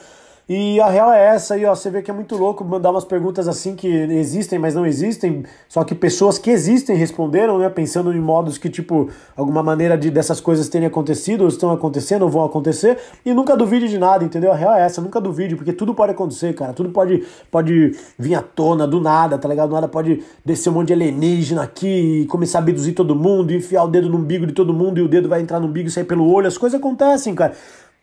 E 0.53 0.81
a 0.81 0.89
real 0.89 1.13
é 1.13 1.27
essa 1.27 1.53
aí, 1.53 1.63
ó. 1.63 1.73
Você 1.73 1.89
vê 1.89 2.01
que 2.01 2.11
é 2.11 2.13
muito 2.13 2.35
louco 2.35 2.65
mandar 2.65 2.91
umas 2.91 3.05
perguntas 3.05 3.47
assim 3.47 3.73
que 3.73 3.87
existem, 3.87 4.59
mas 4.59 4.75
não 4.75 4.85
existem. 4.85 5.45
Só 5.69 5.81
que 5.85 5.95
pessoas 5.95 6.37
que 6.37 6.51
existem 6.51 6.97
responderam, 6.97 7.57
né? 7.57 7.69
Pensando 7.69 8.11
em 8.11 8.19
modos 8.19 8.57
que, 8.57 8.69
tipo, 8.69 9.09
alguma 9.33 9.63
maneira 9.63 9.97
de 9.97 10.11
dessas 10.11 10.41
coisas 10.41 10.67
terem 10.67 10.89
acontecido, 10.89 11.43
ou 11.43 11.47
estão 11.47 11.71
acontecendo, 11.71 12.23
ou 12.23 12.29
vão 12.29 12.43
acontecer. 12.43 12.97
E 13.25 13.33
nunca 13.33 13.55
duvide 13.55 13.87
de 13.87 13.97
nada, 13.97 14.25
entendeu? 14.25 14.51
A 14.51 14.55
real 14.55 14.73
é 14.73 14.81
essa, 14.81 14.99
nunca 14.99 15.21
duvide, 15.21 15.55
porque 15.55 15.71
tudo 15.71 15.93
pode 15.93 16.11
acontecer, 16.11 16.53
cara. 16.53 16.73
Tudo 16.73 16.89
pode, 16.89 17.23
pode 17.49 17.95
vir 18.19 18.35
à 18.35 18.41
tona 18.41 18.85
do 18.85 18.99
nada, 18.99 19.37
tá 19.37 19.47
ligado? 19.47 19.69
Do 19.69 19.75
nada 19.75 19.87
pode 19.87 20.21
descer 20.43 20.69
um 20.69 20.73
monte 20.73 20.87
de 20.87 20.93
alienígena 20.95 21.63
aqui 21.63 22.23
e 22.23 22.25
começar 22.25 22.57
a 22.57 22.61
abduzir 22.61 22.93
todo 22.93 23.15
mundo, 23.15 23.53
e 23.53 23.55
enfiar 23.55 23.85
o 23.85 23.87
dedo 23.87 24.09
no 24.09 24.17
umbigo 24.17 24.45
de 24.45 24.51
todo 24.51 24.73
mundo, 24.73 24.97
e 24.97 25.01
o 25.01 25.07
dedo 25.07 25.29
vai 25.29 25.39
entrar 25.39 25.61
no 25.61 25.67
umbigo 25.67 25.87
e 25.87 25.91
sair 25.91 26.03
pelo 26.03 26.29
olho. 26.29 26.45
As 26.45 26.57
coisas 26.57 26.77
acontecem, 26.77 27.33
cara. 27.33 27.53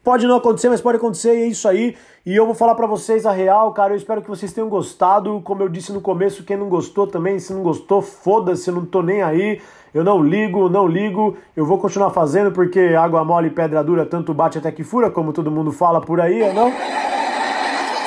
Pode 0.09 0.27
não 0.27 0.37
acontecer, 0.37 0.71
mas 0.71 0.81
pode 0.81 0.97
acontecer 0.97 1.35
e 1.35 1.43
é 1.43 1.47
isso 1.49 1.69
aí. 1.69 1.95
E 2.25 2.35
eu 2.35 2.47
vou 2.47 2.55
falar 2.55 2.75
para 2.75 2.87
vocês 2.87 3.27
a 3.27 3.31
real, 3.31 3.75
cara. 3.75 3.93
Eu 3.93 3.97
espero 3.99 4.23
que 4.23 4.29
vocês 4.31 4.51
tenham 4.55 4.67
gostado. 4.67 5.43
Como 5.45 5.63
eu 5.63 5.69
disse 5.69 5.93
no 5.93 6.01
começo, 6.01 6.45
quem 6.45 6.57
não 6.57 6.67
gostou 6.67 7.07
também, 7.07 7.39
se 7.39 7.53
não 7.53 7.63
gostou, 7.63 8.01
foda-se, 8.01 8.71
não 8.71 8.87
tô 8.87 9.03
nem 9.03 9.21
aí. 9.21 9.61
Eu 9.93 10.03
não 10.03 10.23
ligo, 10.23 10.71
não 10.71 10.89
ligo. 10.89 11.37
Eu 11.55 11.67
vou 11.67 11.77
continuar 11.77 12.09
fazendo 12.09 12.51
porque 12.53 12.97
água 12.99 13.23
mole 13.23 13.49
e 13.49 13.51
pedra 13.51 13.85
dura 13.85 14.07
tanto 14.07 14.33
bate 14.33 14.57
até 14.57 14.73
que 14.73 14.83
fura, 14.83 15.11
como 15.11 15.31
todo 15.31 15.51
mundo 15.51 15.71
fala 15.73 16.01
por 16.01 16.23
aí, 16.23 16.41
é 16.41 16.55
não? 16.55 16.73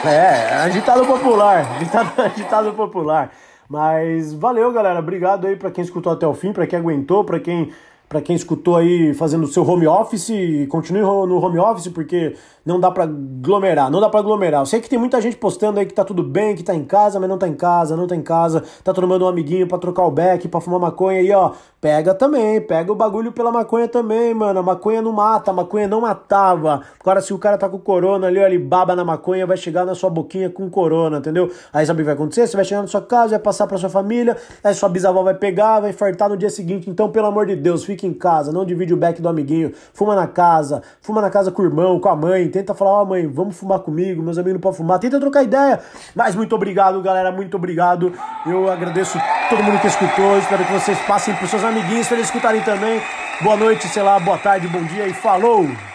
É, 0.04 0.56
agitado 0.64 1.06
popular, 1.06 1.60
agitado, 1.78 2.10
agitado 2.20 2.74
popular. 2.74 3.32
Mas 3.70 4.34
valeu, 4.34 4.72
galera. 4.72 4.98
Obrigado 4.98 5.46
aí 5.46 5.56
para 5.56 5.70
quem 5.70 5.84
escutou 5.84 6.12
até 6.12 6.26
o 6.26 6.34
fim, 6.34 6.52
para 6.52 6.66
quem 6.66 6.80
aguentou, 6.80 7.24
para 7.24 7.40
quem 7.40 7.72
para 8.12 8.22
quem 8.22 8.36
escutou 8.36 8.76
aí 8.76 9.14
fazendo 9.14 9.46
o 9.46 9.48
seu 9.48 9.66
home 9.66 9.88
office, 9.88 10.68
continue 10.68 11.00
no 11.00 11.38
home 11.38 11.58
office 11.58 11.88
porque 11.88 12.36
não 12.66 12.78
dá 12.78 12.92
para 12.92 13.06
aglomerar, 13.06 13.90
não 13.90 14.02
dá 14.02 14.10
para 14.10 14.20
aglomerar. 14.20 14.62
Eu 14.62 14.66
sei 14.66 14.82
que 14.82 14.90
tem 14.90 15.00
muita 15.00 15.22
gente 15.22 15.38
postando 15.38 15.80
aí 15.80 15.86
que 15.86 15.94
tá 15.94 16.04
tudo 16.04 16.22
bem, 16.22 16.54
que 16.54 16.62
tá 16.62 16.76
em 16.76 16.84
casa, 16.84 17.22
mas 17.22 17.30
não 17.30 17.38
tá 17.38 17.48
em 17.48 17.54
casa, 17.54 17.96
não 17.96 18.08
tá 18.08 18.16
em 18.16 18.22
casa, 18.22 18.64
tá 18.84 18.94
tomando 18.94 19.24
um 19.24 19.30
amiguinho 19.30 19.66
para 19.66 19.78
trocar 19.78 20.04
o 20.04 20.12
beck, 20.12 20.46
para 20.50 20.60
fumar 20.60 20.82
maconha 20.82 21.20
aí, 21.20 21.32
ó. 21.32 21.54
Pega 21.80 22.14
também, 22.14 22.62
pega 22.62 22.92
o 22.92 22.96
bagulho 22.96 23.32
pela 23.32 23.52
maconha 23.52 23.88
também, 23.88 24.36
mano. 24.36 24.60
A 24.60 24.62
maconha 24.62 25.02
não 25.02 25.12
mata, 25.12 25.50
a 25.50 25.54
maconha 25.54 25.88
não 25.88 26.02
matava. 26.02 26.82
Agora 27.00 27.22
se 27.22 27.34
o 27.34 27.40
cara 27.40 27.58
tá 27.58 27.68
com 27.68 27.80
corona 27.80 28.28
ali, 28.28 28.40
ó, 28.40 28.46
ele 28.46 28.60
baba 28.60 28.96
na 28.96 29.04
maconha, 29.04 29.48
vai 29.48 29.58
chegar 29.58 29.84
na 29.84 29.96
sua 29.96 30.10
boquinha 30.10 30.48
com 30.48 30.70
corona, 30.70 31.18
entendeu? 31.18 31.50
Aí 31.74 31.84
sabe 31.84 32.02
o 32.02 32.04
que 32.04 32.06
vai 32.06 32.14
acontecer? 32.14 32.46
Você 32.46 32.56
vai 32.56 32.66
chegar 32.66 32.82
na 32.82 32.88
sua 32.88 33.02
casa, 33.02 33.30
vai 33.30 33.40
passar 33.40 33.66
para 33.66 33.78
sua 33.80 33.90
família, 33.90 34.38
aí 34.64 34.76
sua 34.76 34.90
bisavó 34.90 35.24
vai 35.24 35.34
pegar, 35.34 35.80
vai 35.80 35.92
fartar 35.92 36.30
no 36.30 36.38
dia 36.38 36.52
seguinte. 36.52 36.88
Então, 36.88 37.10
pelo 37.10 37.26
amor 37.26 37.48
de 37.48 37.56
Deus, 37.56 37.84
fique 37.84 38.01
em 38.06 38.14
casa, 38.14 38.52
não 38.52 38.66
divide 38.66 38.94
o 38.94 38.98
beck 38.98 39.22
do 39.22 39.30
amiguinho. 39.30 39.72
Fuma 39.94 40.16
na 40.16 40.28
casa, 40.28 40.82
fuma 41.02 41.22
na 41.22 41.30
casa 41.30 41.52
com 41.52 41.62
o 41.62 41.66
irmão, 41.66 42.00
com 42.00 42.10
a 42.10 42.16
mãe, 42.16 42.48
tenta 42.50 42.74
falar, 42.74 42.92
ó 42.92 43.04
oh, 43.04 43.06
mãe, 43.06 43.28
vamos 43.28 43.56
fumar 43.56 43.80
comigo, 43.80 44.22
meus 44.22 44.38
amigos 44.38 44.54
não 44.54 44.62
podem 44.62 44.78
fumar, 44.78 45.00
tenta 45.00 45.20
trocar 45.20 45.44
ideia. 45.44 45.80
Mas 46.16 46.36
muito 46.36 46.56
obrigado, 46.56 47.02
galera, 47.02 47.32
muito 47.32 47.56
obrigado. 47.58 48.14
Eu 48.46 48.72
agradeço 48.72 49.20
todo 49.50 49.64
mundo 49.64 49.80
que 49.80 49.88
escutou, 49.88 50.38
espero 50.38 50.66
que 50.66 50.74
vocês 50.74 51.00
passem 51.02 51.34
para 51.36 51.48
seus 51.48 51.64
amiguinhos 51.64 52.08
para 52.08 52.18
eles 52.18 52.28
escutarem 52.28 52.62
também. 52.62 53.02
boa 53.42 53.58
noite, 53.58 53.88
sei 53.88 54.04
lá, 54.04 54.20
boa 54.20 54.38
tarde, 54.38 54.68
bom 54.68 54.84
dia 54.84 55.08
e 55.08 55.14
falou! 55.14 55.91